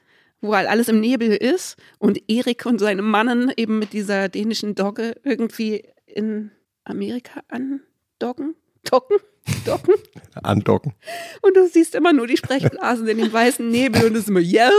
wo 0.47 0.55
halt 0.55 0.69
alles 0.69 0.89
im 0.89 1.01
Nebel 1.01 1.29
ist 1.31 1.77
und 1.99 2.21
Erik 2.29 2.67
und 2.67 2.79
seine 2.79 3.03
Mannen 3.03 3.53
eben 3.57 3.79
mit 3.79 3.93
dieser 3.93 4.29
dänischen 4.29 4.75
Dogge 4.75 5.15
irgendwie 5.25 5.85
in 6.07 6.51
Amerika 6.85 7.41
andocken, 7.49 8.55
docken, 8.85 9.19
docken. 9.65 9.95
Andocken. 10.43 10.95
Und 11.43 11.57
du 11.57 11.67
siehst 11.69 11.95
immer 11.95 12.13
nur 12.13 12.27
die 12.27 12.37
Sprechblasen 12.37 13.07
in 13.09 13.19
dem 13.19 13.33
weißen 13.33 13.69
Nebel 13.69 14.07
und 14.07 14.15
es 14.15 14.23
ist 14.23 14.29
immer 14.29 14.41
Jaul 14.41 14.71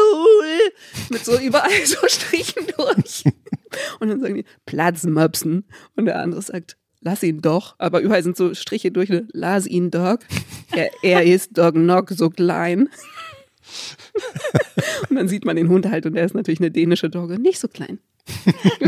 mit 1.10 1.24
so 1.24 1.38
überall 1.40 1.86
so 1.86 2.08
Strichen 2.08 2.66
durch. 2.78 3.24
Und 4.00 4.08
dann 4.08 4.22
sagen 4.22 4.36
die 4.36 4.46
Platzmöpsen 4.66 5.66
und 5.98 6.06
der 6.06 6.20
andere 6.20 6.42
sagt, 6.42 6.78
lass 7.02 7.22
ihn 7.22 7.42
doch. 7.42 7.76
Aber 7.80 8.00
überall 8.00 8.24
sind 8.24 8.38
so 8.38 8.54
Striche 8.54 8.92
durch, 8.92 9.10
ne? 9.10 9.28
lass 9.34 9.68
ihn 9.68 9.92
doch. 9.92 10.18
Er, 10.72 10.90
er 11.02 11.24
ist 11.24 11.58
doch 11.58 11.74
noch 11.74 12.06
so 12.10 12.30
klein. 12.30 12.90
Und 15.10 15.16
dann 15.16 15.28
sieht 15.28 15.46
man 15.46 15.56
den 15.56 15.70
Hund 15.70 15.86
halt 15.90 16.06
und 16.06 16.14
der 16.14 16.26
ist 16.26 16.36
natürlich 16.36 16.60
eine 16.60 16.72
dänische 16.72 17.10
Dogge, 17.10 17.40
nicht 17.40 17.60
so 17.60 17.68
klein. 17.68 18.00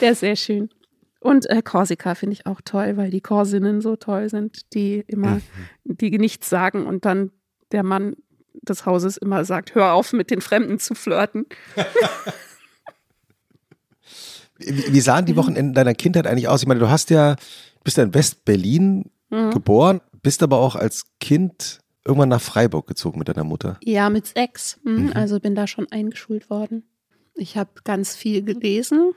Der 0.00 0.12
ist 0.12 0.20
sehr 0.20 0.36
schön. 0.36 0.70
Und 1.20 1.48
äh, 1.48 1.62
Korsika 1.62 2.14
finde 2.16 2.34
ich 2.34 2.46
auch 2.46 2.60
toll, 2.64 2.96
weil 2.96 3.10
die 3.10 3.20
Korsinnen 3.20 3.80
so 3.80 3.94
toll 3.94 4.28
sind, 4.28 4.74
die 4.74 5.04
immer, 5.06 5.40
die 5.84 6.18
nichts 6.18 6.48
sagen 6.48 6.86
und 6.86 7.04
dann 7.04 7.30
der 7.70 7.84
Mann 7.84 8.16
des 8.62 8.86
Hauses 8.86 9.16
immer 9.18 9.44
sagt, 9.44 9.76
hör 9.76 9.92
auf 9.92 10.12
mit 10.12 10.30
den 10.30 10.40
Fremden 10.40 10.80
zu 10.80 10.94
flirten. 10.94 11.46
Wie, 14.58 15.00
sahen 15.00 15.26
die 15.26 15.36
Wochenenden 15.36 15.74
deiner 15.74 15.94
Kindheit 15.94 16.26
eigentlich 16.26 16.48
aus? 16.48 16.62
Ich 16.62 16.68
meine, 16.68 16.80
du 16.80 16.90
hast 16.90 17.10
ja, 17.10 17.36
bist 17.82 17.96
ja 17.96 18.04
in 18.04 18.14
West-Berlin 18.14 19.10
geboren, 19.30 20.00
bist 20.22 20.42
aber 20.42 20.58
auch 20.58 20.76
als 20.76 21.04
Kind 21.20 21.81
irgendwann 22.04 22.28
nach 22.28 22.40
Freiburg 22.40 22.86
gezogen 22.86 23.18
mit 23.18 23.28
deiner 23.28 23.44
Mutter. 23.44 23.78
Ja, 23.82 24.10
mit 24.10 24.26
sechs. 24.26 24.78
Mhm. 24.84 25.12
Also 25.14 25.40
bin 25.40 25.54
da 25.54 25.66
schon 25.66 25.90
eingeschult 25.90 26.50
worden. 26.50 26.84
Ich 27.34 27.56
habe 27.56 27.70
ganz 27.84 28.14
viel 28.14 28.42
gelesen, 28.42 29.12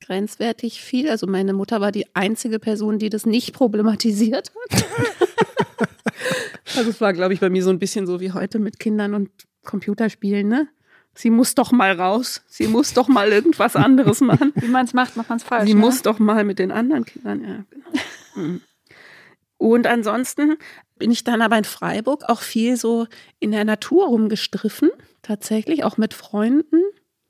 grenzwertig 0.00 0.80
viel. 0.80 1.10
Also 1.10 1.26
meine 1.26 1.52
Mutter 1.52 1.80
war 1.80 1.92
die 1.92 2.14
einzige 2.14 2.58
Person, 2.58 2.98
die 2.98 3.10
das 3.10 3.26
nicht 3.26 3.52
problematisiert 3.54 4.52
hat. 4.72 4.84
also 6.76 6.90
es 6.90 7.00
war, 7.00 7.12
glaube 7.12 7.34
ich, 7.34 7.40
bei 7.40 7.50
mir 7.50 7.62
so 7.62 7.70
ein 7.70 7.78
bisschen 7.78 8.06
so 8.06 8.20
wie 8.20 8.32
heute 8.32 8.58
mit 8.58 8.78
Kindern 8.78 9.14
und 9.14 9.30
Computerspielen, 9.64 10.48
ne? 10.48 10.68
Sie 11.14 11.30
muss 11.30 11.54
doch 11.54 11.72
mal 11.72 11.92
raus. 11.92 12.42
Sie 12.46 12.66
muss 12.66 12.94
doch 12.94 13.06
mal 13.08 13.28
irgendwas 13.30 13.76
anderes 13.76 14.20
machen. 14.22 14.52
Wie 14.54 14.68
man 14.68 14.86
es 14.86 14.94
macht, 14.94 15.16
macht 15.16 15.28
man 15.28 15.38
es 15.38 15.44
falsch. 15.44 15.68
Sie 15.68 15.74
ne? 15.74 15.80
muss 15.80 16.02
doch 16.02 16.18
mal 16.18 16.44
mit 16.44 16.58
den 16.58 16.72
anderen 16.72 17.04
Kindern, 17.04 17.42
ja, 17.42 17.64
genau. 17.70 18.60
Und 19.62 19.86
ansonsten 19.86 20.56
bin 20.98 21.12
ich 21.12 21.22
dann 21.22 21.40
aber 21.40 21.56
in 21.56 21.62
Freiburg 21.62 22.24
auch 22.28 22.40
viel 22.40 22.76
so 22.76 23.06
in 23.38 23.52
der 23.52 23.64
Natur 23.64 24.06
rumgestriffen, 24.08 24.90
tatsächlich, 25.22 25.84
auch 25.84 25.96
mit 25.96 26.14
Freunden, 26.14 26.82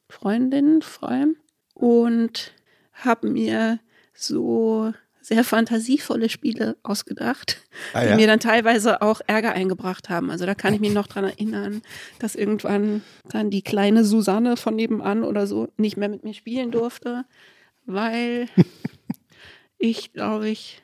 Freundinnen 0.08 0.80
vor 0.80 1.10
allem. 1.10 1.36
Und 1.74 2.54
habe 2.94 3.28
mir 3.28 3.80
so 4.14 4.94
sehr 5.20 5.44
fantasievolle 5.44 6.30
Spiele 6.30 6.78
ausgedacht, 6.82 7.60
Ah, 7.92 8.00
die 8.00 8.08
ja? 8.08 8.16
mir 8.16 8.26
dann 8.28 8.40
teilweise 8.40 9.02
auch 9.02 9.20
Ärger 9.26 9.52
eingebracht 9.52 10.08
haben. 10.08 10.30
Also 10.30 10.46
da 10.46 10.54
kann 10.54 10.72
ich 10.72 10.80
mich 10.80 10.94
noch 10.94 11.08
dran 11.08 11.24
erinnern, 11.24 11.82
dass 12.18 12.34
irgendwann 12.34 13.02
dann 13.28 13.50
die 13.50 13.62
kleine 13.62 14.04
Susanne 14.04 14.56
von 14.56 14.74
nebenan 14.74 15.22
oder 15.22 15.46
so 15.46 15.68
nicht 15.76 15.98
mehr 15.98 16.08
mit 16.08 16.24
mir 16.24 16.32
spielen 16.32 16.70
durfte, 16.70 17.26
weil 17.84 18.48
ich, 19.76 20.14
glaube 20.14 20.48
ich, 20.48 20.81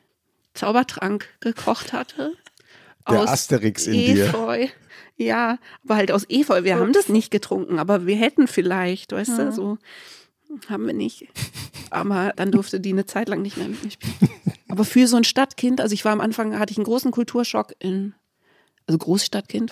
Zaubertrank 0.59 1.27
gekocht 1.39 1.93
hatte. 1.93 2.33
Der 3.09 3.21
Asterix 3.21 3.87
in 3.87 3.93
dir. 3.93 4.25
Efeu. 4.27 4.67
Ja, 5.15 5.57
aber 5.83 5.95
halt 5.95 6.11
aus 6.11 6.25
Efeu. 6.29 6.63
Wir 6.63 6.77
haben 6.77 6.93
das 6.93 7.09
nicht 7.09 7.31
getrunken, 7.31 7.79
aber 7.79 8.05
wir 8.05 8.15
hätten 8.15 8.47
vielleicht, 8.47 9.11
weißt 9.11 9.37
du, 9.37 9.51
so 9.51 9.77
haben 10.67 10.85
wir 10.85 10.93
nicht. 10.93 11.27
Aber 11.91 12.33
dann 12.35 12.51
durfte 12.51 12.79
die 12.79 12.91
eine 12.91 13.05
Zeit 13.05 13.29
lang 13.29 13.41
nicht 13.41 13.57
mehr 13.57 13.67
mit 13.67 13.83
mir 13.83 13.91
spielen. 13.91 14.13
Aber 14.67 14.85
für 14.85 15.07
so 15.07 15.17
ein 15.17 15.23
Stadtkind, 15.23 15.81
also 15.81 15.93
ich 15.93 16.05
war 16.05 16.11
am 16.11 16.21
Anfang, 16.21 16.59
hatte 16.59 16.71
ich 16.71 16.77
einen 16.77 16.85
großen 16.85 17.11
Kulturschock 17.11 17.73
in, 17.79 18.13
also 18.85 18.97
Großstadtkind. 18.97 19.71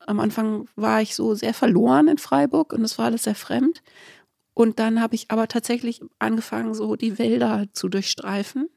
Am 0.00 0.20
Anfang 0.20 0.68
war 0.76 1.02
ich 1.02 1.14
so 1.14 1.34
sehr 1.34 1.54
verloren 1.54 2.08
in 2.08 2.18
Freiburg 2.18 2.72
und 2.72 2.84
es 2.84 2.98
war 2.98 3.06
alles 3.06 3.24
sehr 3.24 3.34
fremd. 3.34 3.82
Und 4.54 4.78
dann 4.78 5.00
habe 5.00 5.14
ich 5.14 5.30
aber 5.30 5.48
tatsächlich 5.48 6.00
angefangen, 6.18 6.74
so 6.74 6.96
die 6.96 7.18
Wälder 7.18 7.66
zu 7.72 7.88
durchstreifen. 7.88 8.68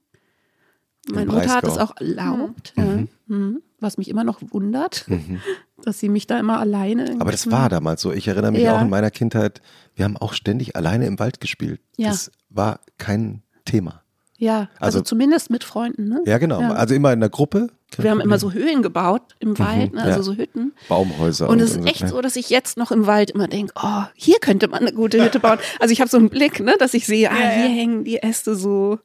Meine 1.12 1.32
Mutter 1.32 1.50
hat 1.50 1.64
es 1.66 1.78
auch 1.78 1.96
erlaubt, 1.98 2.74
ja. 2.78 3.00
Mhm. 3.28 3.62
was 3.80 3.98
mich 3.98 4.10
immer 4.10 4.24
noch 4.24 4.40
wundert, 4.52 5.06
dass 5.84 6.00
sie 6.00 6.10
mich 6.10 6.28
da 6.28 6.40
immer 6.40 6.60
alleine. 6.60 7.14
Mhm. 7.16 7.22
Aber 7.22 7.32
das 7.32 7.50
war 7.52 7.70
damals 7.70 8.02
so. 8.02 8.12
Ich 8.12 8.28
erinnere 8.28 8.52
mich 8.52 8.62
Ja. 8.62 8.78
auch 8.78 8.82
in 8.82 8.90
meiner 8.90 9.12
Kindheit, 9.12 9.62
wir 9.96 10.06
haben 10.06 10.18
auch 10.18 10.34
ständig 10.34 10.76
alleine 10.76 11.06
im 11.06 11.20
Wald 11.20 11.40
gespielt. 11.40 11.82
Ja. 11.98 12.10
Das 12.10 12.32
war 12.50 12.80
kein 12.98 13.44
Thema. 13.66 14.02
Ja, 14.38 14.70
also, 14.80 15.00
Also- 15.00 15.02
zumindest 15.02 15.50
mit 15.50 15.66
Freunden. 15.66 16.08
Ne? 16.08 16.22
Ja, 16.26 16.38
genau. 16.38 16.62
Ja. 16.62 16.72
Also 16.72 16.96
immer 16.96 17.12
in 17.12 17.20
der 17.20 17.30
Gruppe. 17.30 17.68
Wir 17.98 18.12
haben 18.12 18.22
immer 18.22 18.38
so 18.38 18.52
Höhlen 18.54 18.84
gebaut 18.84 19.36
im 19.40 19.58
Wald, 19.58 19.94
ne? 19.94 20.04
also 20.04 20.18
ja. 20.20 20.24
so 20.24 20.36
Hütten. 20.36 20.74
Baumhäuser. 20.88 21.50
Und 21.50 21.60
es 21.60 21.72
ist 21.76 21.86
echt 21.88 22.04
ne? 22.04 22.08
so, 22.08 22.22
dass 22.22 22.36
ich 22.36 22.50
jetzt 22.52 22.78
noch 22.78 22.92
im 22.92 23.08
Wald 23.08 23.32
immer 23.32 23.48
denke, 23.48 23.74
oh, 23.76 24.04
hier 24.14 24.38
könnte 24.40 24.68
man 24.68 24.82
eine 24.82 24.94
gute 24.94 25.24
Hütte 25.24 25.40
bauen. 25.40 25.58
Also 25.80 25.92
ich 25.92 26.00
habe 26.00 26.10
so 26.10 26.18
einen 26.18 26.30
Blick, 26.30 26.60
ne, 26.60 26.76
dass 26.80 26.94
ich 26.94 27.06
sehe, 27.08 27.32
ah, 27.32 27.36
hier 27.36 27.44
ja. 27.46 27.74
hängen 27.74 28.04
die 28.04 28.22
Äste 28.22 28.56
so, 28.56 29.00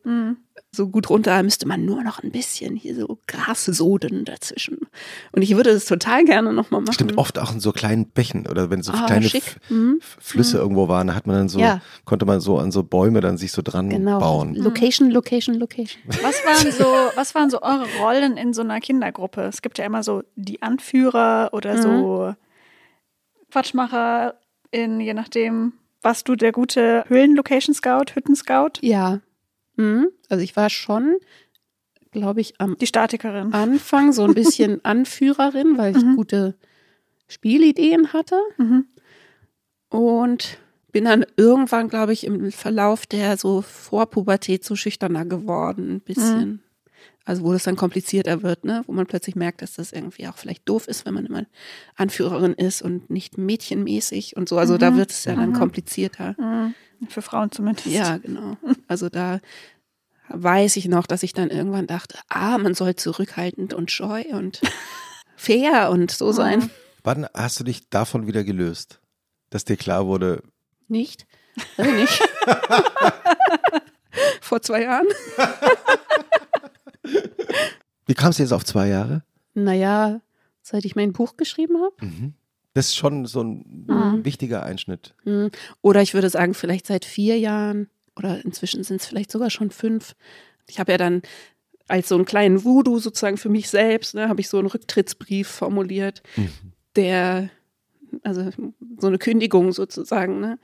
so 0.75 0.89
gut 0.89 1.09
runter, 1.09 1.43
müsste 1.43 1.67
man 1.67 1.85
nur 1.85 2.03
noch 2.03 2.23
ein 2.23 2.31
bisschen 2.31 2.77
hier 2.77 2.95
so 2.95 3.19
Grassoden 3.27 4.25
dazwischen. 4.25 4.79
Und 5.33 5.43
ich 5.43 5.57
würde 5.57 5.73
das 5.73 5.85
total 5.87 6.25
gerne 6.25 6.53
nochmal 6.53 6.81
machen. 6.81 6.93
Stimmt, 6.95 7.17
oft 7.17 7.39
auch 7.39 7.53
in 7.53 7.61
so 7.61 7.73
kleinen 7.73 8.07
Bächen 8.07 8.47
oder 8.47 8.71
wenn 8.71 8.83
so 8.83 8.93
Ah, 8.93 9.07
kleine 9.07 9.29
Mhm. 9.71 10.01
Flüsse 10.21 10.59
irgendwo 10.59 10.89
waren, 10.89 11.07
da 11.07 11.15
hat 11.15 11.27
man 11.27 11.37
dann 11.37 11.49
so, 11.49 11.61
Ja. 11.61 11.81
konnte 12.05 12.27
man 12.27 12.41
so 12.41 12.59
an 12.59 12.73
so 12.73 12.83
Bäume 12.83 13.21
dann 13.21 13.39
sich 13.39 13.53
so 13.53 13.63
dran 13.63 13.89
Genau. 13.89 14.19
bauen. 14.19 14.55
Location, 14.55 15.11
Location, 15.11 15.55
Location. 15.57 16.03
Was 16.23 16.45
waren 16.45 16.71
so, 16.73 16.85
was 17.17 17.35
waren 17.35 17.51
so 17.51 17.63
eure 17.63 17.87
Rollen 18.01 18.37
in 18.37 18.53
so 18.53 18.63
einer 18.63 18.81
Kindergruppe? 18.81 19.43
Es 19.43 19.63
gibt 19.63 19.79
ja 19.79 19.85
immer 19.85 20.03
so 20.03 20.23
die 20.37 20.61
Anführer 20.63 21.51
oder 21.53 21.81
so 21.81 22.35
Quatschmacher 23.51 24.35
in, 24.71 25.01
je 25.01 25.15
nachdem, 25.15 25.75
warst 26.03 26.29
du 26.29 26.35
der 26.37 26.53
gute 26.53 27.05
Höhlen-Location-Scout, 27.09 28.15
Hütten-Scout, 28.15 28.81
Ja. 28.81 29.21
Mhm. 29.77 30.09
Also 30.29 30.43
ich 30.43 30.57
war 30.57 30.71
schon, 30.71 31.17
glaube 32.11 32.41
ich, 32.41 32.61
am 32.61 32.77
die 32.79 32.87
Statikerin. 32.87 33.53
Anfang 33.53 34.13
so 34.13 34.25
ein 34.25 34.35
bisschen 34.35 34.85
Anführerin, 34.85 35.79
weil 35.79 35.97
ich 35.97 36.03
gute 36.17 36.55
Spielideen 37.29 38.13
hatte. 38.13 38.39
Mhm. 38.59 38.87
Und 39.89 40.59
bin 40.93 41.05
dann 41.05 41.27
irgendwann, 41.37 41.89
glaube 41.89 42.13
ich, 42.13 42.25
im 42.25 42.53
Verlauf 42.53 43.07
der 43.07 43.37
so 43.37 43.63
Vorpubertät 43.63 44.65
so 44.65 44.77
schüchterner 44.77 45.25
geworden, 45.25 45.97
ein 45.97 46.01
bisschen. 46.01 46.63
Also 47.25 47.43
wo 47.43 47.53
das 47.53 47.63
dann 47.63 47.77
komplizierter 47.77 48.43
wird, 48.43 48.65
ne? 48.65 48.83
wo 48.87 48.93
man 48.93 49.07
plötzlich 49.07 49.35
merkt, 49.35 49.63
dass 49.63 49.75
das 49.75 49.93
irgendwie 49.93 50.29
auch 50.29 50.37
vielleicht 50.37 50.69
doof 50.69 50.87
ist, 50.89 51.07
wenn 51.07 51.15
man 51.15 51.25
immer 51.25 51.47
Anführerin 51.97 52.53
ist 52.53 52.83
und 52.83 53.09
nicht 53.09 53.39
mädchenmäßig 53.39 54.37
und 54.37 54.49
so. 54.49 54.59
Also 54.59 54.77
da 54.77 54.95
wird 54.95 55.11
es 55.11 55.25
ja 55.25 55.35
dann 55.35 55.55
komplizierter. 55.55 56.37
Mhm. 56.39 56.75
Für 57.09 57.23
Frauen 57.23 57.51
zumindest. 57.51 57.87
Ja, 57.87 58.19
genau. 58.19 58.57
Also 58.89 59.09
da 59.09 59.41
weiß 60.29 60.77
ich 60.77 60.87
noch, 60.87 61.07
dass 61.07 61.23
ich 61.23 61.33
dann 61.33 61.51
irgendwann 61.51 61.87
dachte, 61.87 62.19
ah, 62.29 62.59
man 62.59 62.75
soll 62.75 62.97
zurückhaltend 62.97 63.75
und 63.75 63.91
scheu 63.91 64.23
und 64.33 64.61
fair 65.37 65.91
und 65.91 66.11
so 66.11 66.33
sein. 66.33 66.71
Wann 67.03 67.27
hast 67.35 67.61
du 67.61 67.65
dich 67.65 67.91
davon 67.91 68.27
wieder 68.27 68.45
gelöst? 68.45 69.01
Dass 69.51 69.65
dir 69.65 69.77
klar 69.77 70.07
wurde, 70.07 70.43
Nicht? 70.89 71.27
Ich 71.77 71.93
nicht. 71.93 72.23
Vor 74.41 74.61
zwei 74.63 74.83
Jahren? 74.83 75.07
wie 78.07 78.15
kamst 78.15 78.39
du 78.39 78.43
jetzt 78.43 78.53
auf 78.53 78.65
zwei 78.65 78.89
Jahre? 78.89 79.23
Naja, 79.55 80.21
seit 80.63 80.85
ich 80.85 80.97
mein 80.97 81.13
Buch 81.13 81.37
geschrieben 81.37 81.77
habe. 81.83 81.95
Das 82.75 82.89
ist 82.89 82.97
schon 82.97 83.25
so 83.27 83.43
ein 83.43 83.85
Mhm. 83.89 84.25
wichtiger 84.25 84.63
Einschnitt. 84.65 85.15
Hm. 85.25 85.51
Oder 85.81 86.03
ich 86.03 86.13
würde 86.15 86.29
sagen, 86.29 86.55
vielleicht 86.55 86.87
seit 86.87 87.05
vier 87.05 87.39
Jahren 87.39 87.89
oder 88.17 88.45
inzwischen 88.45 88.85
sind 88.85 89.01
es 89.01 89.07
vielleicht 89.07 89.31
sogar 89.31 89.51
schon 89.51 89.71
fünf. 89.71 90.15
Ich 90.69 90.79
habe 90.79 90.93
ja 90.93 90.99
dann 90.99 91.23
als 91.89 92.09
so 92.09 92.15
einen 92.15 92.25
kleinen 92.25 92.65
Voodoo 92.65 92.99
sozusagen 92.99 93.37
für 93.37 93.49
mich 93.49 93.69
selbst, 93.69 94.15
ne, 94.15 94.29
habe 94.29 94.41
ich 94.41 94.49
so 94.49 94.59
einen 94.59 94.69
Rücktrittsbrief 94.69 95.49
formuliert, 95.49 96.23
der, 96.97 97.51
also 98.23 98.51
so 98.99 99.07
eine 99.07 99.19
Kündigung 99.19 99.73
sozusagen, 99.73 100.41
ne? 100.41 100.59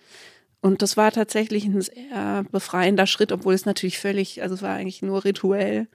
Und 0.62 0.82
das 0.82 0.96
war 0.96 1.10
tatsächlich 1.10 1.64
ein 1.64 1.80
sehr 1.80 2.44
befreiender 2.50 3.06
Schritt, 3.06 3.32
obwohl 3.32 3.54
es 3.54 3.64
natürlich 3.64 3.98
völlig, 3.98 4.42
also 4.42 4.54
es 4.54 4.62
war 4.62 4.74
eigentlich 4.74 5.00
nur 5.00 5.24
rituell. 5.24 5.88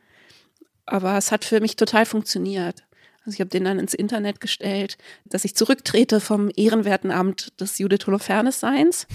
Aber 0.88 1.18
es 1.18 1.32
hat 1.32 1.46
für 1.46 1.60
mich 1.62 1.76
total 1.76 2.06
funktioniert. 2.06 2.84
Also 3.26 3.36
ich 3.36 3.40
habe 3.40 3.50
den 3.50 3.64
dann 3.64 3.80
ins 3.80 3.96
Internet 3.96 4.40
gestellt, 4.40 4.98
dass 5.26 5.46
ich 5.46 5.56
zurücktrete 5.56 6.20
vom 6.20 6.52
ehrenwerten 6.56 7.10
Amt 7.10 7.60
des 7.60 7.80
Judith 7.80 8.06
Holofernes 8.06 8.60
Seins 8.60 9.08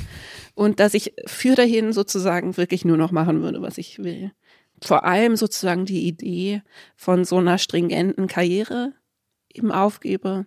und 0.55 0.81
dass 0.81 0.95
ich 0.95 1.15
für 1.27 1.55
dahin 1.55 1.93
sozusagen 1.93 2.57
wirklich 2.57 2.85
nur 2.85 2.97
noch 2.97 3.13
machen 3.13 3.41
würde, 3.43 3.63
was 3.63 3.79
ich 3.79 4.01
will. 4.01 4.33
Vor 4.83 5.05
allem 5.05 5.37
sozusagen 5.37 5.85
die 5.85 6.07
Idee 6.07 6.63
von 6.97 7.25
so 7.25 7.37
einer 7.37 7.59
stringenten 7.59 8.27
Karriere 8.27 8.95
eben 9.53 9.71
aufgebe. 9.71 10.47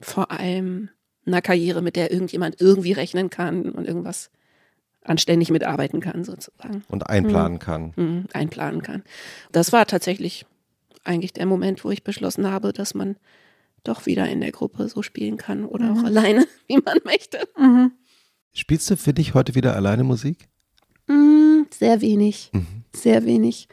Vor 0.00 0.30
allem 0.30 0.90
einer 1.26 1.42
Karriere, 1.42 1.82
mit 1.82 1.96
der 1.96 2.12
irgendjemand 2.12 2.60
irgendwie 2.60 2.92
rechnen 2.92 3.28
kann 3.28 3.70
und 3.70 3.86
irgendwas 3.86 4.30
anständig 5.02 5.50
mitarbeiten 5.50 6.00
kann 6.00 6.24
sozusagen. 6.24 6.84
Und 6.88 7.08
einplanen 7.08 7.58
kann. 7.58 7.92
Mhm, 7.96 8.26
einplanen 8.32 8.82
kann. 8.82 9.02
Das 9.50 9.72
war 9.72 9.86
tatsächlich 9.86 10.46
eigentlich 11.08 11.32
der 11.32 11.46
Moment, 11.46 11.84
wo 11.84 11.90
ich 11.90 12.04
beschlossen 12.04 12.50
habe, 12.50 12.72
dass 12.72 12.94
man 12.94 13.16
doch 13.84 14.06
wieder 14.06 14.28
in 14.28 14.40
der 14.40 14.52
Gruppe 14.52 14.88
so 14.88 15.02
spielen 15.02 15.36
kann 15.36 15.64
oder 15.64 15.92
auch 15.92 16.04
alleine, 16.04 16.46
wie 16.66 16.78
man 16.78 16.98
möchte. 17.04 17.40
Mhm. 17.56 17.92
Spielst 18.52 18.90
du 18.90 18.96
für 18.96 19.12
dich 19.12 19.34
heute 19.34 19.54
wieder 19.54 19.76
alleine 19.76 20.04
Musik? 20.04 20.48
Mm, 21.06 21.62
sehr 21.70 22.00
wenig, 22.00 22.50
sehr 22.94 23.24
wenig. 23.24 23.68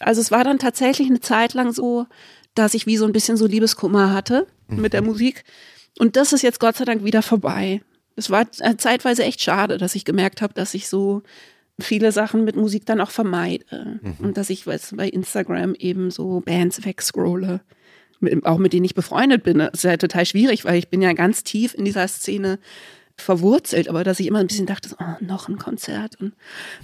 Also 0.00 0.20
es 0.20 0.30
war 0.30 0.44
dann 0.44 0.58
tatsächlich 0.58 1.08
eine 1.08 1.20
Zeit 1.20 1.54
lang 1.54 1.72
so, 1.72 2.06
dass 2.54 2.74
ich 2.74 2.86
wie 2.86 2.96
so 2.96 3.04
ein 3.06 3.12
bisschen 3.12 3.36
so 3.36 3.46
Liebeskummer 3.46 4.12
hatte 4.12 4.46
mit 4.68 4.92
der 4.92 5.02
Musik. 5.02 5.44
Und 5.98 6.16
das 6.16 6.32
ist 6.32 6.42
jetzt 6.42 6.60
Gott 6.60 6.76
sei 6.76 6.84
Dank 6.84 7.04
wieder 7.04 7.22
vorbei. 7.22 7.82
Es 8.16 8.30
war 8.30 8.46
äh, 8.58 8.76
zeitweise 8.76 9.24
echt 9.24 9.40
schade, 9.40 9.78
dass 9.78 9.94
ich 9.94 10.04
gemerkt 10.04 10.42
habe, 10.42 10.54
dass 10.54 10.74
ich 10.74 10.88
so 10.88 11.22
viele 11.80 12.12
Sachen 12.12 12.44
mit 12.44 12.56
Musik 12.56 12.86
dann 12.86 13.00
auch 13.00 13.10
vermeide. 13.10 14.00
Und 14.18 14.36
dass 14.36 14.50
ich 14.50 14.66
weiß, 14.66 14.94
bei 14.96 15.08
Instagram 15.08 15.74
eben 15.74 16.10
so 16.10 16.40
Bands 16.40 16.84
wegscrolle, 16.84 17.60
mit, 18.20 18.44
auch 18.46 18.58
mit 18.58 18.72
denen 18.72 18.84
ich 18.84 18.94
befreundet 18.94 19.42
bin. 19.42 19.58
Das 19.58 19.70
ist 19.74 19.84
ja 19.84 19.96
total 19.96 20.26
schwierig, 20.26 20.64
weil 20.64 20.76
ich 20.76 20.88
bin 20.88 21.02
ja 21.02 21.12
ganz 21.12 21.42
tief 21.42 21.74
in 21.74 21.84
dieser 21.84 22.06
Szene 22.06 22.58
verwurzelt, 23.20 23.88
aber 23.88 24.02
dass 24.02 24.18
ich 24.18 24.26
immer 24.26 24.38
ein 24.38 24.46
bisschen 24.46 24.66
dachte, 24.66 24.88
oh, 24.98 25.24
noch 25.24 25.48
ein 25.48 25.58
Konzert 25.58 26.18
und 26.20 26.32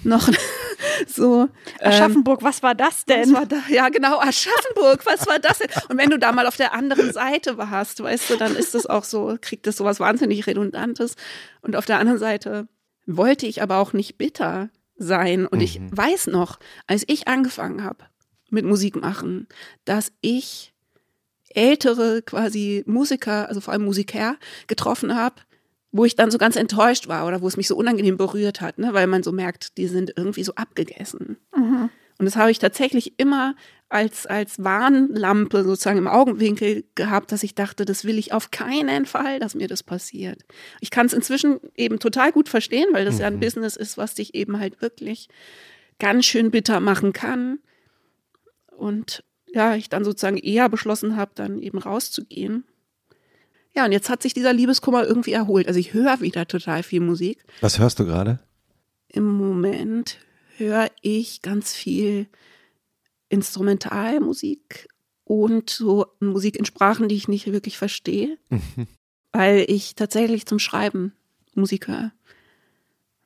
noch 0.03 0.29
so. 1.07 1.49
Aschaffenburg, 1.81 2.41
ähm, 2.41 2.47
was 2.47 2.63
war 2.63 2.75
das 2.75 3.05
denn? 3.05 3.33
War 3.33 3.45
da? 3.45 3.57
Ja, 3.69 3.89
genau, 3.89 4.19
Aschaffenburg, 4.19 5.05
was 5.05 5.27
war 5.27 5.39
das 5.39 5.59
denn? 5.59 5.69
Und 5.89 5.97
wenn 5.97 6.09
du 6.09 6.19
da 6.19 6.31
mal 6.31 6.47
auf 6.47 6.55
der 6.55 6.73
anderen 6.73 7.11
Seite 7.11 7.57
warst, 7.57 8.01
weißt 8.01 8.29
du, 8.29 8.35
dann 8.37 8.55
ist 8.55 8.75
das 8.75 8.85
auch 8.85 9.03
so, 9.03 9.37
kriegt 9.41 9.67
das 9.67 9.77
sowas 9.77 9.99
wahnsinnig 9.99 10.47
Redundantes. 10.47 11.15
Und 11.61 11.75
auf 11.75 11.85
der 11.85 11.99
anderen 11.99 12.19
Seite 12.19 12.67
wollte 13.05 13.47
ich 13.47 13.61
aber 13.61 13.77
auch 13.77 13.93
nicht 13.93 14.17
bitter 14.17 14.69
sein. 14.97 15.45
Und 15.45 15.59
mhm. 15.59 15.63
ich 15.65 15.79
weiß 15.91 16.27
noch, 16.27 16.59
als 16.87 17.03
ich 17.07 17.27
angefangen 17.27 17.83
habe 17.83 18.05
mit 18.49 18.65
Musik 18.65 18.95
machen, 18.95 19.47
dass 19.85 20.11
ich 20.21 20.73
ältere 21.49 22.21
quasi 22.21 22.83
Musiker, 22.85 23.47
also 23.47 23.61
vor 23.61 23.73
allem 23.73 23.85
Musiker, 23.85 24.37
getroffen 24.67 25.15
habe, 25.15 25.35
wo 25.91 26.05
ich 26.05 26.15
dann 26.15 26.31
so 26.31 26.37
ganz 26.37 26.55
enttäuscht 26.55 27.07
war 27.07 27.25
oder 27.25 27.41
wo 27.41 27.47
es 27.47 27.57
mich 27.57 27.67
so 27.67 27.75
unangenehm 27.75 28.17
berührt 28.17 28.61
hat, 28.61 28.77
ne, 28.77 28.93
weil 28.93 29.07
man 29.07 29.23
so 29.23 29.31
merkt, 29.31 29.77
die 29.77 29.87
sind 29.87 30.13
irgendwie 30.15 30.43
so 30.43 30.53
abgegessen. 30.55 31.37
Mhm. 31.55 31.89
Und 32.19 32.25
das 32.25 32.35
habe 32.35 32.51
ich 32.51 32.59
tatsächlich 32.59 33.19
immer 33.19 33.55
als, 33.89 34.25
als 34.25 34.63
Warnlampe 34.63 35.63
sozusagen 35.63 35.97
im 35.97 36.07
Augenwinkel 36.07 36.83
gehabt, 36.95 37.31
dass 37.31 37.43
ich 37.43 37.55
dachte, 37.55 37.85
das 37.85 38.03
will 38.03 38.17
ich 38.17 38.33
auf 38.33 38.51
keinen 38.51 39.05
Fall, 39.05 39.39
dass 39.39 39.55
mir 39.55 39.67
das 39.67 39.81
passiert. 39.81 40.43
Ich 40.81 40.91
kann 40.91 41.05
es 41.05 41.13
inzwischen 41.13 41.59
eben 41.75 41.99
total 41.99 42.31
gut 42.31 42.49
verstehen, 42.49 42.87
weil 42.91 43.05
das 43.05 43.15
mhm. 43.15 43.21
ja 43.21 43.27
ein 43.27 43.35
mhm. 43.35 43.39
Business 43.39 43.75
ist, 43.75 43.97
was 43.97 44.15
dich 44.15 44.35
eben 44.35 44.59
halt 44.59 44.81
wirklich 44.81 45.29
ganz 45.99 46.25
schön 46.25 46.51
bitter 46.51 46.79
machen 46.79 47.13
kann. 47.13 47.59
Und 48.75 49.23
ja, 49.47 49.75
ich 49.75 49.89
dann 49.89 50.03
sozusagen 50.03 50.37
eher 50.37 50.67
beschlossen 50.67 51.15
habe, 51.15 51.31
dann 51.35 51.59
eben 51.59 51.77
rauszugehen. 51.77 52.65
Ja, 53.73 53.85
und 53.85 53.91
jetzt 53.91 54.09
hat 54.09 54.21
sich 54.21 54.33
dieser 54.33 54.53
Liebeskummer 54.53 55.05
irgendwie 55.05 55.33
erholt. 55.33 55.67
Also 55.67 55.79
ich 55.79 55.93
höre 55.93 56.19
wieder 56.19 56.47
total 56.47 56.83
viel 56.83 56.99
Musik. 56.99 57.45
Was 57.61 57.79
hörst 57.79 57.99
du 57.99 58.05
gerade? 58.05 58.39
Im 59.07 59.25
Moment 59.25 60.17
höre 60.57 60.89
ich 61.01 61.41
ganz 61.41 61.73
viel 61.73 62.27
Instrumentalmusik 63.29 64.87
und 65.23 65.69
so 65.69 66.07
Musik 66.19 66.55
in 66.55 66.65
Sprachen, 66.65 67.09
die 67.09 67.15
ich 67.15 67.27
nicht 67.27 67.51
wirklich 67.51 67.77
verstehe, 67.77 68.37
weil 69.31 69.65
ich 69.67 69.95
tatsächlich 69.95 70.45
zum 70.45 70.59
Schreiben 70.59 71.13
Musik 71.53 71.87
höre. 71.87 72.11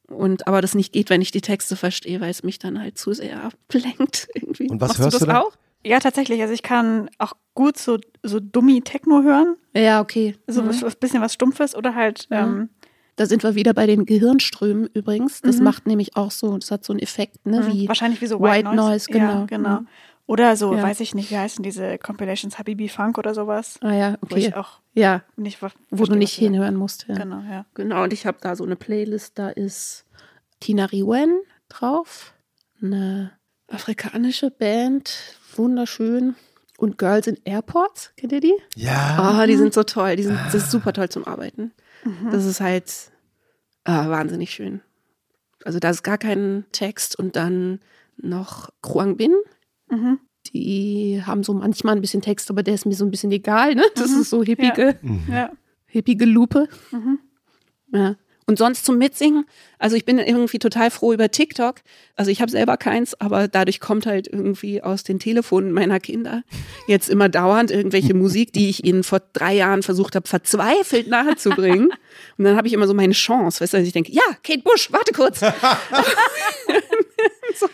Und 0.07 0.47
aber 0.47 0.61
das 0.61 0.75
nicht 0.75 0.93
geht, 0.93 1.09
wenn 1.09 1.21
ich 1.21 1.31
die 1.31 1.41
Texte 1.41 1.75
verstehe, 1.75 2.19
weil 2.19 2.31
es 2.31 2.43
mich 2.43 2.59
dann 2.59 2.79
halt 2.79 2.97
zu 2.97 3.13
sehr 3.13 3.43
ablenkt 3.43 4.27
irgendwie. 4.35 4.69
Und 4.69 4.81
was 4.81 4.89
Machst 4.89 5.01
hörst 5.01 5.21
du 5.21 5.25
das 5.25 5.35
du 5.35 5.41
auch? 5.41 5.57
Ja, 5.83 5.99
tatsächlich. 5.99 6.41
Also 6.41 6.53
ich 6.53 6.63
kann 6.63 7.09
auch 7.17 7.33
gut 7.55 7.77
so, 7.77 7.97
so 8.21 8.39
dummi 8.39 8.81
Techno 8.81 9.23
hören. 9.23 9.55
Ja, 9.73 10.01
okay. 10.01 10.35
So 10.47 10.61
mhm. 10.61 10.69
ein 10.69 10.93
bisschen 10.99 11.21
was 11.21 11.33
Stumpfes 11.33 11.75
oder 11.75 11.95
halt. 11.95 12.27
Ja. 12.29 12.43
Ähm, 12.43 12.69
da 13.21 13.27
sind 13.27 13.43
wir 13.43 13.53
wieder 13.53 13.75
bei 13.75 13.85
den 13.85 14.07
Gehirnströmen 14.07 14.89
übrigens. 14.95 15.41
Das 15.41 15.57
mhm. 15.57 15.65
macht 15.65 15.85
nämlich 15.85 16.17
auch 16.17 16.31
so, 16.31 16.57
das 16.57 16.71
hat 16.71 16.83
so 16.83 16.91
einen 16.91 16.99
Effekt, 16.99 17.45
ne? 17.45 17.61
Mhm. 17.61 17.67
Wie 17.67 17.87
Wahrscheinlich 17.87 18.19
wie 18.19 18.25
so 18.25 18.39
White, 18.39 18.69
White 18.69 18.75
Noise. 18.75 18.89
Noise. 18.89 19.05
genau. 19.11 19.31
Ja, 19.41 19.45
genau. 19.45 19.79
Mhm. 19.81 19.87
Oder 20.25 20.55
so, 20.55 20.73
ja. 20.73 20.81
weiß 20.81 21.01
ich 21.01 21.13
nicht, 21.13 21.29
wie 21.29 21.37
heißen 21.37 21.61
diese 21.61 21.99
Compilations, 21.99 22.57
Habibi 22.57 22.89
Funk 22.89 23.19
oder 23.19 23.35
sowas. 23.35 23.77
Ah 23.81 23.93
ja, 23.93 24.17
okay. 24.21 24.27
Wo 24.29 24.35
ich 24.37 24.55
auch 24.55 24.79
ja. 24.93 25.21
nicht 25.35 25.59
Wo 25.91 26.05
du 26.05 26.15
nicht 26.15 26.33
hinhören 26.33 26.75
musst. 26.75 27.05
Ja. 27.07 27.15
Genau, 27.15 27.41
ja. 27.47 27.65
Genau, 27.75 28.01
und 28.01 28.11
ich 28.11 28.25
habe 28.25 28.39
da 28.41 28.55
so 28.55 28.63
eine 28.63 28.75
Playlist, 28.75 29.37
da 29.37 29.49
ist 29.49 30.05
Tina 30.59 30.85
Riwen 30.85 31.41
drauf, 31.69 32.33
eine 32.81 33.33
afrikanische 33.67 34.49
Band, 34.49 35.37
wunderschön 35.55 36.35
und 36.77 36.97
Girls 36.97 37.27
in 37.27 37.37
Airports, 37.43 38.13
kennt 38.17 38.31
ihr 38.31 38.39
die? 38.39 38.55
Ja. 38.75 39.17
Ah, 39.19 39.43
oh, 39.43 39.45
die 39.45 39.57
sind 39.57 39.75
so 39.75 39.83
toll. 39.83 40.15
Die 40.15 40.23
sind, 40.23 40.39
das 40.45 40.55
ist 40.55 40.71
super 40.71 40.93
toll 40.93 41.09
zum 41.09 41.27
Arbeiten. 41.27 41.73
Mhm. 42.03 42.31
Das 42.31 42.45
ist 42.45 42.61
halt 42.61 43.10
ah, 43.83 44.09
wahnsinnig 44.09 44.51
schön. 44.51 44.81
Also 45.63 45.79
da 45.79 45.89
ist 45.89 46.03
gar 46.03 46.17
kein 46.17 46.65
Text 46.71 47.17
und 47.17 47.35
dann 47.35 47.79
noch 48.17 48.69
Kruang 48.81 49.17
Bin. 49.17 49.33
Mhm. 49.89 50.19
Die 50.53 51.21
haben 51.23 51.43
so 51.43 51.53
manchmal 51.53 51.95
ein 51.95 52.01
bisschen 52.01 52.21
Text, 52.21 52.49
aber 52.49 52.63
der 52.63 52.73
ist 52.73 52.85
mir 52.85 52.95
so 52.95 53.05
ein 53.05 53.11
bisschen 53.11 53.31
egal, 53.31 53.75
ne? 53.75 53.83
Das 53.95 54.11
mhm. 54.11 54.21
ist 54.21 54.29
so 54.29 54.43
hippige, 54.43 54.99
ja. 55.29 55.51
hippige 55.85 56.25
Lupe. 56.25 56.67
Mhm. 56.91 57.19
Ja. 57.93 58.15
Und 58.45 58.57
sonst 58.57 58.85
zum 58.85 58.97
Mitsingen, 58.97 59.45
also 59.77 59.95
ich 59.95 60.03
bin 60.03 60.17
irgendwie 60.19 60.59
total 60.59 60.91
froh 60.91 61.13
über 61.13 61.29
TikTok. 61.29 61.75
Also 62.15 62.31
ich 62.31 62.41
habe 62.41 62.51
selber 62.51 62.77
keins, 62.77 63.19
aber 63.19 63.47
dadurch 63.47 63.79
kommt 63.79 64.05
halt 64.05 64.27
irgendwie 64.27 64.81
aus 64.81 65.03
den 65.03 65.19
Telefonen 65.19 65.71
meiner 65.71 65.99
Kinder 65.99 66.43
jetzt 66.87 67.09
immer 67.09 67.29
dauernd 67.29 67.71
irgendwelche 67.71 68.13
Musik, 68.13 68.51
die 68.53 68.69
ich 68.69 68.83
ihnen 68.83 69.03
vor 69.03 69.21
drei 69.33 69.53
Jahren 69.53 69.83
versucht 69.83 70.15
habe, 70.15 70.27
verzweifelt 70.27 71.07
nahezubringen. 71.07 71.91
Und 72.37 72.45
dann 72.45 72.57
habe 72.57 72.67
ich 72.67 72.73
immer 72.73 72.87
so 72.87 72.93
meine 72.93 73.13
Chance, 73.13 73.61
weißt 73.61 73.73
du, 73.73 73.77
dass 73.77 73.87
ich 73.87 73.93
denke, 73.93 74.11
ja, 74.11 74.23
Kate 74.43 74.61
Bush, 74.61 74.91
warte 74.91 75.13
kurz. 75.13 75.41
so. 77.55 77.67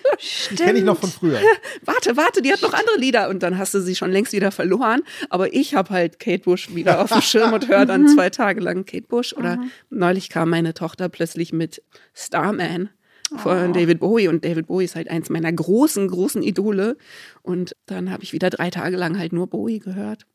Die 0.51 0.55
kenne 0.55 0.79
ich 0.79 0.85
noch 0.85 0.99
von 0.99 1.09
früher. 1.09 1.39
warte, 1.83 2.17
warte, 2.17 2.41
die 2.41 2.51
hat 2.51 2.61
noch 2.61 2.73
andere 2.73 2.97
Lieder 2.97 3.29
und 3.29 3.43
dann 3.43 3.57
hast 3.57 3.73
du 3.73 3.81
sie 3.81 3.95
schon 3.95 4.11
längst 4.11 4.33
wieder 4.33 4.51
verloren. 4.51 5.01
Aber 5.29 5.53
ich 5.53 5.75
habe 5.75 5.89
halt 5.89 6.19
Kate 6.19 6.43
Bush 6.43 6.73
wieder 6.73 7.01
auf 7.01 7.11
dem 7.11 7.21
Schirm 7.21 7.53
und 7.53 7.67
höre 7.67 7.85
dann 7.85 8.01
mhm. 8.03 8.07
zwei 8.09 8.29
Tage 8.29 8.61
lang 8.61 8.85
Kate 8.85 9.07
Bush. 9.07 9.33
Oder 9.33 9.59
neulich 9.89 10.29
kam 10.29 10.49
meine 10.49 10.73
Tochter 10.73 11.09
plötzlich 11.09 11.53
mit 11.53 11.83
Starman 12.13 12.89
von 13.35 13.71
oh. 13.71 13.73
David 13.73 13.99
Bowie 13.99 14.27
und 14.29 14.45
David 14.45 14.67
Bowie 14.67 14.85
ist 14.85 14.95
halt 14.95 15.09
eins 15.09 15.29
meiner 15.29 15.51
großen, 15.51 16.07
großen 16.07 16.43
Idole. 16.43 16.97
Und 17.41 17.75
dann 17.85 18.11
habe 18.11 18.23
ich 18.23 18.33
wieder 18.33 18.49
drei 18.49 18.69
Tage 18.69 18.95
lang 18.95 19.17
halt 19.17 19.33
nur 19.33 19.47
Bowie 19.47 19.79
gehört. 19.79 20.25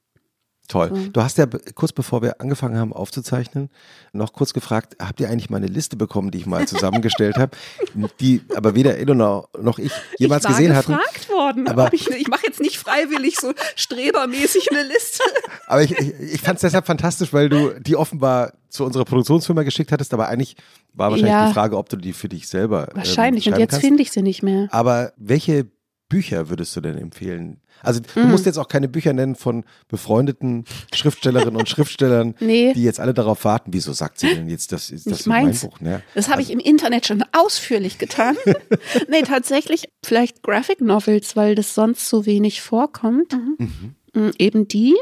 Toll. 0.73 0.89
So. 0.89 1.09
Du 1.09 1.23
hast 1.23 1.37
ja 1.37 1.47
kurz 1.75 1.93
bevor 1.93 2.23
wir 2.23 2.41
angefangen 2.41 2.79
haben 2.79 2.95
aufzuzeichnen, 2.95 3.69
noch 4.15 4.33
kurz 4.33 4.55
gefragt, 4.55 4.97
habt 4.99 5.21
ihr 5.21 5.29
eigentlich 5.29 5.51
mal 5.51 5.59
eine 5.59 5.67
Liste 5.67 5.97
bekommen, 5.97 6.31
die 6.31 6.39
ich 6.39 6.47
mal 6.47 6.67
zusammengestellt 6.67 7.37
habe, 7.37 7.57
die 8.21 8.41
aber 8.57 8.75
weder 8.75 8.97
Elona 8.97 9.45
noch 9.61 9.79
ich 9.79 9.93
jemals 10.17 10.45
ich 10.45 10.51
war 10.51 10.57
gesehen 10.57 10.75
hatten. 10.75 10.93
gefragt 10.93 11.29
worden, 11.29 11.69
aber 11.69 11.93
ich, 11.93 12.09
ich 12.09 12.29
mache 12.29 12.47
jetzt 12.47 12.61
nicht 12.61 12.79
freiwillig 12.79 13.37
so 13.39 13.53
strebermäßig 13.77 14.71
eine 14.71 14.85
Liste. 14.85 15.23
aber 15.67 15.83
ich, 15.83 15.93
ich, 15.93 16.19
ich 16.21 16.41
fand 16.41 16.57
es 16.57 16.63
deshalb 16.63 16.87
fantastisch, 16.87 17.35
weil 17.35 17.51
du 17.51 17.79
die 17.79 17.95
offenbar 17.95 18.55
zu 18.71 18.87
unserer 18.87 19.05
Produktionsfirma 19.05 19.65
geschickt 19.65 19.93
hattest, 19.93 20.15
aber 20.15 20.29
eigentlich 20.29 20.57
war 20.95 21.11
wahrscheinlich 21.11 21.33
ja, 21.33 21.49
die 21.49 21.53
Frage, 21.53 21.77
ob 21.77 21.91
du 21.91 21.97
die 21.97 22.15
für 22.15 22.31
dich 22.31 22.49
selber 22.49 22.89
ähm, 22.89 22.97
Wahrscheinlich, 22.97 23.47
ähm, 23.47 23.53
und 23.53 23.61
jetzt 23.61 23.79
finde 23.79 24.03
ich 24.03 24.11
sie 24.11 24.23
nicht 24.23 24.43
mehr. 24.43 24.69
Aber 24.71 25.13
welche 25.19 25.67
Bücher 26.13 26.51
würdest 26.51 26.77
du 26.77 26.83
denn 26.83 26.99
empfehlen, 26.99 27.59
also 27.83 28.01
du 28.01 28.21
mm. 28.21 28.31
musst 28.31 28.45
jetzt 28.45 28.59
auch 28.59 28.69
keine 28.69 28.87
Bücher 28.87 29.15
nennen 29.15 29.35
von 29.35 29.65
befreundeten 29.89 30.67
Schriftstellerinnen 30.95 31.57
und 31.57 31.71
Schriftstellern, 31.71 32.35
nee. 32.41 32.75
die 32.75 32.83
jetzt 32.83 33.01
alle 33.01 33.15
darauf 33.15 33.47
warten. 33.47 33.73
Wieso 33.73 33.95
sagt 33.95 34.19
sie 34.19 34.35
denn 34.35 34.51
jetzt, 34.51 34.73
das 34.73 34.91
ist 34.91 35.11
das 35.11 35.25
mein 35.25 35.53
Buch? 35.59 35.81
Ne? 35.81 36.03
Das 36.15 36.29
habe 36.29 36.39
also, 36.39 36.53
ich 36.53 36.53
im 36.53 36.61
Internet 36.61 37.07
schon 37.07 37.25
ausführlich 37.33 37.97
getan. 37.97 38.37
nee, 39.09 39.23
tatsächlich 39.23 39.89
vielleicht 40.05 40.43
Graphic 40.43 40.83
Novels, 40.83 41.35
weil 41.35 41.55
das 41.55 41.75
sonst 41.75 42.07
so 42.07 42.27
wenig 42.27 42.61
vorkommt. 42.61 43.33
Mhm. 43.33 43.95
Mhm. 44.13 44.33
Eben 44.39 44.69
die, 44.69 44.95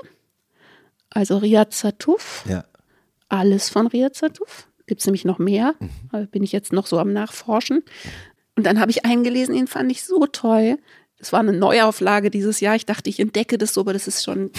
also 1.11 1.39
Riyad 1.39 1.75
Satuf. 1.75 2.45
Ja. 2.49 2.65
Alles 3.29 3.69
von 3.69 3.89
Riyad 3.89 4.15
Satuf. 4.15 4.69
Gibt 4.87 5.01
es 5.01 5.07
nämlich 5.09 5.25
noch 5.25 5.41
mehr. 5.41 5.75
Mhm. 5.81 6.29
bin 6.29 6.45
ich 6.45 6.53
jetzt 6.53 6.73
noch 6.73 6.87
so 6.87 7.01
am 7.01 7.13
Nachforschen. 7.13 7.83
Und 8.57 8.67
dann 8.67 8.79
habe 8.79 8.91
ich 8.91 9.05
einen 9.05 9.25
gelesen, 9.25 9.55
den 9.55 9.67
fand 9.67 9.91
ich 9.91 10.05
so 10.05 10.27
toll. 10.27 10.79
Es 11.21 11.33
war 11.33 11.41
eine 11.41 11.53
Neuauflage 11.53 12.31
dieses 12.31 12.61
Jahr. 12.61 12.75
Ich 12.77 12.87
dachte, 12.87 13.11
ich 13.11 13.21
entdecke 13.21 13.59
das 13.59 13.75
so, 13.75 13.83
aber 13.83 13.93
das 13.93 14.07
ist 14.07 14.25
schon 14.25 14.51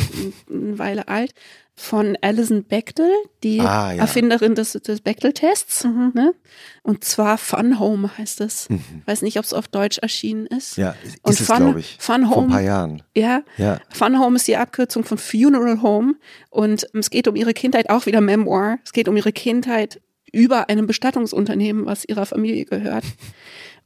eine 0.49 0.77
Weile 0.77 1.07
alt. 1.07 1.33
Von 1.73 2.17
Alison 2.21 2.63
Bechtel, 2.65 3.09
die 3.43 3.59
ah, 3.61 3.93
ja. 3.93 4.01
Erfinderin 4.01 4.53
des, 4.53 4.73
des 4.73 5.01
Bechtel-Tests. 5.01 5.85
Mhm. 5.85 6.11
Ne? 6.13 6.35
Und 6.83 7.03
zwar 7.03 7.39
Fun 7.39 7.79
Home 7.79 8.15
heißt 8.15 8.41
es. 8.41 8.69
Mhm. 8.69 8.83
Weiß 9.05 9.23
nicht, 9.23 9.39
ob 9.39 9.45
es 9.45 9.53
auf 9.53 9.67
Deutsch 9.67 9.97
erschienen 9.97 10.45
ist. 10.45 10.77
Ja, 10.77 10.93
ist 11.03 11.17
Und 11.23 11.39
es, 11.39 11.47
glaube 11.47 11.79
ich. 11.79 11.97
Fun 11.99 12.29
Home, 12.29 12.33
Vor 12.33 12.43
ein 12.43 12.49
paar 12.49 12.61
Jahren. 12.61 13.01
Ja, 13.15 13.41
ja. 13.57 13.79
Fun 13.91 14.19
Home 14.19 14.35
ist 14.35 14.47
die 14.47 14.57
Abkürzung 14.57 15.03
von 15.03 15.17
Funeral 15.17 15.81
Home. 15.81 16.15
Und 16.51 16.85
es 16.93 17.09
geht 17.09 17.27
um 17.27 17.35
ihre 17.35 17.53
Kindheit, 17.53 17.89
auch 17.89 18.05
wieder 18.05 18.21
Memoir. 18.21 18.77
Es 18.83 18.91
geht 18.93 19.07
um 19.07 19.17
ihre 19.17 19.31
Kindheit 19.31 20.01
über 20.31 20.69
einem 20.69 20.85
Bestattungsunternehmen, 20.85 21.85
was 21.85 22.05
ihrer 22.05 22.25
Familie 22.25 22.65
gehört 22.65 23.05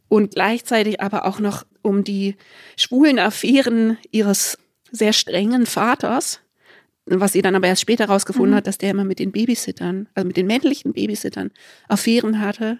und 0.07 0.35
gleichzeitig 0.35 1.01
aber 1.01 1.25
auch 1.25 1.39
noch 1.39 1.65
um 1.81 2.03
die 2.03 2.35
schwulen 2.77 3.19
Affären 3.19 3.97
ihres 4.11 4.57
sehr 4.91 5.13
strengen 5.13 5.65
Vaters, 5.65 6.39
was 7.05 7.33
sie 7.33 7.41
dann 7.41 7.55
aber 7.55 7.67
erst 7.67 7.81
später 7.81 8.07
herausgefunden 8.07 8.51
mhm. 8.51 8.57
hat, 8.57 8.67
dass 8.67 8.77
der 8.77 8.91
immer 8.91 9.03
mit 9.03 9.19
den 9.19 9.31
Babysittern, 9.31 10.07
also 10.15 10.27
mit 10.27 10.37
den 10.37 10.47
männlichen 10.47 10.93
Babysittern 10.93 11.51
Affären 11.87 12.39
hatte 12.41 12.79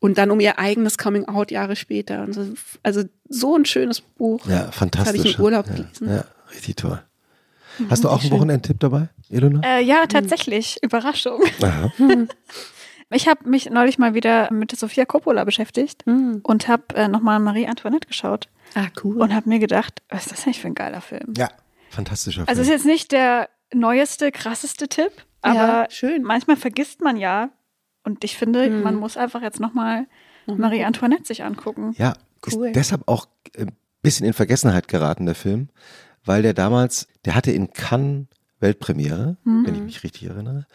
und 0.00 0.18
dann 0.18 0.30
um 0.30 0.40
ihr 0.40 0.58
eigenes 0.58 0.98
Coming 0.98 1.26
Out 1.26 1.50
Jahre 1.50 1.76
später. 1.76 2.26
So, 2.32 2.46
also 2.82 3.04
so 3.28 3.56
ein 3.56 3.64
schönes 3.64 4.00
Buch. 4.00 4.46
Ja, 4.46 4.72
fantastisch. 4.72 5.18
Habe 5.18 5.28
ich 5.28 5.38
im 5.38 5.44
Urlaub 5.44 5.66
gelesen. 5.66 6.08
Ja, 6.08 6.24
richtig 6.52 6.76
toll. 6.76 7.00
Hast 7.88 8.04
du 8.04 8.08
auch 8.08 8.20
einen 8.20 8.30
Wochenendtipp 8.30 8.80
dabei, 8.80 9.08
Elona? 9.30 9.60
Äh, 9.64 9.84
ja, 9.84 10.06
tatsächlich. 10.06 10.78
Mhm. 10.82 10.86
Überraschung. 10.86 11.40
Aha. 11.62 11.92
Ich 13.12 13.28
habe 13.28 13.48
mich 13.48 13.68
neulich 13.70 13.98
mal 13.98 14.14
wieder 14.14 14.52
mit 14.52 14.70
Sofia 14.76 15.04
Coppola 15.04 15.44
beschäftigt 15.44 16.06
mhm. 16.06 16.40
und 16.42 16.68
habe 16.68 16.94
äh, 16.94 17.08
nochmal 17.08 17.40
Marie 17.40 17.66
Antoinette 17.66 18.06
geschaut. 18.06 18.48
Ah, 18.74 18.86
cool. 19.02 19.20
Und 19.20 19.34
habe 19.34 19.48
mir 19.48 19.58
gedacht, 19.58 20.02
was 20.08 20.26
ist 20.26 20.32
das 20.32 20.44
eigentlich 20.46 20.60
für 20.60 20.68
ein 20.68 20.74
geiler 20.74 21.00
Film? 21.00 21.34
Ja. 21.36 21.48
Fantastischer 21.90 22.44
Film. 22.44 22.48
Also 22.48 22.62
es 22.62 22.68
ist 22.68 22.72
jetzt 22.74 22.86
nicht 22.86 23.10
der 23.12 23.48
neueste, 23.74 24.30
krasseste 24.30 24.88
Tipp, 24.88 25.10
aber 25.42 25.54
Ja, 25.54 25.86
schön. 25.90 26.22
manchmal 26.22 26.56
vergisst 26.56 27.00
man 27.00 27.16
ja. 27.16 27.50
Und 28.04 28.22
ich 28.24 28.36
finde, 28.36 28.64
Hm. 28.66 28.82
man 28.82 28.94
muss 28.94 29.16
einfach 29.16 29.42
jetzt 29.42 29.58
nochmal 29.60 30.06
Noch 30.46 30.56
mal 30.56 30.68
Marie. 30.68 30.84
Antoinette 30.84 31.24
sich 31.26 31.42
angucken. 31.42 31.94
Ja, 31.98 32.14
Cool. 32.52 32.68
ist 32.68 32.76
deshalb 32.76 33.02
auch 33.08 33.26
ein 33.58 33.76
bisschen 34.02 34.24
in 34.24 34.32
Vergessenheit 34.32 34.86
geraten, 34.88 35.26
der 35.26 35.34
Film, 35.34 35.68
weil 36.24 36.42
der 36.42 36.54
damals, 36.54 37.08
der 37.24 37.34
hatte 37.34 37.50
in 37.50 37.72
Cannes 37.72 38.26
Weltpremiere, 38.60 39.36
Mhm. 39.44 39.66
wenn 39.66 39.74
ich 39.74 39.80
mich 39.82 40.02
richtig 40.04 40.24
erinnere. 40.28 40.66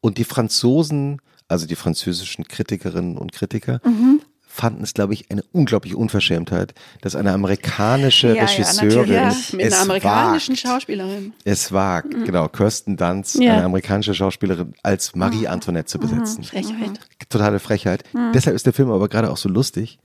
Und 0.00 0.18
die 0.18 0.24
Franzosen, 0.24 1.20
also 1.48 1.66
die 1.66 1.76
französischen 1.76 2.46
Kritikerinnen 2.46 3.16
und 3.18 3.32
Kritiker, 3.32 3.80
Mhm. 3.84 4.20
fanden 4.50 4.82
es, 4.82 4.92
glaube 4.92 5.14
ich, 5.14 5.30
eine 5.30 5.42
unglaubliche 5.52 5.96
Unverschämtheit, 5.96 6.74
dass 7.00 7.14
eine 7.14 7.32
amerikanische 7.32 8.34
Ja, 8.34 8.44
Regisseurin. 8.44 9.12
Ja, 9.12 9.32
mit 9.52 9.60
es 9.66 9.72
einer 9.72 9.82
amerikanischen 9.82 10.52
wagt, 10.54 10.60
Schauspielerin. 10.60 11.32
es 11.44 11.70
wagt, 11.72 12.10
genau, 12.24 12.48
Kirsten 12.48 12.96
Dunst, 12.96 13.36
Ja. 13.36 13.52
eine 13.54 13.64
amerikanische 13.64 14.14
Schauspielerin, 14.14 14.74
als 14.82 15.14
Marie 15.14 15.46
Antoinette 15.46 15.86
zu 15.86 15.98
besetzen. 16.00 16.42
Frechheit. 16.42 16.98
Totale 17.28 17.60
Frechheit. 17.60 18.02
Mhm. 18.12 18.32
Deshalb 18.34 18.56
ist 18.56 18.66
der 18.66 18.72
Film 18.72 18.90
aber 18.90 19.08
gerade 19.08 19.30
auch 19.30 19.36
so 19.36 19.48
lustig. 19.48 19.98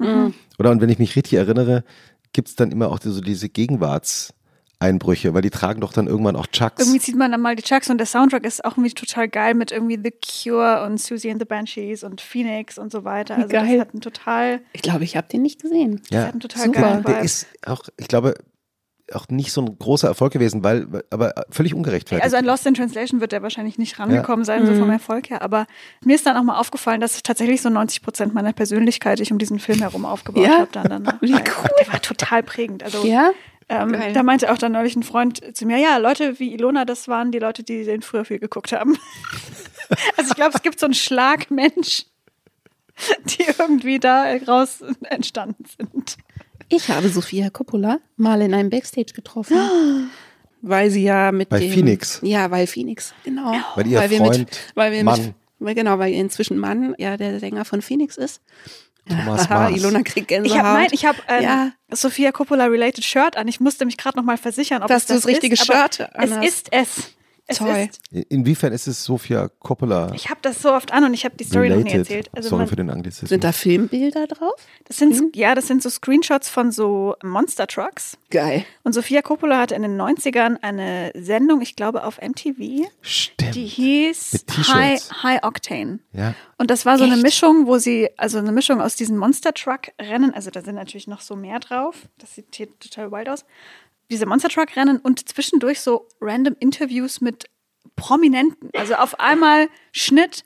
Oder 0.59 0.69
und 0.69 0.81
wenn 0.81 0.89
ich 0.89 0.99
mich 0.99 1.15
richtig 1.15 1.33
erinnere, 1.33 1.83
gibt 2.31 2.47
es 2.49 2.55
dann 2.55 2.71
immer 2.71 2.89
auch 2.89 2.99
so 3.01 3.21
diese 3.21 3.49
Gegenwartseinbrüche, 4.83 5.33
weil 5.33 5.41
die 5.41 5.49
tragen 5.49 5.81
doch 5.81 5.93
dann 5.93 6.07
irgendwann 6.07 6.35
auch 6.35 6.47
Chucks. 6.47 6.81
Irgendwie 6.81 6.99
sieht 6.99 7.15
man 7.15 7.31
dann 7.31 7.41
mal 7.41 7.55
die 7.55 7.63
Chucks 7.63 7.89
und 7.89 7.97
der 7.97 8.07
Soundtrack 8.07 8.45
ist 8.45 8.63
auch 8.65 8.71
irgendwie 8.77 8.93
total 8.93 9.27
geil 9.27 9.53
mit 9.53 9.71
irgendwie 9.71 9.99
The 10.03 10.11
Cure 10.11 10.83
und 10.85 10.99
Susie 10.99 11.31
and 11.31 11.39
the 11.39 11.45
Banshees 11.45 12.03
und 12.03 12.21
Phoenix 12.21 12.77
und 12.77 12.91
so 12.91 13.03
weiter. 13.03 13.35
Also 13.35 13.47
Geil. 13.49 13.77
das 13.77 13.79
hat 13.87 13.93
einen 13.93 14.01
total, 14.01 14.61
Ich 14.73 14.81
glaube, 14.81 15.03
ich 15.03 15.15
habe 15.17 15.27
den 15.27 15.41
nicht 15.41 15.61
gesehen. 15.61 16.01
ja, 16.09 16.23
hat 16.23 16.31
einen 16.31 16.39
total 16.39 16.65
super. 16.65 16.81
geilen 16.81 17.03
der 17.03 17.19
ist 17.21 17.47
auch, 17.65 17.83
ich 17.97 18.07
glaube, 18.07 18.33
auch 19.11 19.27
nicht 19.27 19.51
so 19.51 19.61
ein 19.61 19.77
großer 19.77 20.07
Erfolg 20.07 20.31
gewesen, 20.31 20.63
weil, 20.63 20.87
aber 21.09 21.33
völlig 21.49 21.73
ungerechtfertigt. 21.75 22.23
Also 22.23 22.37
an 22.37 22.45
Lost 22.45 22.65
in 22.65 22.73
Translation 22.73 23.19
wird 23.19 23.33
der 23.33 23.43
wahrscheinlich 23.43 23.77
nicht 23.77 23.99
rangekommen 23.99 24.45
sein, 24.45 24.63
Mhm. 24.63 24.67
so 24.67 24.75
vom 24.75 24.89
Erfolg 24.89 25.29
her. 25.29 25.41
Aber 25.41 25.67
mir 26.05 26.15
ist 26.15 26.25
dann 26.25 26.37
auch 26.37 26.43
mal 26.43 26.57
aufgefallen, 26.57 27.01
dass 27.01 27.21
tatsächlich 27.21 27.61
so 27.61 27.69
90 27.69 28.01
Prozent 28.01 28.33
meiner 28.33 28.53
Persönlichkeit 28.53 29.19
ich 29.19 29.31
um 29.31 29.37
diesen 29.37 29.59
Film 29.59 29.79
herum 29.79 30.05
aufgebaut 30.05 30.45
Ja? 30.45 30.59
habe. 30.59 30.69
Dann 30.71 30.87
danach. 30.89 31.17
Wie 31.21 31.33
Weil 31.33 31.41
cool. 31.41 31.69
Der 31.85 31.91
war 31.93 32.01
total 32.01 32.43
prägend. 32.43 32.81
Also 32.83 33.05
Ja? 33.05 33.31
Ähm, 33.69 33.95
da 34.13 34.23
meinte 34.23 34.51
auch 34.51 34.57
dann 34.57 34.73
neulich 34.73 34.95
ein 34.95 35.03
Freund 35.03 35.55
zu 35.55 35.65
mir, 35.65 35.77
ja, 35.77 35.97
Leute 35.97 36.39
wie 36.39 36.53
Ilona, 36.53 36.85
das 36.85 37.07
waren 37.07 37.31
die 37.31 37.39
Leute, 37.39 37.63
die 37.63 37.83
den 37.83 38.01
früher 38.01 38.25
viel 38.25 38.39
geguckt 38.39 38.71
haben. 38.71 38.97
also 40.17 40.31
ich 40.31 40.35
glaube, 40.35 40.53
es 40.55 40.61
gibt 40.61 40.79
so 40.79 40.85
einen 40.85 40.93
Schlag 40.93 41.51
Mensch, 41.51 42.05
die 43.25 43.45
irgendwie 43.57 43.99
da 43.99 44.35
raus 44.47 44.83
entstanden 45.03 45.65
sind. 45.77 46.17
Ich 46.69 46.89
habe 46.89 47.09
Sophia 47.09 47.49
Coppola 47.49 47.99
mal 48.17 48.41
in 48.41 48.53
einem 48.53 48.69
Backstage 48.69 49.13
getroffen. 49.13 49.57
Weil 50.65 50.89
sie 50.89 51.03
ja 51.03 51.33
mit 51.33 51.49
Bei 51.49 51.59
dem, 51.59 51.73
Phoenix. 51.73 52.21
Ja, 52.23 52.49
weil 52.49 52.67
Phoenix, 52.67 53.13
genau. 53.25 53.53
Weil 53.75 53.85
ihr 53.85 54.09
wir 54.09 54.17
Freund, 54.17 54.39
mit, 54.39 54.59
weil 54.75 54.93
wir 54.93 55.03
Mann. 55.03 55.21
Mit, 55.21 55.33
weil, 55.59 55.75
genau, 55.75 55.99
weil 55.99 56.13
inzwischen 56.13 56.57
Mann 56.57 56.95
ja 56.97 57.17
der 57.17 57.41
Sänger 57.41 57.65
von 57.65 57.81
Phoenix 57.81 58.15
ist. 58.15 58.41
Thomas 59.07 59.49
Maas. 59.49 59.71
Ilona 59.75 60.01
kriegt 60.01 60.17
Ich 60.19 60.27
Gänsehaut. 60.27 60.57
habe 60.63 60.79
mein, 60.79 60.87
ich 60.91 61.05
habe 61.05 61.17
ähm, 61.27 61.43
Ja. 61.43 61.71
Sophia 61.91 62.31
Coppola 62.31 62.65
related 62.65 63.03
Shirt 63.03 63.35
an. 63.37 63.47
Ich 63.47 63.59
musste 63.59 63.85
mich 63.85 63.97
gerade 63.97 64.17
noch 64.17 64.23
mal 64.23 64.37
versichern, 64.37 64.81
ob 64.81 64.87
Dass 64.87 65.03
es 65.03 65.07
du 65.07 65.13
das 65.15 65.21
das 65.23 65.29
richtige 65.29 65.53
ist, 65.55 65.65
Shirt 65.65 65.99
Es 65.99 66.31
anhast. 66.31 66.47
ist 66.47 66.67
es. 66.71 67.15
Es 67.45 67.57
Toll. 67.57 67.89
ist. 67.89 68.01
Inwiefern 68.29 68.71
ist 68.71 68.87
es 68.87 69.03
Sophia 69.03 69.49
Coppola 69.59 70.13
Ich 70.15 70.29
habe 70.29 70.39
das 70.41 70.61
so 70.61 70.71
oft 70.73 70.93
an 70.93 71.03
und 71.03 71.13
ich 71.13 71.25
habe 71.25 71.35
die 71.35 71.43
Story 71.43 71.69
noch 71.69 71.75
nie 71.77 71.81
related? 71.83 71.99
erzählt. 71.99 72.29
Also 72.33 72.49
Sorry 72.49 72.61
man, 72.61 72.67
für 72.69 72.75
den 72.77 72.89
Anglizismus. 72.89 73.29
Sind 73.29 73.43
da 73.43 73.51
Filmbilder 73.51 74.27
drauf? 74.27 74.53
das 74.85 74.97
sind 74.97 75.35
ja, 75.35 75.53
das 75.53 75.67
sind 75.67 75.83
so 75.83 75.89
Screenshots 75.89 76.47
von 76.49 76.71
so 76.71 77.15
Monster 77.21 77.67
Trucks. 77.67 78.17
Geil. 78.29 78.63
Und 78.83 78.93
Sophia 78.93 79.21
Coppola 79.21 79.59
hatte 79.59 79.75
in 79.75 79.81
den 79.81 79.99
90ern 79.99 80.57
eine 80.61 81.11
Sendung, 81.15 81.61
ich 81.61 81.75
glaube 81.75 82.05
auf 82.05 82.17
MTV, 82.21 82.87
Stimmt. 83.01 83.55
die 83.55 83.65
hieß. 83.65 84.45
High, 84.73 85.01
High 85.23 85.43
Octane. 85.43 85.99
ja. 86.13 86.33
Und 86.57 86.69
das 86.71 86.85
war 86.85 86.97
so 86.97 87.03
eine 87.03 87.15
Echt? 87.15 87.23
Mischung, 87.23 87.67
wo 87.67 87.77
sie, 87.77 88.07
also 88.15 88.37
eine 88.37 88.53
Mischung 88.53 88.79
aus 88.79 88.95
diesen 88.95 89.17
Monster 89.17 89.53
Truck 89.53 89.91
Rennen, 89.99 90.33
also 90.33 90.49
da 90.49 90.61
sind 90.61 90.75
natürlich 90.75 91.07
noch 91.07 91.19
so 91.19 91.35
mehr 91.35 91.59
drauf. 91.59 92.07
Das 92.19 92.35
sieht 92.35 92.55
hier 92.55 92.67
total 92.79 93.11
wild 93.11 93.27
aus. 93.27 93.43
Diese 94.11 94.25
Monster 94.25 94.49
Truck 94.49 94.75
Rennen 94.75 94.97
und 94.97 95.27
zwischendurch 95.27 95.81
so 95.81 96.07
random 96.21 96.55
Interviews 96.59 97.21
mit 97.21 97.45
Prominenten. 97.95 98.69
Also 98.77 98.95
auf 98.95 99.19
einmal 99.19 99.67
Schnitt, 99.91 100.43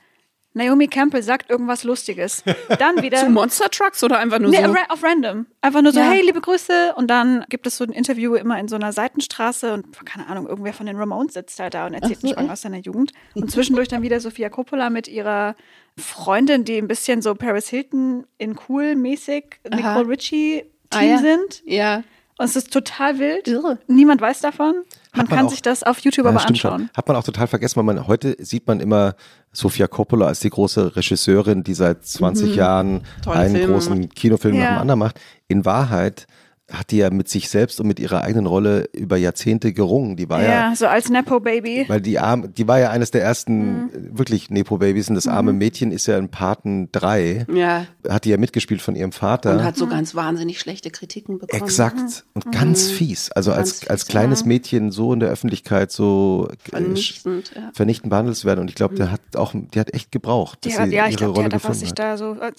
Naomi 0.53 0.87
Campbell 0.87 1.21
sagt 1.21 1.49
irgendwas 1.51 1.83
Lustiges. 1.83 2.43
Dann 2.79 3.01
wieder. 3.03 3.19
Zu 3.19 3.29
Monster 3.29 3.69
Trucks 3.69 4.03
oder 4.03 4.17
einfach 4.19 4.39
nur 4.39 4.49
Nee, 4.49 4.63
so? 4.65 4.73
auf 4.89 5.03
random. 5.03 5.45
Einfach 5.61 5.81
nur 5.81 5.91
so, 5.91 5.99
Ja. 5.99 6.09
hey, 6.09 6.21
liebe 6.25 6.41
Grüße. 6.41 6.93
Und 6.95 7.07
dann 7.09 7.45
gibt 7.49 7.67
es 7.67 7.77
so 7.77 7.83
ein 7.83 7.91
Interview 7.91 8.33
immer 8.35 8.59
in 8.59 8.67
so 8.67 8.75
einer 8.75 8.91
Seitenstraße 8.91 9.71
und 9.73 10.03
keine 10.05 10.27
Ahnung, 10.27 10.47
irgendwer 10.47 10.73
von 10.73 10.87
den 10.87 10.97
Ramones 10.97 11.33
sitzt 11.35 11.59
halt 11.59 11.73
da 11.75 11.85
und 11.85 11.93
erzählt 11.93 12.23
einen 12.23 12.33
Schwang 12.33 12.49
aus 12.49 12.61
seiner 12.61 12.79
Jugend. 12.79 13.11
Und 13.35 13.51
zwischendurch 13.51 13.87
dann 13.87 14.01
wieder 14.01 14.19
Sophia 14.19 14.49
Coppola 14.49 14.89
mit 14.89 15.07
ihrer 15.07 15.55
Freundin, 15.97 16.63
die 16.63 16.77
ein 16.77 16.87
bisschen 16.87 17.21
so 17.21 17.35
Paris 17.35 17.67
Hilton 17.69 18.25
in 18.37 18.57
cool 18.67 18.95
mäßig. 18.95 19.59
Nicole 19.69 20.07
Richie 20.07 20.63
Team 20.89 20.99
Ah, 20.99 21.01
ja. 21.03 21.17
sind. 21.19 21.61
Ja. 21.65 22.03
Und 22.39 22.45
es 22.45 22.55
ist 22.55 22.71
total 22.71 23.17
wild. 23.19 23.47
Irre. 23.47 23.79
Niemand 23.87 24.21
weiß 24.21 24.41
davon. 24.41 24.75
Man, 24.75 25.25
man 25.25 25.27
kann 25.27 25.45
auch- 25.47 25.49
sich 25.49 25.61
das 25.61 25.81
auf 25.83 25.99
YouTube 25.99 26.25
Ja, 26.25 26.31
aber 26.31 26.45
anschauen. 26.45 26.79
schon. 26.81 26.89
Hat 26.95 27.07
man 27.07 27.17
auch 27.17 27.23
total 27.23 27.47
vergessen, 27.47 27.77
weil 27.77 27.83
man 27.83 28.07
heute 28.07 28.35
sieht 28.39 28.67
man 28.67 28.79
immer 28.79 29.15
Sofia 29.51 29.87
Coppola 29.87 30.27
als 30.27 30.39
die 30.41 30.49
große 30.51 30.95
Regisseurin, 30.95 31.63
die 31.63 31.73
seit 31.73 32.05
20 32.05 32.55
Jahren 32.55 32.93
Mhm. 32.93 33.01
Tolle 33.23 33.37
einen 33.39 33.55
Filme 33.55 33.73
großen. 33.73 34.09
Kinofilm 34.09 34.55
nach 34.55 34.63
Ja. 34.63 34.69
dem 34.75 34.81
anderen 34.81 34.99
macht. 34.99 35.19
In 35.47 35.65
Wahrheit 35.65 36.27
hat 36.71 36.91
die 36.91 36.97
ja 36.97 37.09
mit 37.09 37.29
sich 37.29 37.49
selbst 37.49 37.79
und 37.79 37.87
mit 37.87 37.97
ihrer 37.99 38.23
eigenen 38.23 38.45
Rolle 38.45 38.89
über 38.91 39.15
Jahrzehnte 39.15 39.71
gerungen. 39.71 40.17
Die 40.17 40.27
war 40.29 40.41
ja, 40.43 40.49
Ja, 40.71 40.75
so 40.75 40.85
als 40.87 41.09
Nepo-Baby. 41.09 41.85
weil 41.87 42.01
die 42.01 42.19
arm, 42.19 42.53
die 42.53 42.67
war 42.67 42.77
ja 42.77 42.89
eines 42.89 43.09
der 43.11 43.23
ersten 43.23 43.83
Mhm. 43.83 43.89
äh, 44.13 44.17
wirklich 44.17 44.49
Nepo-Babys 44.49 45.07
und 45.07 45.15
das 45.15 45.27
arme 45.27 45.53
Mädchen 45.53 45.91
ist 45.91 46.07
ja 46.07 46.17
in 46.17 46.27
Paten 46.29 46.89
3, 46.91 47.45
Ja. 47.53 47.85
hat 48.09 48.25
die 48.25 48.29
ja 48.31 48.37
mitgespielt 48.37 48.81
von 48.81 48.95
ihrem 48.97 49.13
Vater. 49.13 49.53
Und 49.53 49.63
hat 49.63 49.77
so 49.77 49.87
ganz 49.87 50.13
wahnsinnig 50.13 50.59
schlechte 50.59 50.89
Kritiken 50.89 51.39
bekommen. 51.39 51.63
Exakt. 51.63 52.25
Und 52.33 52.51
ganz 52.51 52.89
fies. 52.89 53.31
Also 53.31 53.53
als, 53.53 53.79
Ganz 53.79 53.89
als 53.91 54.01
fies, 54.03 54.09
kleines 54.09 54.43
Mädchen 54.45 54.91
so 54.91 55.13
in 55.13 55.21
der 55.21 55.29
Öffentlichkeit 55.29 55.91
so 55.93 56.49
äh, 56.51 56.69
Vernichtend, 56.69 57.51
ja. 57.55 57.71
vernichtend 57.73 58.09
behandelt 58.09 58.35
zu 58.37 58.45
werden. 58.45 58.59
Und 58.59 58.69
ich 58.69 58.75
glaube, 58.75 58.95
der 58.95 59.11
hat 59.11 59.21
auch, 59.35 59.53
die 59.55 59.79
hat 59.79 59.93
echt 59.93 60.11
gebraucht, 60.11 60.59
Die 60.65 60.69
dass 60.69 60.79
hat, 60.79 60.89
sie 60.89 60.95
ja, 60.95 61.03
ihre 61.03 61.11
ich 61.11 61.17
glaube, 61.17 61.33
die 61.33 61.37
Rolle 61.39 61.45
hat 61.45 61.53
einfach 61.53 61.73
sich 61.73 61.91
hat. 61.91 61.99
da 61.99 62.17
so, 62.17 62.33
äh, 62.33 62.51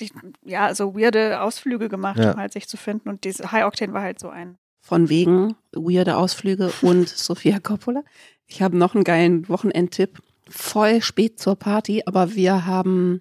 ja, 0.46 0.74
so 0.74 0.94
weirde 0.96 1.42
Ausflüge 1.42 1.88
gemacht, 1.90 2.18
Ja. 2.18 2.32
um 2.32 2.38
halt 2.38 2.54
sich 2.54 2.68
zu 2.68 2.76
finden. 2.78 3.08
Und 3.10 3.24
diese 3.24 3.52
High 3.52 3.64
Octane 3.66 3.92
war 3.98 4.04
halt 4.04 4.20
so 4.20 4.28
ein. 4.28 4.58
Von 4.80 5.08
wegen 5.08 5.56
weirde 5.72 6.16
Ausflüge 6.16 6.72
und 6.82 7.08
Sophia 7.26 7.58
Coppola. 7.58 8.04
Ich 8.46 8.62
habe 8.62 8.76
noch 8.76 8.94
einen 8.94 9.04
geilen 9.04 9.48
Wochenendtipp. 9.48 10.22
Voll 10.48 11.02
spät 11.02 11.38
zur 11.40 11.56
Party, 11.56 12.04
aber 12.06 12.34
wir 12.34 12.64
haben 12.64 13.20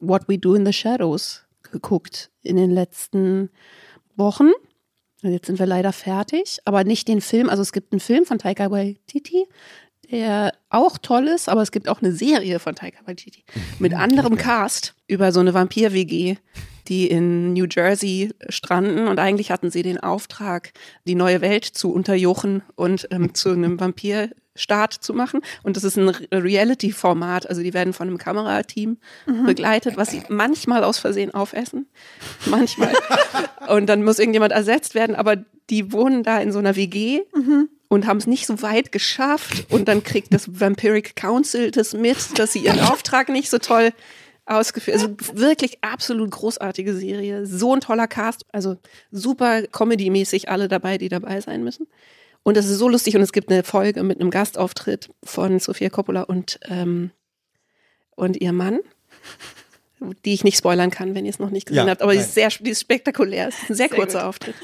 What 0.00 0.28
We 0.28 0.38
Do 0.38 0.54
in 0.54 0.66
the 0.66 0.72
Shadows 0.72 1.46
geguckt 1.62 2.30
in 2.42 2.56
den 2.56 2.70
letzten 2.70 3.50
Wochen. 4.16 4.50
Jetzt 5.22 5.46
sind 5.46 5.58
wir 5.58 5.66
leider 5.66 5.92
fertig, 5.92 6.58
aber 6.64 6.84
nicht 6.84 7.08
den 7.08 7.20
Film. 7.20 7.48
Also 7.48 7.62
es 7.62 7.72
gibt 7.72 7.92
einen 7.92 8.00
Film 8.00 8.26
von 8.26 8.38
Taika 8.38 8.70
Waititi, 8.70 9.46
der 10.10 10.52
auch 10.70 10.98
toll 10.98 11.28
ist, 11.28 11.48
aber 11.48 11.62
es 11.62 11.72
gibt 11.72 11.88
auch 11.88 12.02
eine 12.02 12.12
Serie 12.12 12.58
von 12.58 12.74
Taika 12.74 12.98
Waititi 13.06 13.44
mit 13.78 13.94
anderem 13.94 14.36
Cast 14.36 14.94
über 15.06 15.32
so 15.32 15.40
eine 15.40 15.54
Vampir-WG, 15.54 16.36
die 16.88 17.06
in 17.08 17.52
New 17.52 17.66
Jersey 17.68 18.30
stranden. 18.48 19.08
Und 19.08 19.18
eigentlich 19.18 19.50
hatten 19.50 19.70
sie 19.70 19.82
den 19.82 19.98
Auftrag, 19.98 20.72
die 21.06 21.14
neue 21.14 21.40
Welt 21.40 21.64
zu 21.64 21.92
unterjochen 21.92 22.62
und 22.74 23.08
ähm, 23.10 23.34
zu 23.34 23.50
einem 23.50 23.80
Vampirstaat 23.80 24.92
zu 24.92 25.12
machen. 25.12 25.40
Und 25.62 25.76
das 25.76 25.84
ist 25.84 25.96
ein 25.96 26.08
Re- 26.08 26.26
Reality-Format, 26.32 27.48
also 27.48 27.62
die 27.62 27.74
werden 27.74 27.92
von 27.92 28.06
einem 28.08 28.18
Kamerateam 28.18 28.98
begleitet, 29.46 29.96
was 29.96 30.10
sie 30.12 30.22
manchmal 30.28 30.84
aus 30.84 30.98
Versehen 30.98 31.34
aufessen, 31.34 31.86
manchmal. 32.46 32.92
und 33.68 33.86
dann 33.86 34.04
muss 34.04 34.18
irgendjemand 34.20 34.52
ersetzt 34.52 34.94
werden, 34.94 35.16
aber 35.16 35.36
die 35.70 35.92
wohnen 35.92 36.22
da 36.22 36.38
in 36.38 36.52
so 36.52 36.60
einer 36.60 36.76
WG 36.76 37.22
und 37.88 38.06
haben 38.06 38.16
es 38.18 38.26
nicht 38.26 38.46
so 38.46 38.62
weit 38.62 38.92
geschafft 38.92 39.66
und 39.70 39.86
dann 39.88 40.02
kriegt 40.02 40.32
das 40.34 40.60
Vampiric 40.60 41.16
Council 41.16 41.70
das 41.70 41.92
mit, 41.94 42.38
dass 42.38 42.52
sie 42.52 42.60
ihren 42.60 42.80
Auftrag 42.80 43.28
nicht 43.28 43.50
so 43.50 43.58
toll 43.58 43.92
ausgeführt. 44.44 44.96
Also 44.96 45.16
wirklich 45.34 45.78
absolut 45.82 46.30
großartige 46.30 46.94
Serie, 46.94 47.46
so 47.46 47.74
ein 47.74 47.80
toller 47.80 48.06
Cast, 48.06 48.44
also 48.52 48.76
super 49.10 49.62
Comedy-mäßig 49.62 50.48
alle 50.48 50.68
dabei, 50.68 50.98
die 50.98 51.08
dabei 51.08 51.40
sein 51.40 51.64
müssen. 51.64 51.86
Und 52.42 52.56
das 52.56 52.66
ist 52.66 52.78
so 52.78 52.88
lustig 52.88 53.16
und 53.16 53.22
es 53.22 53.32
gibt 53.32 53.50
eine 53.50 53.64
Folge 53.64 54.04
mit 54.04 54.20
einem 54.20 54.30
Gastauftritt 54.30 55.10
von 55.24 55.58
Sofia 55.58 55.90
Coppola 55.90 56.22
und 56.22 56.60
ähm, 56.68 57.10
und 58.14 58.40
ihr 58.40 58.52
Mann, 58.52 58.78
die 60.24 60.32
ich 60.32 60.44
nicht 60.44 60.56
spoilern 60.56 60.90
kann, 60.90 61.14
wenn 61.14 61.24
ihr 61.26 61.30
es 61.30 61.38
noch 61.38 61.50
nicht 61.50 61.66
gesehen 61.66 61.86
Ja, 61.86 61.90
habt, 61.90 62.02
aber 62.02 62.12
die 62.12 62.18
ist 62.18 62.34
sehr, 62.34 62.48
die 62.60 62.70
ist 62.70 62.80
spektakulär. 62.80 63.48
Ist 63.48 63.58
ein 63.68 63.74
sehr, 63.74 63.88
Sehr 63.88 63.96
kurzer 63.96 64.20
gut. 64.20 64.28
Auftritt. 64.28 64.54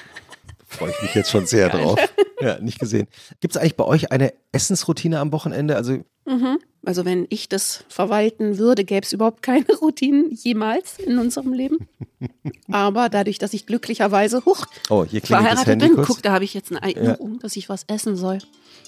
Freue 0.72 0.90
ich 0.90 1.02
mich 1.02 1.14
jetzt 1.14 1.30
schon 1.30 1.46
sehr 1.46 1.68
drauf. 1.68 1.98
Ja, 2.40 2.58
nicht 2.58 2.80
gesehen. 2.80 3.06
Gibt 3.38 3.54
es 3.54 3.60
eigentlich 3.60 3.76
bei 3.76 3.84
euch 3.84 4.10
eine 4.10 4.32
Essensroutine 4.50 5.20
am 5.20 5.30
Wochenende? 5.30 5.76
Also 5.76 5.98
Mhm. 6.24 6.58
Also 6.84 7.04
wenn 7.04 7.26
ich 7.30 7.48
das 7.48 7.84
verwalten 7.88 8.58
würde, 8.58 8.84
gäbe 8.84 9.04
es 9.04 9.12
überhaupt 9.12 9.42
keine 9.42 9.66
Routinen 9.80 10.30
jemals 10.32 10.98
in 10.98 11.18
unserem 11.18 11.52
Leben. 11.52 11.88
Aber 12.70 13.08
dadurch, 13.08 13.38
dass 13.38 13.54
ich 13.54 13.66
glücklicherweise 13.66 14.44
hoch 14.44 14.66
Oh, 14.88 15.04
verheiratet 15.04 15.78
bin, 15.78 15.96
guck, 15.96 16.22
da 16.22 16.32
habe 16.32 16.44
ich 16.44 16.54
jetzt 16.54 16.72
eine 16.72 16.82
Erinnerung, 16.82 17.38
dass 17.38 17.56
ich 17.56 17.68
was 17.68 17.84
essen 17.86 18.16
soll. 18.16 18.38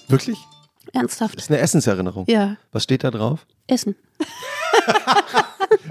Wirklich? 0.07 0.37
Ernsthaft. 0.93 1.35
Das 1.37 1.45
ist 1.45 1.51
eine 1.51 1.59
Essenserinnerung. 1.59 2.25
Ja, 2.27 2.57
Was 2.71 2.83
steht 2.83 3.03
da 3.03 3.11
drauf? 3.11 3.45
Essen. 3.67 3.95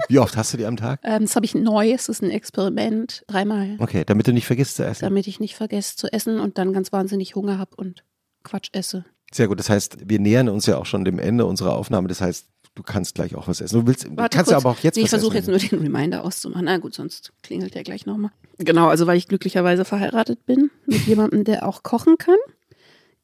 Wie 0.07 0.19
oft 0.19 0.37
hast 0.37 0.53
du 0.53 0.57
die 0.57 0.65
am 0.65 0.77
Tag? 0.77 0.99
Ähm, 1.03 1.23
das 1.23 1.35
habe 1.35 1.45
ich 1.45 1.55
neu, 1.55 1.91
es 1.91 2.09
ist 2.09 2.21
ein 2.21 2.29
Experiment, 2.31 3.23
dreimal, 3.27 3.75
Okay, 3.79 4.03
damit 4.05 4.27
du 4.27 4.33
nicht 4.33 4.45
vergisst 4.45 4.75
zu 4.75 4.85
essen. 4.85 5.03
damit 5.05 5.27
ich 5.27 5.39
nicht 5.39 5.55
vergesse 5.55 5.95
zu 5.95 6.11
essen 6.13 6.39
und 6.39 6.57
dann 6.57 6.73
ganz 6.73 6.91
wahnsinnig 6.91 7.35
Hunger 7.35 7.57
habe 7.57 7.75
und 7.75 8.03
Quatsch 8.43 8.69
esse. 8.73 9.05
Sehr 9.31 9.47
gut. 9.47 9.59
Das 9.59 9.69
heißt, 9.69 9.97
wir 10.09 10.19
nähern 10.19 10.49
uns 10.49 10.65
ja 10.67 10.77
auch 10.77 10.85
schon 10.85 11.03
dem 11.03 11.17
Ende 11.19 11.45
unserer 11.45 11.73
Aufnahme. 11.75 12.07
Das 12.07 12.21
heißt, 12.21 12.45
du 12.75 12.83
kannst 12.83 13.15
gleich 13.15 13.35
auch 13.35 13.47
was 13.47 13.59
essen. 13.59 13.79
Du 13.81 13.87
willst, 13.87 14.05
Warte 14.15 14.37
kannst 14.37 14.51
ja 14.51 14.57
kurz. 14.57 14.65
aber 14.65 14.69
auch 14.75 14.79
jetzt 14.79 14.95
nee, 14.97 15.03
Ich 15.03 15.09
versuche 15.09 15.35
jetzt 15.35 15.47
nur 15.47 15.57
den 15.57 15.79
Reminder 15.79 16.23
auszumachen. 16.23 16.65
Na 16.65 16.77
gut, 16.77 16.93
sonst 16.93 17.33
klingelt 17.41 17.73
der 17.73 17.83
gleich 17.83 18.05
nochmal. 18.05 18.31
Genau, 18.59 18.87
also 18.87 19.07
weil 19.07 19.17
ich 19.17 19.27
glücklicherweise 19.27 19.83
verheiratet 19.83 20.45
bin 20.45 20.69
mit 20.85 21.05
jemandem, 21.07 21.43
der 21.43 21.67
auch 21.67 21.81
kochen 21.83 22.17
kann, 22.17 22.37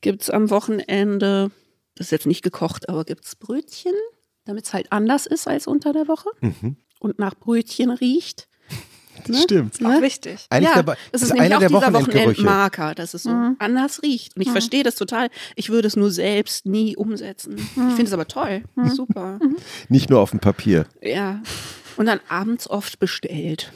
gibt 0.01 0.23
es 0.23 0.29
am 0.31 0.49
Wochenende, 0.49 1.51
das 2.01 2.07
ist 2.07 2.11
jetzt 2.11 2.27
nicht 2.27 2.41
gekocht, 2.43 2.89
aber 2.89 3.03
gibt 3.05 3.25
es 3.25 3.35
Brötchen, 3.35 3.93
damit 4.45 4.65
es 4.65 4.73
halt 4.73 4.91
anders 4.91 5.25
ist 5.27 5.47
als 5.47 5.67
unter 5.67 5.93
der 5.93 6.07
Woche 6.07 6.29
Mhm. 6.41 6.77
und 6.99 7.19
nach 7.19 7.35
Brötchen 7.35 7.91
riecht. 7.91 8.47
Ne? 9.27 9.37
Stimmt. 9.37 9.75
Auch 9.85 9.89
Ne? 9.89 10.01
wichtig. 10.01 10.47
Eigentlich 10.49 10.73
ja, 10.73 10.81
der, 10.81 10.95
das 11.11 11.21
ist, 11.21 11.27
ist 11.27 11.33
nämlich 11.35 11.45
einer 11.53 11.57
auch 11.57 11.59
der 11.59 11.67
dieser. 11.69 11.93
Wochenendmarker, 11.93 12.95
dass 12.95 13.13
es 13.13 13.23
so 13.23 13.29
anders 13.59 14.01
riecht. 14.01 14.35
Und 14.35 14.41
ich 14.41 14.49
verstehe 14.49 14.83
das 14.83 14.95
total. 14.95 15.29
Ich 15.55 15.69
würde 15.69 15.87
es 15.89 15.95
nur 15.95 16.09
selbst 16.09 16.65
nie 16.65 16.95
umsetzen. 16.95 17.57
Ich 17.57 17.65
finde 17.73 18.03
es 18.05 18.13
aber 18.13 18.27
toll. 18.27 18.63
Super. 18.95 19.37
Nicht 19.89 20.09
nur 20.09 20.21
auf 20.21 20.31
dem 20.31 20.39
Papier. 20.39 20.87
Ja. 21.03 21.39
Und 21.97 22.07
dann 22.07 22.19
abends 22.29 22.67
oft 22.67 22.97
bestellt, 22.99 23.71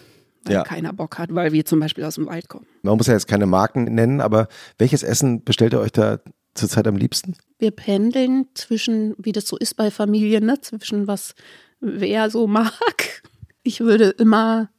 weil 0.45 0.53
Ja. 0.55 0.63
keiner 0.63 0.93
Bock 0.93 1.19
hat, 1.19 1.35
weil 1.35 1.51
wir 1.51 1.63
zum 1.65 1.79
Beispiel 1.79 2.05
aus 2.05 2.15
dem 2.15 2.25
Wald 2.25 2.47
kommen. 2.49 2.65
Man 2.81 2.97
muss 2.97 3.05
ja 3.07 3.13
jetzt 3.13 3.27
keine 3.27 3.45
Marken 3.45 3.83
nennen, 3.83 4.21
aber 4.21 4.47
welches 4.79 5.03
Essen 5.03 5.43
bestellt 5.43 5.73
ihr 5.73 5.79
euch 5.81 5.91
da 5.91 6.19
zurzeit 6.55 6.87
am 6.87 6.95
liebsten? 6.95 7.35
Wir 7.59 7.71
pendeln 7.71 8.47
zwischen, 8.53 9.13
wie 9.17 9.31
das 9.31 9.47
so 9.47 9.57
ist 9.57 9.75
bei 9.75 9.91
Familien, 9.91 10.45
ne? 10.45 10.59
zwischen 10.61 11.07
was 11.07 11.35
wer 11.79 12.29
so 12.29 12.47
mag. 12.47 13.23
Ich 13.63 13.79
würde 13.79 14.09
immer, 14.09 14.69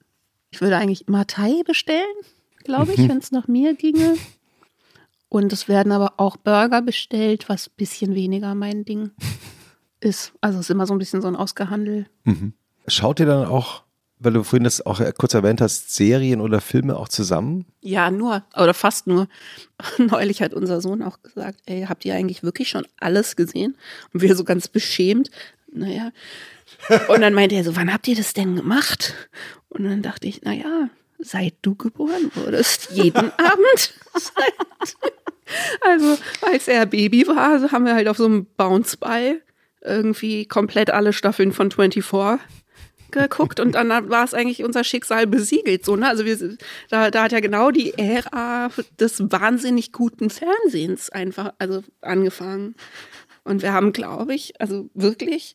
ich 0.50 0.60
würde 0.60 0.76
eigentlich 0.76 1.08
immer 1.08 1.26
Thai 1.26 1.62
bestellen, 1.64 2.06
glaube 2.64 2.92
ich, 2.92 3.08
wenn 3.08 3.18
es 3.18 3.32
nach 3.32 3.48
mir 3.48 3.74
ginge. 3.74 4.16
Und 5.28 5.52
es 5.52 5.68
werden 5.68 5.92
aber 5.92 6.14
auch 6.18 6.36
Burger 6.36 6.82
bestellt, 6.82 7.48
was 7.48 7.68
ein 7.68 7.74
bisschen 7.76 8.14
weniger 8.14 8.54
mein 8.54 8.84
Ding 8.84 9.10
ist. 10.00 10.32
Also 10.40 10.60
es 10.60 10.66
ist 10.66 10.70
immer 10.70 10.86
so 10.86 10.94
ein 10.94 10.98
bisschen 10.98 11.20
so 11.20 11.28
ein 11.28 11.36
Ausgehandel. 11.36 12.06
Schaut 12.86 13.18
ihr 13.20 13.26
dann 13.26 13.46
auch, 13.46 13.82
weil 14.18 14.32
du 14.32 14.42
vorhin 14.42 14.64
das 14.64 14.84
auch 14.84 15.00
kurz 15.18 15.34
erwähnt 15.34 15.60
hast, 15.60 15.94
Serien 15.94 16.40
oder 16.40 16.60
Filme 16.60 16.96
auch 16.96 17.08
zusammen? 17.08 17.66
Ja, 17.82 18.10
nur, 18.10 18.44
oder 18.56 18.74
fast 18.74 19.06
nur. 19.06 19.28
Neulich 19.98 20.42
hat 20.42 20.54
unser 20.54 20.80
Sohn 20.80 21.02
auch 21.02 21.22
gesagt, 21.22 21.60
ey, 21.66 21.86
habt 21.88 22.04
ihr 22.04 22.14
eigentlich 22.14 22.42
wirklich 22.42 22.68
schon 22.68 22.86
alles 22.98 23.36
gesehen? 23.36 23.76
Und 24.12 24.22
wir 24.22 24.34
so 24.34 24.44
ganz 24.44 24.68
beschämt, 24.68 25.30
naja. 25.72 26.12
Und 27.08 27.20
dann 27.20 27.34
meinte 27.34 27.54
er 27.54 27.64
so, 27.64 27.76
wann 27.76 27.92
habt 27.92 28.08
ihr 28.08 28.16
das 28.16 28.32
denn 28.32 28.56
gemacht? 28.56 29.14
Und 29.68 29.84
dann 29.84 30.02
dachte 30.02 30.26
ich, 30.26 30.42
naja, 30.42 30.88
seit 31.18 31.54
du 31.62 31.74
geboren 31.74 32.30
wurdest, 32.34 32.90
jeden 32.92 33.16
Abend. 33.38 33.94
also, 35.82 36.18
als 36.42 36.68
er 36.68 36.86
Baby 36.86 37.26
war, 37.26 37.70
haben 37.70 37.84
wir 37.84 37.94
halt 37.94 38.08
auf 38.08 38.16
so 38.16 38.24
einem 38.24 38.46
Bounceball 38.56 39.42
irgendwie 39.82 40.46
komplett 40.46 40.90
alle 40.90 41.12
Staffeln 41.12 41.52
von 41.52 41.70
24 41.70 42.04
geguckt 43.10 43.60
und 43.60 43.74
dann 43.74 43.88
war 44.10 44.24
es 44.24 44.34
eigentlich 44.34 44.64
unser 44.64 44.84
Schicksal 44.84 45.26
besiegelt. 45.26 45.84
So, 45.84 45.96
ne? 45.96 46.08
Also 46.08 46.24
wir, 46.24 46.36
da, 46.90 47.10
da 47.10 47.24
hat 47.24 47.32
ja 47.32 47.40
genau 47.40 47.70
die 47.70 47.94
Ära 47.96 48.70
des 48.98 49.20
wahnsinnig 49.30 49.92
guten 49.92 50.30
Fernsehens 50.30 51.10
einfach 51.10 51.52
also 51.58 51.82
angefangen. 52.00 52.74
Und 53.44 53.62
wir 53.62 53.72
haben, 53.72 53.92
glaube 53.92 54.34
ich, 54.34 54.60
also 54.60 54.90
wirklich 54.94 55.54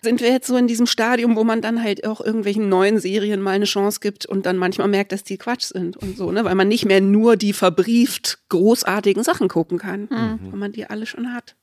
sind 0.00 0.20
wir 0.20 0.30
jetzt 0.30 0.46
so 0.46 0.56
in 0.56 0.68
diesem 0.68 0.86
Stadium, 0.86 1.34
wo 1.34 1.42
man 1.42 1.60
dann 1.60 1.82
halt 1.82 2.06
auch 2.06 2.20
irgendwelchen 2.20 2.68
neuen 2.68 3.00
Serien 3.00 3.40
mal 3.40 3.50
eine 3.50 3.64
Chance 3.64 3.98
gibt 4.00 4.26
und 4.26 4.46
dann 4.46 4.56
manchmal 4.56 4.86
merkt, 4.88 5.10
dass 5.10 5.24
die 5.24 5.38
Quatsch 5.38 5.64
sind 5.64 5.96
und 5.96 6.16
so, 6.16 6.30
ne? 6.30 6.44
Weil 6.44 6.54
man 6.54 6.68
nicht 6.68 6.84
mehr 6.84 7.00
nur 7.00 7.36
die 7.36 7.52
verbrieft 7.52 8.38
großartigen 8.48 9.24
Sachen 9.24 9.48
gucken 9.48 9.78
kann, 9.78 10.08
weil 10.08 10.58
man 10.58 10.72
die 10.72 10.86
alle 10.86 11.04
schon 11.06 11.34
hat. 11.34 11.56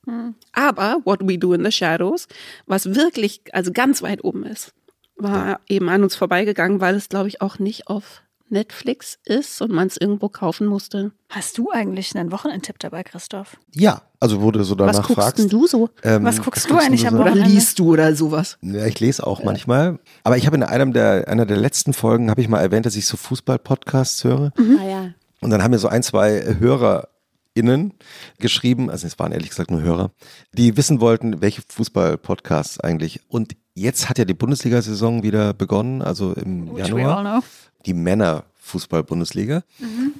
Aber 0.52 1.02
What 1.06 1.22
We 1.24 1.38
Do 1.38 1.54
in 1.54 1.64
the 1.64 1.72
Shadows, 1.72 2.28
was 2.66 2.94
wirklich, 2.94 3.42
also 3.54 3.72
ganz 3.72 4.02
weit 4.02 4.24
oben 4.24 4.44
ist, 4.46 4.74
war 5.18 5.60
eben 5.68 5.90
an 5.90 6.04
uns 6.04 6.16
vorbeigegangen, 6.16 6.82
weil 6.82 6.96
es, 6.96 7.10
glaube 7.10 7.28
ich, 7.28 7.42
auch 7.42 7.60
nicht 7.60 7.88
auf 7.88 8.22
Netflix 8.48 9.18
ist 9.26 9.62
und 9.62 9.72
man 9.72 9.88
es 9.88 9.98
irgendwo 9.98 10.30
kaufen 10.30 10.68
musste. 10.68 11.12
Hast 11.30 11.58
du 11.58 11.72
eigentlich 11.72 12.16
einen 12.16 12.32
Wochenendtipp 12.32 12.78
dabei, 12.80 13.04
Christoph? 13.04 13.58
Ja, 13.74 14.04
also 14.20 14.52
du 14.52 14.64
so 14.64 14.76
danach 14.76 14.94
Was 14.94 15.08
guckst 15.08 15.16
fragst. 15.16 15.40
denn 15.40 15.50
du 15.50 15.66
so? 15.68 15.90
ähm, 16.04 16.24
Was 16.24 16.42
guckst 16.42 16.70
du 16.70 16.78
eigentlich 16.78 17.08
am 17.08 17.16
so? 17.16 17.22
Oder 17.22 17.32
Wochenende? 17.32 17.50
liest 17.52 17.80
du 17.80 17.94
oder 17.94 18.16
sowas? 18.16 18.58
Ja, 18.62 18.86
ich 18.86 19.00
lese 19.00 19.26
auch 19.26 19.44
manchmal. 19.44 20.00
Aber 20.24 20.38
ich 20.38 20.46
habe 20.46 20.56
in 20.58 20.64
einem 20.64 20.94
der, 20.94 21.28
einer 21.28 21.46
der 21.48 21.58
letzten 21.58 21.94
Folgen, 21.94 22.30
habe 22.30 22.42
ich 22.42 22.48
mal 22.48 22.62
erwähnt, 22.62 22.86
dass 22.86 22.96
ich 22.96 23.08
so 23.08 23.18
Fußball-Podcasts 23.18 24.24
höre. 24.24 24.52
Naja. 24.58 25.14
Und 25.42 25.50
dann 25.50 25.64
haben 25.64 25.72
mir 25.72 25.80
so 25.80 25.88
ein, 25.88 26.04
zwei 26.04 26.56
HörerInnen 26.60 27.94
geschrieben, 28.40 28.90
also 28.92 29.08
es 29.08 29.18
waren 29.18 29.32
ehrlich 29.32 29.50
gesagt 29.50 29.72
nur 29.72 29.82
Hörer, 29.82 30.12
die 30.54 30.78
wissen 30.78 31.00
wollten, 31.02 31.42
welche 31.42 31.62
Fußball-Podcasts 31.68 32.80
eigentlich. 32.80 33.22
Und 33.28 33.56
jetzt 33.76 34.10
hat 34.10 34.18
ja 34.18 34.26
die 34.26 34.34
Bundesliga-Saison 34.34 35.22
wieder 35.22 35.54
begonnen, 35.54 36.02
also 36.02 36.34
im 36.34 36.76
Which 36.76 36.88
Januar. 36.88 37.44
Die 37.86 37.94
Männer-Fußball-Bundesliga. 37.94 39.64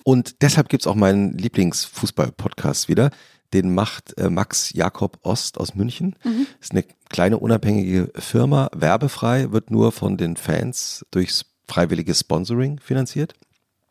Und 0.04 0.42
deshalb 0.44 0.70
gibt's 0.70 0.86
auch 0.86 0.96
meinen 0.96 1.36
Lieblings-Fußball-Podcast 1.38 2.90
wieder. 2.90 3.10
Den 3.54 3.74
macht 3.74 4.18
äh, 4.18 4.30
Max 4.30 4.74
Jakob 4.74 5.20
Ost 5.24 5.58
aus 5.58 5.76
München. 5.76 6.16
Ist 6.60 6.72
eine 6.74 6.84
kleine 7.10 7.40
unabhängige 7.40 8.12
Firma, 8.16 8.70
werbefrei, 8.76 9.52
wird 9.52 9.72
nur 9.72 9.92
von 9.92 10.18
den 10.18 10.36
Fans 10.36 11.06
durchs 11.12 11.46
freiwillige 11.68 12.14
Sponsoring 12.14 12.80
finanziert. 12.80 13.34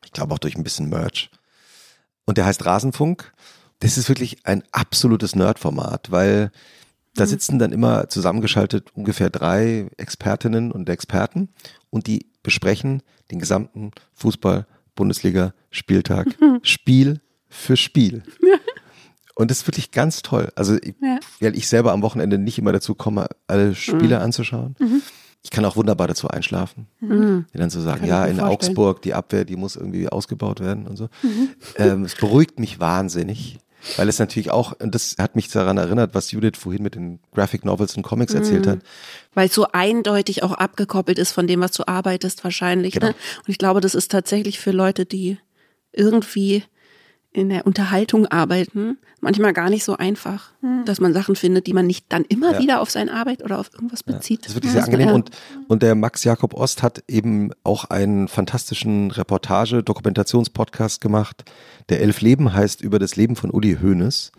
Ich 0.05 0.13
glaube 0.13 0.35
auch 0.35 0.39
durch 0.39 0.57
ein 0.57 0.63
bisschen 0.63 0.89
Merch. 0.89 1.31
Und 2.27 2.39
der 2.39 2.47
heißt 2.47 2.65
Rasenfunk. 2.65 3.33
Das 3.81 3.99
ist 3.99 4.09
wirklich 4.09 4.47
ein 4.47 4.63
absolutes 4.71 5.35
Nerdformat, 5.35 6.11
weil 6.11 6.53
da 7.15 7.27
sitzen 7.27 7.59
dann 7.59 7.73
immer 7.73 8.09
zusammengeschaltet 8.09 8.89
ungefähr 8.95 9.31
drei 9.31 9.89
Expertinnen 9.97 10.73
und 10.73 10.89
Experten 10.89 11.49
und 11.91 12.07
die 12.07 12.27
besprechen 12.43 13.03
den 13.31 13.39
gesamten 13.39 13.91
Fußball-Bundesliga-Spieltag 14.15 16.27
Spiel 16.63 17.21
für 17.49 17.77
Spiel. 17.77 18.23
Und 19.37 19.51
das 19.51 19.59
ist 19.59 19.67
wirklich 19.67 19.91
ganz 19.91 20.23
toll. 20.23 20.53
Also, 20.55 20.77
ich, 20.77 20.95
Ja. 21.03 21.19
weil 21.41 21.57
ich 21.57 21.67
selber 21.69 21.91
am 21.91 22.03
Wochenende 22.03 22.39
nicht 22.39 22.57
immer 22.57 22.71
dazu 22.71 22.95
komme, 22.95 23.27
alle 23.49 23.75
Spiele 23.75 24.21
anzuschauen. 24.21 24.77
Ich 25.43 25.51
kann 25.51 25.65
auch 25.65 25.75
wunderbar 25.75 26.07
dazu 26.07 26.29
einschlafen. 26.29 26.87
Mhm. 27.01 27.45
Die 27.53 27.59
dann 27.59 27.69
so 27.69 27.81
sagen, 27.81 28.03
Kann 28.03 28.09
ja, 28.09 28.25
in 28.27 28.37
vorstellen. 28.37 28.53
Augsburg, 28.53 29.03
die 29.03 29.13
Abwehr, 29.13 29.45
die 29.45 29.57
muss 29.57 29.75
irgendwie 29.75 30.09
ausgebaut 30.09 30.61
werden 30.61 30.87
und 30.87 30.97
so. 30.97 31.09
Mhm. 31.25 31.49
Ähm, 31.77 32.05
es 32.05 32.15
beruhigt 32.15 32.61
mich 32.61 32.79
wahnsinnig, 32.79 33.59
weil 33.97 34.09
es 34.09 34.19
natürlich 34.19 34.51
auch, 34.51 34.73
und 34.81 34.95
das 34.95 35.17
hat 35.19 35.37
mich 35.37 35.49
daran 35.49 35.79
erinnert, 35.79 36.15
was 36.15 36.31
Judith 36.31 36.59
vorhin 36.59 36.83
mit 36.83 36.95
den 36.95 37.21
Graphic 37.33 37.65
Novels 37.65 37.97
und 37.97 38.03
Comics 38.03 38.35
erzählt 38.35 38.67
hat. 38.67 38.81
Weil 39.35 39.49
es 39.49 39.55
so 39.55 39.67
eindeutig 39.73 40.43
auch 40.43 40.53
abgekoppelt 40.53 41.19
ist 41.19 41.33
von 41.33 41.47
dem, 41.47 41.61
was 41.61 41.73
du 41.73 41.87
arbeitest 41.87 42.45
wahrscheinlich. 42.45 42.95
Genau. 42.95 43.09
Ne? 43.09 43.15
Und 43.39 43.49
ich 43.49 43.59
glaube, 43.59 43.81
das 43.81 43.95
ist 43.95 44.11
tatsächlich 44.11 44.59
für 44.59 44.71
Leute, 44.71 45.07
die 45.07 45.39
irgendwie 45.93 46.65
in 47.35 47.49
der 47.51 47.67
Unterhaltung 47.67 48.27
arbeiten, 48.29 48.97
manchmal 49.21 49.53
gar 49.53 49.69
nicht 49.69 49.85
so 49.85 49.97
einfach, 49.97 50.53
dass 50.87 51.01
man 51.01 51.13
Sachen 51.13 51.35
findet, 51.37 51.67
die 51.67 51.73
man 51.73 51.87
nicht 51.87 52.07
dann 52.09 52.25
immer 52.25 52.53
Ja. 52.53 52.59
wieder 52.61 52.81
auf 52.81 52.91
seine 52.91 53.13
Arbeit 53.13 53.43
oder 53.43 53.59
auf 53.59 53.71
irgendwas 53.75 54.03
bezieht. 54.05 54.43
Das 54.43 54.51
ist 54.51 54.55
wirklich 54.55 54.71
sehr 54.73 54.81
Ja. 54.83 54.87
angenehm. 54.87 55.09
Und, 55.11 55.31
und 55.69 55.83
der 55.83 55.97
Max 55.97 56.23
Jakob 56.25 56.55
Ost 56.55 56.83
hat 56.85 57.03
eben 57.09 57.51
auch 57.65 57.87
einen 57.87 58.29
fantastischen 58.29 59.11
Reportage-Dokumentationspodcast 59.11 61.01
gemacht. 61.01 61.45
Der 61.89 62.01
Elf 62.01 62.21
Leben 62.21 62.53
heißt 62.55 62.81
über 62.81 62.99
das 62.99 63.17
Leben 63.17 63.37
von 63.37 63.51
Uli 63.51 63.79
Hoeneß, 63.83 64.33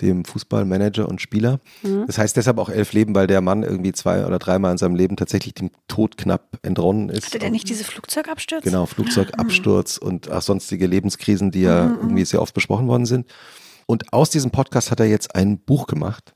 dem 0.00 0.24
Fußballmanager 0.24 1.08
und 1.08 1.20
Spieler. 1.20 1.60
Das 2.06 2.18
heißt 2.18 2.36
deshalb 2.36 2.58
auch 2.58 2.68
Elf 2.68 2.92
Leben, 2.92 3.14
weil 3.14 3.26
der 3.26 3.40
Mann 3.40 3.62
irgendwie 3.62 3.92
zwei 3.92 4.24
oder 4.26 4.38
dreimal 4.38 4.72
in 4.72 4.78
seinem 4.78 4.94
Leben 4.94 5.16
tatsächlich 5.16 5.54
dem 5.54 5.70
Tod 5.88 6.16
knapp 6.16 6.58
entronnen 6.62 7.08
ist. 7.08 7.26
Hatte 7.26 7.38
der 7.40 7.50
nicht 7.50 7.68
diese 7.68 7.84
Flugzeugabstürze? 7.84 8.62
Genau, 8.68 8.86
Flugzeugabsturz 8.86 9.96
und 9.96 10.30
auch 10.30 10.42
sonstige 10.42 10.86
Lebenskrisen, 10.86 11.50
die 11.50 11.62
ja 11.62 11.86
irgendwie 11.86 12.24
sehr 12.24 12.40
oft 12.42 12.54
besprochen 12.54 12.86
worden 12.86 13.06
sind. 13.06 13.26
Und 13.86 14.12
aus 14.12 14.30
diesem 14.30 14.50
Podcast 14.50 14.90
hat 14.90 15.00
er 15.00 15.06
jetzt 15.06 15.34
ein 15.34 15.58
Buch 15.58 15.86
gemacht, 15.86 16.34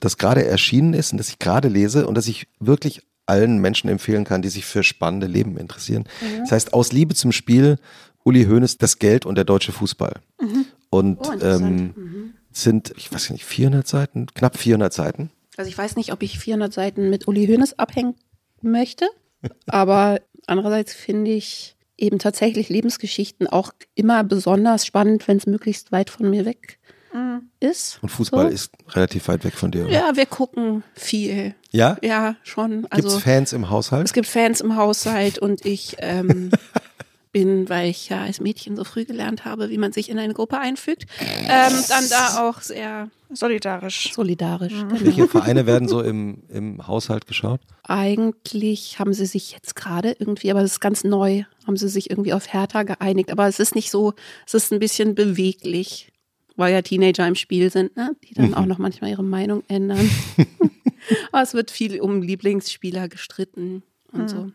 das 0.00 0.16
gerade 0.16 0.44
erschienen 0.44 0.94
ist 0.94 1.12
und 1.12 1.18
das 1.18 1.28
ich 1.28 1.38
gerade 1.38 1.68
lese 1.68 2.06
und 2.06 2.14
das 2.14 2.28
ich 2.28 2.46
wirklich 2.60 3.02
allen 3.26 3.58
Menschen 3.58 3.88
empfehlen 3.90 4.24
kann, 4.24 4.42
die 4.42 4.48
sich 4.48 4.64
für 4.64 4.82
spannende 4.82 5.26
Leben 5.26 5.56
interessieren. 5.56 6.04
Das 6.40 6.52
heißt, 6.52 6.74
aus 6.74 6.90
Liebe 6.92 7.14
zum 7.14 7.32
Spiel 7.32 7.76
Uli 8.24 8.44
Hoeneß, 8.46 8.76
das 8.78 8.98
Geld 8.98 9.24
und 9.24 9.34
der 9.36 9.44
deutsche 9.44 9.72
Fußball. 9.72 10.14
Und 10.90 11.18
Oh, 11.20 11.32
ähm, 11.40 11.92
Mhm. 11.96 12.34
Sind, 12.52 12.92
ich 12.96 13.12
weiß 13.12 13.30
nicht, 13.30 13.44
400 13.44 13.86
Seiten, 13.86 14.26
knapp 14.34 14.56
400 14.58 14.92
Seiten. 14.92 15.30
Also 15.56 15.68
ich 15.68 15.76
weiß 15.78 15.96
nicht, 15.96 16.12
ob 16.12 16.22
ich 16.22 16.38
400 16.38 16.72
Seiten 16.72 17.10
mit 17.10 17.28
Uli 17.28 17.46
Hoeneß 17.46 17.78
abhängen 17.78 18.14
möchte, 18.62 19.06
aber 19.66 20.20
andererseits 20.46 20.94
finde 20.94 21.30
ich 21.32 21.76
eben 21.96 22.18
tatsächlich 22.18 22.68
Lebensgeschichten 22.70 23.46
auch 23.46 23.72
immer 23.94 24.24
besonders 24.24 24.86
spannend, 24.86 25.28
wenn 25.28 25.36
es 25.36 25.46
möglichst 25.46 25.92
weit 25.92 26.08
von 26.10 26.30
mir 26.30 26.44
weg 26.46 26.78
ist. 27.58 27.98
Und 28.02 28.08
Fußball 28.08 28.46
So. 28.48 28.54
ist 28.54 28.72
relativ 28.90 29.26
weit 29.28 29.44
weg 29.44 29.54
von 29.54 29.70
dir. 29.72 29.84
oder? 29.84 29.92
Ja, 29.92 30.16
wir 30.16 30.26
gucken 30.26 30.84
viel. 30.94 31.54
Ja? 31.72 31.98
Ja, 32.02 32.36
schon. 32.44 32.82
Gibt 32.82 32.94
Also 32.94 33.08
es 33.16 33.22
Fans 33.22 33.52
im 33.52 33.68
Haushalt? 33.68 34.06
es 34.06 34.12
gibt 34.12 34.28
Fans 34.28 34.60
im 34.60 34.76
Haushalt 34.76 35.38
und 35.38 35.66
ich 35.66 35.96
ähm, 35.98 36.50
bin, 37.32 37.68
weil 37.68 37.90
ich 37.90 38.08
ja 38.08 38.22
als 38.22 38.40
Mädchen 38.40 38.76
so 38.76 38.84
früh 38.84 39.04
gelernt 39.04 39.44
habe, 39.44 39.70
wie 39.70 39.78
man 39.78 39.92
sich 39.92 40.08
in 40.08 40.18
eine 40.18 40.34
Gruppe 40.34 40.58
einfügt, 40.58 41.06
ähm, 41.20 41.72
dann 41.88 42.08
da 42.08 42.48
auch 42.48 42.60
sehr 42.60 43.08
Solidarisch. 43.32 44.12
solidarisch. 44.12 44.72
Genau. 44.72 45.00
Welche 45.00 45.28
Vereine 45.28 45.66
werden 45.66 45.88
so 45.88 46.02
im, 46.02 46.42
im 46.48 46.86
Haushalt 46.86 47.26
geschaut? 47.26 47.60
Eigentlich 47.84 48.98
haben 48.98 49.12
sie 49.12 49.26
sich 49.26 49.52
jetzt 49.52 49.76
gerade 49.76 50.16
irgendwie, 50.18 50.50
aber 50.50 50.62
das 50.62 50.72
ist 50.72 50.80
ganz 50.80 51.04
neu, 51.04 51.44
haben 51.66 51.76
sie 51.76 51.88
sich 51.88 52.10
irgendwie 52.10 52.32
auf 52.32 52.52
Hertha 52.52 52.82
geeinigt. 52.82 53.30
Aber 53.30 53.46
es 53.46 53.60
ist 53.60 53.74
nicht 53.74 53.90
so, 53.90 54.14
es 54.46 54.54
ist 54.54 54.72
ein 54.72 54.80
bisschen 54.80 55.14
beweglich, 55.14 56.10
weil 56.56 56.72
ja 56.72 56.82
Teenager 56.82 57.26
im 57.26 57.36
Spiel 57.36 57.70
sind, 57.70 57.96
ne? 57.96 58.16
die 58.28 58.34
dann 58.34 58.54
auch 58.54 58.66
noch 58.66 58.78
manchmal 58.78 59.10
ihre 59.10 59.22
Meinung 59.22 59.62
ändern. 59.68 60.10
aber 61.32 61.42
es 61.42 61.54
wird 61.54 61.70
viel 61.70 62.00
um 62.00 62.22
Lieblingsspieler 62.22 63.08
gestritten 63.08 63.84
und 64.12 64.28
so. 64.28 64.50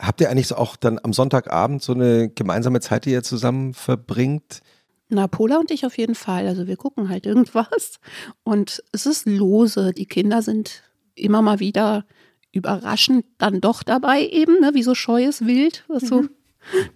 Habt 0.00 0.20
ihr 0.20 0.30
eigentlich 0.30 0.48
so 0.48 0.56
auch 0.56 0.76
dann 0.76 0.98
am 1.02 1.12
Sonntagabend 1.12 1.82
so 1.82 1.92
eine 1.92 2.30
gemeinsame 2.30 2.80
Zeit, 2.80 3.04
die 3.04 3.10
ihr 3.10 3.22
zusammen 3.22 3.74
verbringt? 3.74 4.62
Na, 5.10 5.26
Pola 5.26 5.58
und 5.58 5.70
ich 5.70 5.84
auf 5.84 5.98
jeden 5.98 6.14
Fall. 6.14 6.46
Also 6.46 6.66
wir 6.66 6.76
gucken 6.76 7.08
halt 7.08 7.26
irgendwas. 7.26 7.98
Und 8.44 8.82
es 8.92 9.06
ist 9.06 9.26
lose. 9.26 9.92
Die 9.92 10.06
Kinder 10.06 10.40
sind 10.40 10.82
immer 11.14 11.42
mal 11.42 11.60
wieder 11.60 12.06
überraschend 12.52 13.24
dann 13.38 13.60
doch 13.60 13.82
dabei 13.82 14.26
eben, 14.26 14.60
ne? 14.60 14.70
wie 14.74 14.82
so 14.82 14.94
scheues 14.94 15.46
Wild, 15.46 15.84
was 15.88 16.04
so 16.04 16.24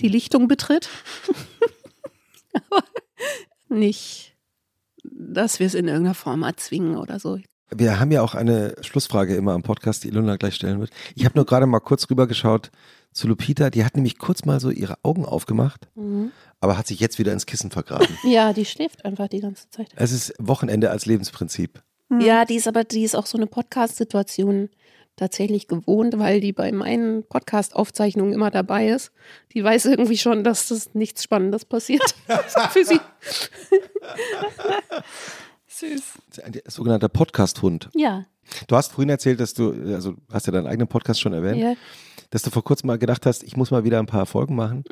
die 0.01 0.09
Lichtung 0.09 0.49
betritt. 0.49 0.89
Aber 2.71 2.85
nicht, 3.69 4.37
dass 5.03 5.61
wir 5.61 5.67
es 5.67 5.75
in 5.75 5.89
irgendeiner 5.89 6.15
Form 6.15 6.43
erzwingen 6.43 6.97
oder 6.97 7.19
so. 7.19 7.39
Wir 7.71 7.99
haben 7.99 8.13
ja 8.13 8.23
auch 8.23 8.35
eine 8.35 8.75
Schlussfrage 8.83 9.35
immer 9.35 9.53
am 9.53 9.63
Podcast, 9.63 10.05
die 10.05 10.09
Ilona 10.09 10.37
gleich 10.37 10.55
stellen 10.55 10.81
wird. 10.81 10.91
Ich 11.15 11.25
habe 11.25 11.37
nur 11.37 11.47
gerade 11.47 11.67
mal 11.67 11.81
kurz 11.81 12.09
rübergeschaut 12.09 12.71
zu 13.15 13.29
Lupita. 13.29 13.71
Die 13.71 13.85
hat 13.85 13.97
nämlich 13.97 14.19
kurz 14.19 14.45
mal 14.45 14.61
so 14.61 14.71
ihre 14.71 14.99
Augen 15.03 15.25
aufgemacht, 15.25 15.89
aber 16.61 16.77
hat 16.77 16.87
sich 16.87 17.01
jetzt 17.01 17.19
wieder 17.19 17.33
ins 17.33 17.47
Kissen 17.47 17.71
vergraben. 17.71 18.07
Ja, 18.25 18.53
die 18.53 18.67
schläft 18.67 19.05
einfach 19.07 19.29
die 19.29 19.41
ganze 19.41 19.71
Zeit. 19.71 19.89
es 19.97 20.13
ist 20.13 20.35
Wochenende 20.39 20.91
als 20.91 21.07
Lebensprinzip. 21.07 21.83
Ja, 22.21 22.45
die 22.45 22.57
ist 22.57 22.69
aber, 22.69 22.85
die 22.85 23.03
ist 23.03 23.17
auch 23.17 23.27
so 23.27 23.39
eine 23.39 23.47
Podcast-Situation 23.47 24.69
tatsächlich 25.17 25.69
gewohnt, 25.69 26.19
weil 26.19 26.41
die 26.41 26.53
bei 26.53 26.71
meinen 26.73 27.25
Podcast-Aufzeichnungen 27.25 28.33
immer 28.33 28.51
dabei 28.51 28.89
ist. 28.89 29.13
Die 29.55 29.63
weiß 29.63 29.87
irgendwie 29.87 30.19
schon, 30.19 30.43
dass 30.45 30.69
das 30.69 30.95
nichts 30.95 31.23
Spannendes 31.23 31.65
passiert 31.65 32.03
für 32.71 32.85
sie. 32.85 33.01
Süß. 35.67 36.03
Ein 36.45 36.61
sogenannter 36.67 37.09
Podcast-Hund. 37.09 37.89
Ja, 37.95 38.25
Du 38.69 38.77
hast 38.77 38.93
vorhin 38.93 39.09
erzählt, 39.09 39.41
dass 39.41 39.55
du, 39.55 39.73
also 39.95 40.15
hast 40.31 40.47
ja 40.47 40.53
deinen 40.53 40.67
eigenen 40.67 40.87
Podcast 40.87 41.21
schon 41.21 41.33
erwähnt, 41.33 41.57
ja. 41.57 41.75
Dass 42.35 42.43
du 42.43 42.51
vor 42.51 42.65
kurzem 42.65 42.89
mal 42.89 42.99
gedacht 42.99 43.27
hast, 43.27 43.45
ich 43.45 43.57
muss 43.57 43.71
mal 43.71 43.85
wieder 43.85 44.01
ein 44.01 44.07
paar 44.07 44.27
Folgen 44.27 44.57
machen 44.57 44.83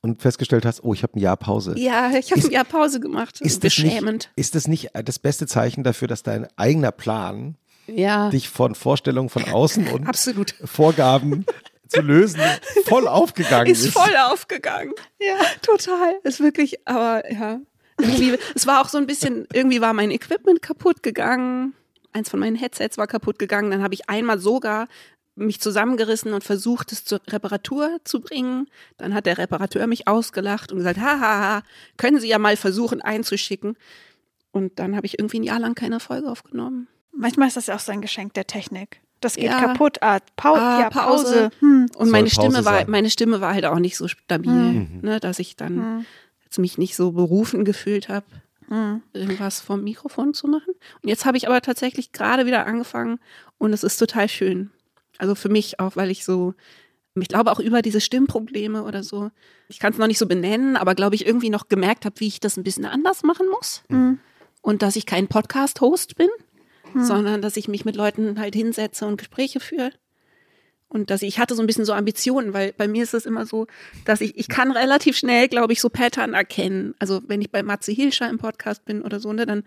und 0.00 0.22
festgestellt 0.22 0.64
hast, 0.64 0.84
oh, 0.84 0.94
ich 0.94 1.02
habe 1.02 1.18
ein 1.18 1.18
Jahr 1.18 1.36
Pause. 1.36 1.72
Mhm. 1.72 1.76
ja 1.78 2.12
ich 2.16 2.30
habe 2.30 2.40
ein 2.40 2.52
Jahr 2.52 2.62
Pause 2.64 3.00
gemacht. 3.00 3.40
Ist 3.40 3.64
das, 3.64 3.76
nicht, 3.78 3.94
Beschämend. 3.96 4.30
ist 4.36 4.54
das 4.54 4.68
nicht 4.68 4.90
das 4.94 5.18
beste 5.18 5.48
Zeichen 5.48 5.82
dafür, 5.82 6.06
dass 6.06 6.22
dein 6.22 6.46
eigener 6.56 6.92
Plan, 6.92 7.56
Ja, 7.88 8.30
dich 8.30 8.48
von 8.48 8.76
Vorstellungen 8.76 9.28
von 9.28 9.42
außen 9.42 9.88
und 9.88 10.06
absolut. 10.06 10.54
Vorgaben 10.64 11.46
zu 11.88 12.00
lösen, 12.00 12.40
voll 12.84 13.08
aufgegangen 13.08 13.72
ist? 13.72 13.84
Ist 13.84 13.94
voll 13.94 14.14
aufgegangen. 14.30 14.92
Ja, 15.20 15.34
total. 15.62 16.14
Ist 16.22 16.38
wirklich, 16.38 16.86
aber 16.86 17.28
ja. 17.28 17.58
Irgendwie, 18.00 18.38
es 18.54 18.68
war 18.68 18.80
auch 18.80 18.88
so 18.88 18.98
ein 18.98 19.08
bisschen, 19.08 19.48
irgendwie 19.52 19.80
war 19.80 19.94
mein 19.94 20.12
Equipment 20.12 20.62
kaputt 20.62 21.02
gegangen. 21.02 21.74
Eins 22.12 22.30
von 22.30 22.38
meinen 22.38 22.54
Headsets 22.54 22.98
war 22.98 23.08
kaputt 23.08 23.40
gegangen. 23.40 23.72
Dann 23.72 23.82
habe 23.82 23.94
ich 23.94 24.08
einmal 24.08 24.38
sogar 24.38 24.86
mich 25.38 25.60
zusammengerissen 25.60 26.32
und 26.32 26.44
versucht, 26.44 26.92
es 26.92 27.04
zur 27.04 27.20
Reparatur 27.28 27.98
zu 28.04 28.20
bringen. 28.20 28.68
Dann 28.96 29.14
hat 29.14 29.26
der 29.26 29.38
Reparateur 29.38 29.86
mich 29.86 30.06
ausgelacht 30.08 30.72
und 30.72 30.78
gesagt, 30.78 30.98
haha, 31.00 31.62
können 31.96 32.20
Sie 32.20 32.28
ja 32.28 32.38
mal 32.38 32.56
versuchen 32.56 33.00
einzuschicken. 33.00 33.76
Und 34.50 34.78
dann 34.78 34.96
habe 34.96 35.06
ich 35.06 35.18
irgendwie 35.18 35.40
ein 35.40 35.44
Jahr 35.44 35.60
lang 35.60 35.74
keine 35.74 36.00
Folge 36.00 36.28
aufgenommen. 36.30 36.88
Manchmal 37.12 37.48
ist 37.48 37.56
das 37.56 37.66
ja 37.66 37.74
auch 37.76 37.80
so 37.80 37.92
ein 37.92 38.00
Geschenk 38.00 38.34
der 38.34 38.46
Technik. 38.46 39.00
Das 39.20 39.34
geht 39.34 39.44
Ja. 39.46 39.60
kaputt. 39.60 39.98
Ah, 40.02 40.18
Pau 40.36 40.54
Ah, 40.54 40.80
ja, 40.82 40.90
Pause. 40.90 41.24
Pause. 41.24 41.50
Hm. 41.60 41.82
Und 41.96 42.06
Soll 42.06 42.06
meine 42.12 42.28
Pause 42.28 42.34
Stimme 42.34 42.64
war, 42.64 42.74
sein. 42.78 42.84
meine 42.90 43.10
Stimme 43.10 43.40
war 43.40 43.52
halt 43.54 43.64
auch 43.64 43.78
nicht 43.80 43.96
so 43.96 44.06
stabil, 44.08 44.50
Mhm. 44.52 45.00
ne, 45.02 45.18
dass 45.20 45.38
ich 45.40 45.56
dann 45.56 45.76
Hm. 45.76 46.06
jetzt 46.44 46.58
mich 46.58 46.78
nicht 46.78 46.94
so 46.94 47.10
berufen 47.12 47.64
gefühlt 47.64 48.08
habe, 48.08 48.26
Hm. 48.68 49.02
irgendwas 49.12 49.60
vom 49.60 49.82
Mikrofon 49.82 50.34
zu 50.34 50.46
machen. 50.46 50.72
Und 51.02 51.08
jetzt 51.08 51.24
habe 51.24 51.36
ich 51.36 51.48
aber 51.48 51.60
tatsächlich 51.62 52.12
gerade 52.12 52.46
wieder 52.46 52.66
angefangen 52.66 53.18
und 53.58 53.72
es 53.72 53.82
ist 53.82 53.96
total 53.96 54.28
schön. 54.28 54.70
Also 55.18 55.34
für 55.34 55.48
mich 55.48 55.80
auch, 55.80 55.96
weil 55.96 56.10
ich 56.10 56.24
so, 56.24 56.54
ich 57.14 57.28
glaube 57.28 57.50
auch 57.50 57.60
über 57.60 57.82
diese 57.82 58.00
Stimmprobleme 58.00 58.84
oder 58.84 59.02
so, 59.02 59.30
ich 59.68 59.78
kann 59.78 59.92
es 59.92 59.98
noch 59.98 60.06
nicht 60.06 60.18
so 60.18 60.26
benennen, 60.26 60.76
aber 60.76 60.94
glaube 60.94 61.14
ich 61.14 61.26
irgendwie 61.26 61.50
noch 61.50 61.68
gemerkt 61.68 62.04
habe, 62.04 62.18
wie 62.20 62.28
ich 62.28 62.40
das 62.40 62.56
ein 62.56 62.64
bisschen 62.64 62.86
anders 62.86 63.22
machen 63.22 63.48
muss. 63.50 63.82
Hm. 63.88 64.18
Und 64.62 64.82
dass 64.82 64.96
ich 64.96 65.06
kein 65.06 65.28
Podcast-Host 65.28 66.16
bin, 66.16 66.28
sondern 66.94 67.42
dass 67.42 67.56
ich 67.56 67.68
mich 67.68 67.84
mit 67.84 67.96
Leuten 67.96 68.38
halt 68.38 68.54
hinsetze 68.54 69.06
und 69.06 69.18
Gespräche 69.18 69.60
führe. 69.60 69.92
Und 70.88 71.10
dass 71.10 71.22
ich, 71.22 71.28
ich 71.28 71.38
hatte 71.38 71.54
so 71.54 71.62
ein 71.62 71.66
bisschen 71.66 71.84
so 71.84 71.92
Ambitionen, 71.92 72.54
weil 72.54 72.72
bei 72.72 72.88
mir 72.88 73.02
ist 73.02 73.12
es 73.12 73.26
immer 73.26 73.44
so, 73.44 73.66
dass 74.06 74.22
ich, 74.22 74.38
ich 74.38 74.48
kann 74.48 74.70
relativ 74.70 75.18
schnell, 75.18 75.48
glaube 75.48 75.74
ich, 75.74 75.80
so 75.80 75.90
Pattern 75.90 76.32
erkennen. 76.32 76.94
Also 76.98 77.20
wenn 77.26 77.42
ich 77.42 77.50
bei 77.50 77.62
Matze 77.62 77.92
Hilscher 77.92 78.28
im 78.28 78.38
Podcast 78.38 78.84
bin 78.86 79.02
oder 79.02 79.20
so, 79.20 79.32
ne, 79.32 79.44
dann 79.44 79.64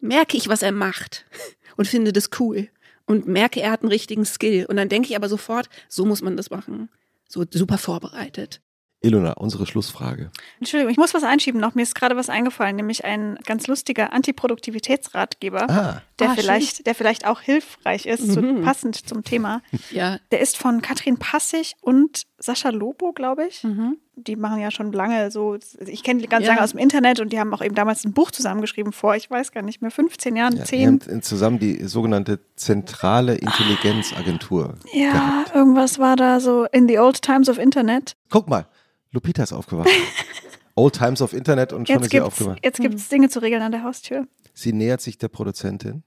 merke 0.00 0.36
ich, 0.36 0.48
was 0.48 0.62
er 0.62 0.72
macht 0.72 1.26
und 1.76 1.86
finde 1.86 2.12
das 2.12 2.30
cool 2.40 2.68
und 3.08 3.26
merke, 3.26 3.60
er 3.60 3.70
hat 3.70 3.82
einen 3.82 3.90
richtigen 3.90 4.26
Skill. 4.26 4.66
Und 4.66 4.76
dann 4.76 4.90
denke 4.90 5.08
ich 5.08 5.16
aber 5.16 5.28
sofort, 5.28 5.68
so 5.88 6.04
muss 6.04 6.22
man 6.22 6.36
das 6.36 6.50
machen. 6.50 6.90
So 7.26 7.44
super 7.50 7.78
vorbereitet. 7.78 8.60
Ilona, 9.00 9.32
unsere 9.34 9.64
Schlussfrage. 9.66 10.30
Entschuldigung, 10.58 10.90
ich 10.90 10.96
muss 10.98 11.14
was 11.14 11.22
einschieben 11.22 11.60
noch. 11.60 11.74
Mir 11.76 11.82
ist 11.82 11.94
gerade 11.94 12.16
was 12.16 12.28
eingefallen, 12.28 12.74
nämlich 12.74 13.04
ein 13.04 13.38
ganz 13.46 13.68
lustiger 13.68 14.12
Antiproduktivitätsratgeber, 14.12 15.70
Ah, 15.70 16.02
der, 16.18 16.30
Ah, 16.30 16.34
vielleicht, 16.34 16.86
der 16.86 16.94
vielleicht 16.96 17.26
auch 17.26 17.40
hilfreich 17.40 18.06
ist, 18.06 18.32
zu, 18.32 18.42
Mhm. 18.42 18.62
passend 18.62 18.96
zum 19.08 19.22
Thema. 19.22 19.62
Ja. 19.90 20.18
Der 20.32 20.40
ist 20.40 20.56
von 20.56 20.82
Katrin 20.82 21.16
Passig 21.18 21.74
und 21.80 22.22
Sascha 22.38 22.70
Lobo, 22.70 23.12
glaube 23.12 23.46
ich. 23.46 23.62
Mhm. 23.64 23.98
Die 24.16 24.34
machen 24.34 24.60
ja 24.60 24.72
schon 24.72 24.90
lange 24.92 25.30
so, 25.30 25.56
ich 25.86 26.02
kenne 26.02 26.20
die 26.20 26.26
ganz 26.28 26.44
Ja. 26.44 26.52
lange 26.52 26.64
aus 26.64 26.70
dem 26.72 26.80
Internet 26.80 27.20
und 27.20 27.32
die 27.32 27.38
haben 27.38 27.54
auch 27.54 27.62
eben 27.62 27.76
damals 27.76 28.04
ein 28.04 28.12
Buch 28.12 28.32
zusammengeschrieben 28.32 28.92
vor, 28.92 29.14
ich 29.14 29.30
weiß 29.30 29.52
gar 29.52 29.62
nicht 29.62 29.80
mehr, 29.80 29.92
15 29.92 30.34
Jahren, 30.34 30.54
ja, 30.54 30.58
wir 30.58 30.64
10. 30.66 30.86
haben 30.86 31.22
zusammen 31.22 31.60
die 31.60 31.84
sogenannte 31.86 32.40
zentrale 32.56 33.36
Intelligenzagentur. 33.36 34.74
Ja, 34.92 35.12
gehabt. 35.12 35.54
irgendwas 35.54 35.98
war 36.00 36.16
da 36.16 36.40
so 36.40 36.64
in 36.72 36.88
the 36.88 36.98
old 36.98 37.22
times 37.22 37.48
of 37.48 37.58
Internet. 37.58 38.16
Guck 38.30 38.48
mal, 38.48 38.66
Lupita 39.12 39.42
ist 39.42 39.52
aufgewacht. 39.52 39.88
Old 40.74 40.94
Times 40.94 41.22
of 41.22 41.32
Internet 41.32 41.72
und 41.72 41.88
schon 41.88 41.96
Jetzt 41.96 42.04
ist 42.06 42.10
sie 42.12 42.20
aufgewacht. 42.20 42.60
jetzt 42.64 42.80
gibt's 42.80 43.08
Dinge 43.08 43.28
zu 43.28 43.40
regeln 43.40 43.62
an 43.62 43.72
der 43.72 43.82
Haustür. 43.82 44.26
Sie 44.54 44.72
nähert 44.72 45.00
sich 45.00 45.18
der 45.18 45.28
Produzentin. 45.28 46.02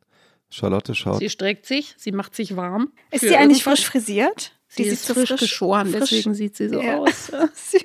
Charlotte 0.50 0.96
schaut. 0.96 1.20
Sie 1.20 1.30
streckt 1.30 1.66
sich, 1.66 1.96
sie 1.98 2.12
macht 2.12 2.36
sich 2.36 2.56
warm. 2.56 2.92
Ist 3.12 3.22
sie 3.22 3.36
eigentlich 3.36 3.60
irgendwas. 3.60 3.64
frisch 3.64 3.86
frisiert? 3.86 4.54
Sie 4.68 4.84
Die 4.84 4.90
ist 4.90 5.06
so 5.06 5.14
frisch, 5.14 5.36
geschoren, 5.38 5.88
frisch- 5.90 6.00
deswegen 6.10 6.34
sieht 6.34 6.56
sie 6.58 6.70
so 6.70 6.82
Ja. 6.82 6.98
aus. 7.00 7.28
Süß. 7.54 7.84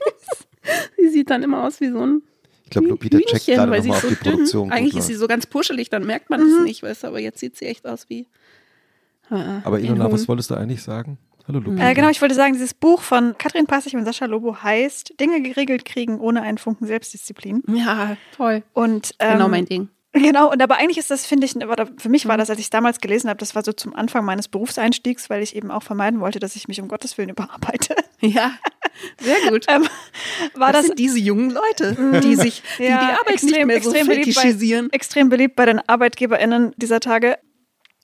Sie 0.97 1.09
sieht 1.09 1.31
dann 1.31 1.43
immer 1.43 1.65
aus 1.65 1.81
wie 1.81 1.91
so 1.91 2.01
ein 2.05 2.23
Ich 2.65 2.71
glaube, 2.71 2.89
Lupita 2.89 3.19
checkt 3.19 3.31
Hühnchen, 3.33 3.55
gerade 3.55 3.71
weil 3.73 3.83
sie 3.83 3.89
nochmal, 3.89 4.03
so 4.03 4.09
die 4.09 4.15
Produktion 4.17 4.63
dünn. 4.69 4.71
gut 4.71 4.79
Eigentlich 4.79 4.97
ist 4.97 5.07
sie 5.07 5.15
so 5.15 5.27
ganz 5.29 5.47
puschelig, 5.47 5.91
dann 5.91 6.05
merkt 6.07 6.31
man 6.31 6.41
es 6.41 6.63
nicht, 6.65 6.83
weißt 6.83 7.05
du, 7.05 7.07
aber 7.09 7.21
jetzt 7.21 7.39
sieht 7.41 7.57
sie 7.57 7.67
echt 7.67 7.87
aus 7.87 8.09
wie. 8.09 8.27
äh, 9.31 9.35
Aber 9.65 9.79
Ilona, 9.81 10.11
was 10.11 10.27
wolltest 10.29 10.51
du 10.51 10.55
eigentlich 10.57 10.83
sagen? 10.83 11.19
Hallo 11.49 11.61
Lupita. 11.61 11.89
Äh, 11.91 11.95
genau, 11.95 12.09
ich 12.09 12.21
wollte 12.21 12.35
sagen, 12.35 12.53
dieses 12.55 12.75
Buch 12.75 13.03
von 13.03 13.37
Katrin 13.39 13.67
Passig 13.67 13.95
und 13.95 14.05
Sascha 14.05 14.27
Lobo 14.27 14.63
heißt 14.63 15.15
Dinge 15.21 15.41
geregelt 15.43 15.85
kriegen 15.85 16.19
ohne 16.21 16.43
einen 16.43 16.59
Funken 16.59 16.87
Selbstdisziplin. 16.87 17.63
Ja, 17.69 18.17
toll. 18.37 18.63
Und 18.73 19.15
ähm, 19.21 19.33
genau 19.35 19.49
mein 19.49 19.67
Ding. 19.67 19.89
Genau, 20.13 20.51
und 20.51 20.63
aber 20.63 20.79
eigentlich 20.79 20.97
ist 20.97 21.11
das, 21.11 21.27
finde 21.27 21.45
ich, 21.45 21.55
oder 21.57 21.87
für 21.99 22.09
mich 22.09 22.27
war 22.27 22.39
das, 22.39 22.49
als 22.49 22.59
ich 22.59 22.67
es 22.67 22.71
damals 22.71 23.01
gelesen 23.01 23.29
habe, 23.29 23.39
das 23.39 23.55
war 23.55 23.63
so 23.63 23.73
zum 23.75 23.95
Anfang 23.95 24.25
meines 24.25 24.49
Berufseinstiegs, 24.49 25.29
weil 25.29 25.43
ich 25.43 25.55
eben 25.55 25.71
auch 25.71 25.83
vermeiden 25.83 26.21
wollte, 26.21 26.39
dass 26.41 26.57
ich 26.57 26.69
mich 26.69 26.81
um 26.81 26.89
Gottes 26.89 27.19
Willen 27.19 27.29
überarbeite. 27.37 27.95
Ja, 28.21 28.53
sehr 29.21 29.51
gut. 29.51 29.67
Ähm, 29.71 29.87
war 30.55 30.73
das 30.73 30.81
das, 30.83 30.87
sind 30.87 30.99
diese 30.99 31.19
jungen 31.19 31.51
Leute, 31.51 32.21
die 32.23 32.35
sich 32.35 32.63
die, 32.79 32.85
Ja, 32.85 32.99
die 32.99 33.13
Arbeit 33.21 33.35
extrem- 33.35 33.51
nicht 33.51 33.67
mehr 33.67 33.83
so 33.83 33.91
extrem 33.91 34.07
beliebt 34.07 34.35
bei- 34.35 34.41
fetischisieren. 34.43 34.93
extrem 34.93 35.29
beliebt 35.29 35.55
bei 35.57 35.67
den 35.67 35.87
ArbeitgeberInnen 35.87 36.73
dieser 36.77 37.01
Tage. 37.01 37.39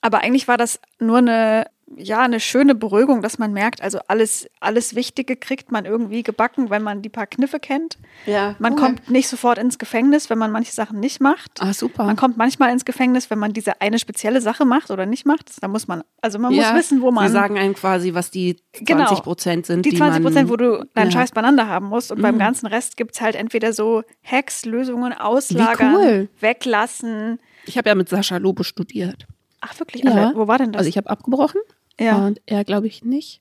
Aber 0.02 0.18
eigentlich 0.18 0.48
war 0.48 0.58
das 0.58 0.80
nur 0.98 1.18
eine 1.18 1.66
ja, 1.96 2.20
eine 2.20 2.40
schöne 2.40 2.74
Beruhigung, 2.74 3.22
dass 3.22 3.38
man 3.38 3.52
merkt, 3.52 3.82
also 3.82 3.98
alles, 4.08 4.46
alles 4.60 4.94
Wichtige 4.94 5.36
kriegt 5.36 5.72
man 5.72 5.84
irgendwie 5.84 6.22
gebacken, 6.22 6.70
wenn 6.70 6.82
man 6.82 7.02
die 7.02 7.08
paar 7.08 7.26
Kniffe 7.26 7.60
kennt. 7.60 7.98
Ja. 8.26 8.54
Man 8.58 8.76
kommt 8.76 9.10
nicht 9.10 9.28
sofort 9.28 9.58
ins 9.58 9.78
Gefängnis, 9.78 10.30
wenn 10.30 10.38
man 10.38 10.50
manche 10.50 10.72
Sachen 10.72 11.00
nicht 11.00 11.20
macht. 11.20 11.60
Ah, 11.60 11.72
super. 11.72 12.04
Man 12.04 12.16
kommt 12.16 12.36
manchmal 12.36 12.72
ins 12.72 12.84
Gefängnis, 12.84 13.30
wenn 13.30 13.38
man 13.38 13.52
diese 13.52 13.80
eine 13.80 13.98
spezielle 13.98 14.40
Sache 14.40 14.64
macht 14.64 14.90
oder 14.90 15.06
nicht 15.06 15.26
macht. 15.26 15.50
Da 15.60 15.68
muss 15.68 15.88
man, 15.88 16.02
also 16.20 16.38
man 16.38 16.52
ja, 16.52 16.70
muss 16.72 16.78
wissen, 16.80 17.00
wo 17.02 17.10
man. 17.10 17.26
Sie 17.26 17.32
sagen 17.32 17.58
einem 17.58 17.74
quasi, 17.74 18.14
was 18.14 18.30
die 18.30 18.56
20 18.76 18.86
Genau. 18.86 19.14
Prozent 19.20 19.66
sind. 19.66 19.84
die 19.84 19.94
20 19.96 20.22
Prozent, 20.22 20.48
wo 20.50 20.56
du 20.56 20.84
deinen 20.94 21.10
ja. 21.10 21.12
Scheiß 21.12 21.32
beieinander 21.32 21.68
haben 21.68 21.86
musst. 21.86 22.10
Und 22.12 22.22
beim 22.22 22.34
Mhm. 22.36 22.40
ganzen 22.40 22.66
Rest 22.66 22.96
gibt 22.96 23.14
es 23.14 23.20
halt 23.20 23.34
entweder 23.36 23.72
so 23.72 24.02
Hacks, 24.24 24.64
Lösungen, 24.64 25.12
Auslagern, 25.12 25.94
cool. 25.96 26.28
weglassen. 26.40 27.38
Ich 27.66 27.76
habe 27.78 27.88
ja 27.88 27.94
mit 27.94 28.08
Sascha 28.08 28.38
Lobo 28.38 28.62
studiert. 28.62 29.26
Ach, 29.60 29.78
wirklich? 29.78 30.02
Ja. 30.02 30.10
Also, 30.10 30.36
wo 30.36 30.48
war 30.48 30.58
denn 30.58 30.72
das? 30.72 30.80
Also 30.80 30.88
ich 30.88 30.96
habe 30.96 31.08
abgebrochen 31.08 31.60
ja. 32.04 32.26
und 32.26 32.40
er 32.46 32.64
glaube 32.64 32.86
ich 32.86 33.04
nicht. 33.04 33.40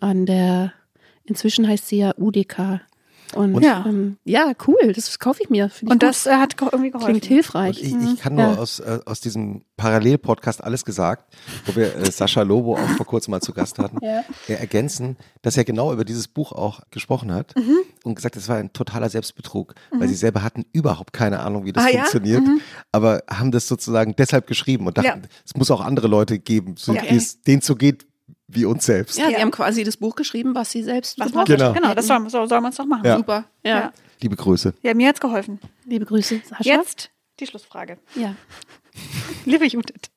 An 0.00 0.26
der, 0.26 0.72
inzwischen 1.24 1.66
heißt 1.66 1.88
sie 1.88 1.98
ja 1.98 2.12
UDK. 2.16 2.80
Und, 3.34 3.54
Und- 3.54 3.62
ja. 3.62 3.84
Ähm, 3.86 4.16
ja, 4.24 4.52
cool, 4.66 4.92
das 4.94 5.18
kaufe 5.18 5.42
ich 5.42 5.50
mir. 5.50 5.70
Ich 5.74 5.82
Und 5.82 5.90
gut. 5.90 6.02
das 6.02 6.26
äh, 6.26 6.32
hat 6.32 6.56
ge- 6.56 6.68
irgendwie 6.72 6.90
geholfen. 6.90 7.10
klingt 7.12 7.24
hilfreich. 7.26 7.80
Ich, 7.82 7.94
ich 7.94 8.20
kann 8.20 8.34
nur 8.34 8.44
Ja. 8.44 8.54
aus, 8.56 8.80
äh, 8.80 8.98
aus 9.06 9.20
diesem 9.20 9.62
Parallel-Podcast 9.76 10.62
alles 10.64 10.84
gesagt, 10.84 11.32
wo 11.66 11.76
wir 11.76 11.94
äh, 11.96 12.10
Sascha 12.10 12.42
Lobo 12.42 12.74
auch 12.76 12.88
vor 12.96 13.06
kurzem 13.06 13.30
mal 13.32 13.40
zu 13.40 13.52
Gast 13.52 13.78
hatten, 13.78 13.98
Ja. 14.04 14.22
äh, 14.48 14.54
ergänzen, 14.54 15.16
dass 15.42 15.56
er 15.56 15.64
genau 15.64 15.92
über 15.92 16.04
dieses 16.04 16.28
Buch 16.28 16.52
auch 16.52 16.80
gesprochen 16.90 17.32
hat 17.32 17.54
Mhm. 17.56 17.78
und 18.04 18.14
gesagt, 18.14 18.36
es 18.36 18.48
war 18.48 18.56
ein 18.56 18.72
totaler 18.72 19.08
Selbstbetrug, 19.08 19.74
weil 19.92 20.08
sie 20.08 20.14
selber 20.14 20.42
hatten 20.42 20.64
überhaupt 20.72 21.12
keine 21.12 21.40
Ahnung, 21.40 21.64
wie 21.64 21.72
das 21.72 21.84
Ah, 21.84 21.88
ja? 21.88 21.98
funktioniert, 22.00 22.42
aber 22.92 23.22
haben 23.30 23.50
das 23.52 23.68
sozusagen 23.68 24.14
deshalb 24.16 24.46
geschrieben 24.46 24.86
und 24.86 24.98
dachten, 24.98 25.22
Ja. 25.22 25.28
es 25.46 25.54
muss 25.56 25.70
auch 25.70 25.80
andere 25.80 26.08
Leute 26.08 26.38
geben, 26.38 26.74
so, 26.76 26.92
Okay. 26.92 27.06
wie 27.10 27.16
es 27.16 27.42
denen 27.42 27.62
so 27.62 27.74
geht 27.76 28.06
wie 28.52 28.64
uns 28.64 28.84
selbst. 28.84 29.18
Ja, 29.18 29.24
Ja. 29.28 29.36
sie 29.36 29.42
haben 29.42 29.50
quasi 29.50 29.84
das 29.84 29.96
Buch 29.96 30.14
geschrieben, 30.16 30.54
was 30.54 30.70
sie 30.70 30.82
selbst 30.82 31.18
Was 31.18 31.28
gebraucht 31.28 31.46
Genau. 31.46 31.72
genau. 31.72 31.94
das 31.94 32.06
soll, 32.06 32.28
so 32.30 32.46
soll 32.46 32.60
man 32.60 32.70
es 32.70 32.76
doch 32.76 32.86
machen. 32.86 33.04
Ja. 33.06 33.16
Super. 33.16 33.44
Ja. 33.64 33.78
Ja. 33.78 33.92
Liebe 34.20 34.36
Grüße. 34.36 34.74
Ja, 34.82 34.94
mir 34.94 35.08
hat's 35.08 35.20
geholfen. 35.20 35.60
Liebe 35.86 36.04
Grüße, 36.04 36.40
Sascha. 36.44 36.62
Jetzt 36.64 37.10
die 37.38 37.46
Schlussfrage. 37.46 37.98
Ja. 38.14 38.34
Liebe 39.44 39.66
Judith, 39.66 40.10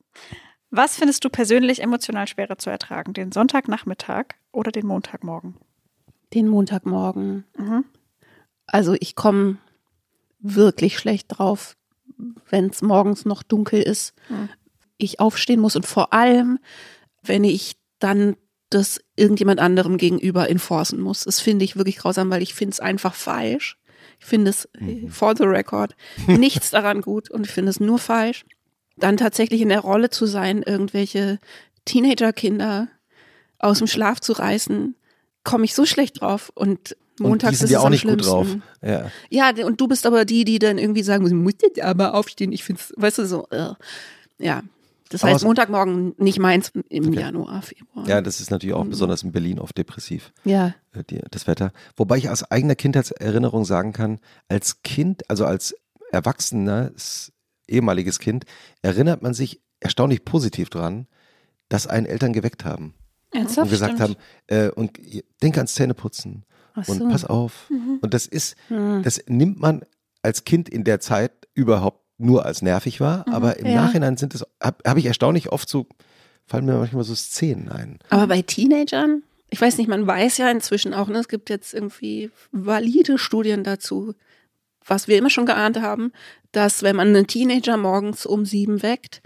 was 0.71 0.95
findest 0.97 1.23
du 1.23 1.29
persönlich 1.29 1.81
emotional 1.81 2.27
schwerer 2.27 2.57
zu 2.57 2.69
ertragen? 2.69 3.13
Den 3.13 3.31
Sonntagnachmittag 3.31 4.25
oder 4.51 4.71
den 4.71 4.85
Montagmorgen? 4.87 5.55
Den 6.33 6.47
Montagmorgen. 6.47 7.45
Mhm. 7.57 7.85
Also 8.65 8.95
ich 8.99 9.15
komme 9.15 9.57
wirklich 10.39 10.97
schlecht 10.97 11.27
drauf, 11.29 11.77
wenn 12.49 12.65
es 12.67 12.81
morgens 12.81 13.25
noch 13.25 13.43
dunkel 13.43 13.81
ist. 13.81 14.13
Mhm. 14.29 14.49
Ich 14.97 15.19
aufstehen 15.19 15.59
muss 15.59 15.75
und 15.75 15.85
vor 15.85 16.11
allem, 16.13 16.59
wenn 17.23 17.43
ich 17.43 17.75
dann 18.03 18.35
das 18.69 18.99
irgendjemand 19.15 19.59
anderem 19.59 19.97
gegenüber 19.97 20.49
enforcen 20.49 20.99
muss. 20.99 21.23
Das 21.23 21.39
finde 21.39 21.63
ich 21.63 21.75
wirklich 21.75 21.97
grausam, 21.97 22.29
weil 22.29 22.41
ich 22.41 22.53
finde 22.53 22.73
es 22.73 22.79
einfach 22.79 23.13
falsch. 23.13 23.77
Ich 24.19 24.25
finde 24.25 24.49
es, 24.49 24.65
äh, 24.79 25.07
for 25.09 25.35
the 25.35 25.43
record, 25.43 25.95
nichts 26.27 26.71
daran 26.71 27.01
gut 27.01 27.29
und 27.29 27.45
ich 27.45 27.51
finde 27.51 27.69
es 27.69 27.79
nur 27.79 27.99
falsch. 27.99 28.45
Dann 28.97 29.17
tatsächlich 29.17 29.61
in 29.61 29.69
der 29.69 29.79
Rolle 29.79 30.09
zu 30.09 30.25
sein, 30.25 30.63
irgendwelche 30.63 31.39
Teenagerkinder 31.85 32.89
aus 33.59 33.79
dem 33.79 33.87
Schlaf 33.87 34.19
zu 34.19 34.33
reißen, 34.33 34.95
komme 35.43 35.65
ich 35.65 35.73
so 35.73 35.85
schlecht 35.85 36.21
drauf. 36.21 36.51
Und 36.53 36.95
montags 37.19 37.49
und 37.49 37.51
die 37.51 37.55
sind 37.57 37.65
ist 37.65 37.71
ja 37.71 37.77
es 37.77 37.81
auch 37.81 37.85
am 37.85 37.91
nicht 37.91 38.03
gut 38.03 38.23
schlimmsten. 38.23 38.61
drauf. 38.81 39.11
Ja. 39.29 39.51
Ja, 39.55 39.65
und 39.65 39.79
du 39.79 39.87
bist 39.87 40.05
aber 40.05 40.25
die, 40.25 40.45
die 40.45 40.59
dann 40.59 40.77
irgendwie 40.77 41.03
sagen, 41.03 41.23
muss 41.43 41.53
jetzt 41.61 41.81
aber 41.81 42.13
aufstehen. 42.13 42.51
Ich 42.51 42.63
finde 42.63 42.81
es, 42.81 42.93
weißt 42.97 43.19
du, 43.19 43.25
so, 43.25 43.47
äh, 43.51 43.73
ja. 44.39 44.63
Das 45.13 45.23
heißt, 45.23 45.39
so- 45.41 45.47
Montagmorgen 45.47 46.13
nicht 46.17 46.39
meins 46.39 46.71
im 46.89 47.07
Okay. 47.09 47.19
Januar, 47.21 47.61
Februar. 47.61 48.07
ja, 48.07 48.21
das 48.21 48.41
ist 48.41 48.51
natürlich 48.51 48.75
Mhm. 48.75 48.81
auch 48.81 48.85
besonders 48.85 49.23
in 49.23 49.31
Berlin 49.31 49.59
oft 49.59 49.77
depressiv. 49.77 50.33
ja. 50.43 50.73
äh, 50.93 51.03
das 51.31 51.47
Wetter. 51.47 51.71
Wobei 51.95 52.17
ich 52.17 52.29
aus 52.29 52.43
eigener 52.51 52.75
Kindheitserinnerung 52.75 53.65
sagen 53.65 53.93
kann, 53.93 54.19
als 54.47 54.81
Kind, 54.83 55.29
also 55.29 55.45
als 55.45 55.75
erwachsenes, 56.11 57.31
ehemaliges 57.67 58.19
Kind, 58.19 58.45
erinnert 58.81 59.21
man 59.21 59.33
sich 59.33 59.61
erstaunlich 59.79 60.25
positiv 60.25 60.69
dran, 60.69 61.07
dass 61.69 61.87
einen 61.87 62.05
Eltern 62.05 62.33
geweckt 62.33 62.65
haben 62.65 62.93
Ernsthaft? 63.31 63.65
und 63.65 63.69
gesagt 63.69 63.95
stimmt. 63.95 64.01
haben, 64.01 64.15
äh, 64.47 64.69
und 64.69 64.97
denk 65.41 65.57
ans 65.57 65.75
Zähneputzen 65.75 66.45
Ach 66.75 66.87
und 66.87 66.99
so. 66.99 67.07
pass 67.09 67.25
auf. 67.25 67.69
Mhm. 67.69 67.99
Und 68.01 68.13
das 68.13 68.25
ist, 68.25 68.55
Hm. 68.69 69.01
das 69.03 69.21
nimmt 69.27 69.59
man 69.59 69.81
als 70.21 70.43
Kind 70.45 70.69
in 70.69 70.83
der 70.83 70.99
Zeit 70.99 71.31
überhaupt 71.53 72.02
nur 72.23 72.45
als 72.45 72.61
nervig 72.61 72.99
wahr, 72.99 73.25
aber 73.29 73.57
im 73.57 73.67
ja. 73.67 73.75
Nachhinein 73.75 74.17
sind 74.17 74.35
es, 74.35 74.45
habe 74.61 74.77
hab 74.85 74.97
ich 74.97 75.05
erstaunlich 75.05 75.51
oft 75.51 75.69
so, 75.69 75.87
fallen 76.45 76.65
mir 76.65 76.77
manchmal 76.77 77.03
so 77.03 77.15
Szenen 77.15 77.69
ein. 77.69 77.99
Aber 78.09 78.27
bei 78.27 78.41
Teenagern, 78.41 79.23
ich 79.49 79.61
weiß 79.61 79.77
nicht, 79.77 79.87
man 79.87 80.07
weiß 80.07 80.37
ja 80.37 80.49
inzwischen 80.49 80.93
auch, 80.93 81.07
ne, 81.07 81.19
es 81.19 81.27
gibt 81.27 81.49
jetzt 81.49 81.73
irgendwie 81.73 82.31
valide 82.51 83.17
Studien 83.17 83.63
dazu, 83.63 84.15
was 84.85 85.07
wir 85.07 85.17
immer 85.17 85.29
schon 85.29 85.45
geahnt 85.45 85.81
haben, 85.81 86.11
dass 86.51 86.83
wenn 86.83 86.95
man 86.95 87.09
einen 87.09 87.27
Teenager 87.27 87.77
morgens 87.77 88.25
um 88.25 88.45
sieben 88.45 88.81
weckt, 88.83 89.21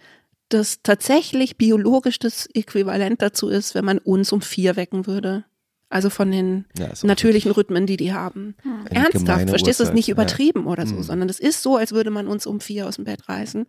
das 0.50 0.82
tatsächlich 0.82 1.58
biologisch 1.58 2.20
das 2.20 2.48
Äquivalent 2.54 3.22
dazu 3.22 3.50
ist, 3.50 3.76
wenn 3.76 3.86
man 3.86 3.98
uns 3.98 4.32
um 4.32 4.42
vier 4.42 4.76
wecken 4.76 5.08
würde. 5.08 5.46
Also 5.90 6.10
von 6.10 6.32
den 6.32 6.66
Ja, 6.78 6.90
natürlichen 7.04 7.52
Rhythmen, 7.52 7.86
die 7.86 7.96
die 7.98 8.12
haben. 8.14 8.56
eine 8.90 9.06
Ernsthaft, 9.06 9.50
verstehst 9.50 9.80
du 9.80 9.86
es 9.86 9.94
nicht 9.94 10.08
ja. 10.08 10.14
übertrieben 10.14 10.68
oder 10.68 10.86
so, 10.86 10.96
Mhm. 10.96 11.04
sondern 11.04 11.30
es 11.30 11.40
ist 11.40 11.64
so, 11.64 11.78
als 11.78 11.94
würde 11.94 12.10
man 12.12 12.28
uns 12.28 12.46
um 12.46 12.60
vier 12.60 12.88
aus 12.88 12.96
dem 12.98 13.06
Bett 13.06 13.30
reißen. 13.30 13.66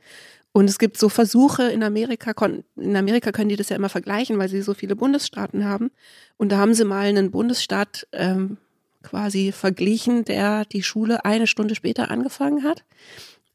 Und 0.53 0.69
es 0.69 0.79
gibt 0.81 0.99
so 0.99 1.09
Versuche 1.09 1.65
in 1.71 1.83
Amerika, 1.85 2.33
in 2.77 2.97
Amerika 2.97 3.31
können 3.31 3.51
die 3.51 3.57
das 3.57 3.69
ja 3.69 3.77
immer 3.77 3.89
vergleichen, 3.91 4.37
weil 4.39 4.49
sie 4.49 4.63
so 4.63 4.75
viele 4.75 4.97
Bundesstaaten 4.97 5.65
haben. 5.65 5.91
Und 6.37 6.51
da 6.51 6.59
haben 6.59 6.75
sie 6.75 6.85
mal 6.85 7.07
einen 7.07 7.31
Bundesstaat 7.31 8.09
ähm, 8.13 8.57
quasi 9.05 9.53
verglichen, 9.53 10.25
der 10.25 10.65
die 10.65 10.83
Schule 10.83 11.25
eine 11.25 11.47
Stunde 11.47 11.77
später 11.77 12.11
angefangen 12.11 12.65
hat. 12.65 12.83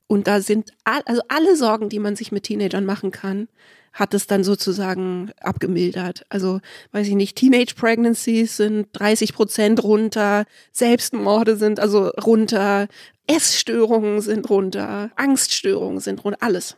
Und 0.07 0.27
da 0.27 0.39
sind 0.39 0.71
all, 0.85 1.01
also 1.05 1.21
alle 1.27 1.57
Sorgen, 1.57 1.89
die 1.89 1.99
man 1.99 2.15
sich 2.15 2.31
mit 2.31 2.43
Teenagern 2.43 2.85
machen 2.85 3.11
kann, 3.11 3.49
hat 3.93 4.13
es 4.13 4.27
dann 4.27 4.43
sozusagen 4.43 5.31
abgemildert. 5.39 6.25
Also, 6.29 6.59
weiß 6.91 7.07
ich 7.07 7.15
nicht, 7.15 7.37
Teenage 7.37 7.75
Pregnancies 7.75 8.57
sind 8.57 8.87
30 8.93 9.33
Prozent 9.33 9.83
runter, 9.83 10.45
Selbstmorde 10.71 11.55
sind 11.55 11.79
also 11.79 12.07
runter, 12.09 12.87
Essstörungen 13.27 14.21
sind 14.21 14.49
runter, 14.49 15.11
Angststörungen 15.15 15.99
sind 15.99 16.23
runter, 16.25 16.39
alles. 16.41 16.75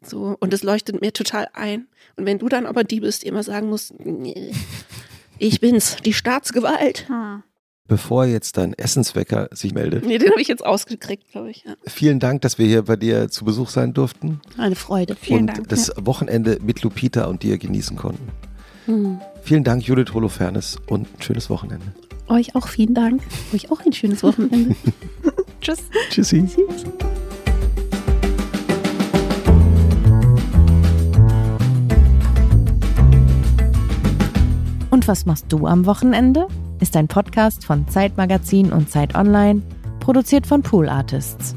So, 0.00 0.36
und 0.40 0.52
das 0.52 0.62
leuchtet 0.62 1.00
mir 1.00 1.12
total 1.12 1.48
ein. 1.52 1.88
Und 2.16 2.26
wenn 2.26 2.38
du 2.38 2.48
dann 2.48 2.66
aber 2.66 2.84
die 2.84 3.00
bist, 3.00 3.22
die 3.22 3.28
immer 3.28 3.42
sagen 3.42 3.68
musst, 3.68 3.94
nee, 4.00 4.52
ich 5.38 5.60
bin's, 5.60 5.96
die 6.04 6.12
Staatsgewalt. 6.12 7.08
Hm. 7.08 7.42
Bevor 7.88 8.24
jetzt 8.26 8.56
dein 8.56 8.74
Essenswecker 8.74 9.48
sich 9.52 9.74
meldet, 9.74 10.06
Nee, 10.06 10.18
den 10.18 10.30
habe 10.30 10.40
ich 10.40 10.48
jetzt 10.48 10.64
ausgekriegt, 10.64 11.30
glaube 11.32 11.50
ich. 11.50 11.64
Ja. 11.66 11.74
vielen 11.86 12.20
Dank, 12.20 12.40
dass 12.42 12.56
wir 12.58 12.66
hier 12.66 12.82
bei 12.82 12.96
dir 12.96 13.28
zu 13.28 13.44
Besuch 13.44 13.68
sein 13.70 13.92
durften. 13.92 14.40
Eine 14.56 14.76
Freude. 14.76 15.16
Vielen 15.16 15.40
und 15.40 15.46
Dank. 15.48 15.68
das 15.68 15.92
Wochenende 16.00 16.58
mit 16.62 16.82
Lupita 16.82 17.24
und 17.24 17.42
dir 17.42 17.58
genießen 17.58 17.96
konnten. 17.96 18.28
Hm. 18.86 19.20
Vielen 19.42 19.64
Dank, 19.64 19.82
Judith 19.86 20.14
Holofernes 20.14 20.76
und 20.86 21.08
ein 21.18 21.22
schönes 21.22 21.50
Wochenende. 21.50 21.86
Euch 22.28 22.54
auch 22.54 22.68
vielen 22.68 22.94
Dank. 22.94 23.20
Euch 23.52 23.70
auch 23.70 23.80
ein 23.84 23.92
schönes 23.92 24.22
Wochenende. 24.22 24.74
Tschüss. 25.60 25.80
Tschüssi. 26.10 26.44
Und 34.90 35.08
was 35.08 35.24
machst 35.26 35.46
du 35.48 35.66
am 35.66 35.86
Wochenende? 35.86 36.46
Ist 36.82 36.96
ein 36.96 37.06
Podcast 37.06 37.64
von 37.64 37.86
Zeitmagazin 37.86 38.72
und 38.72 38.90
Zeit 38.90 39.14
Online, 39.14 39.62
produziert 40.00 40.48
von 40.48 40.62
Pool 40.62 40.88
Artists. 40.88 41.54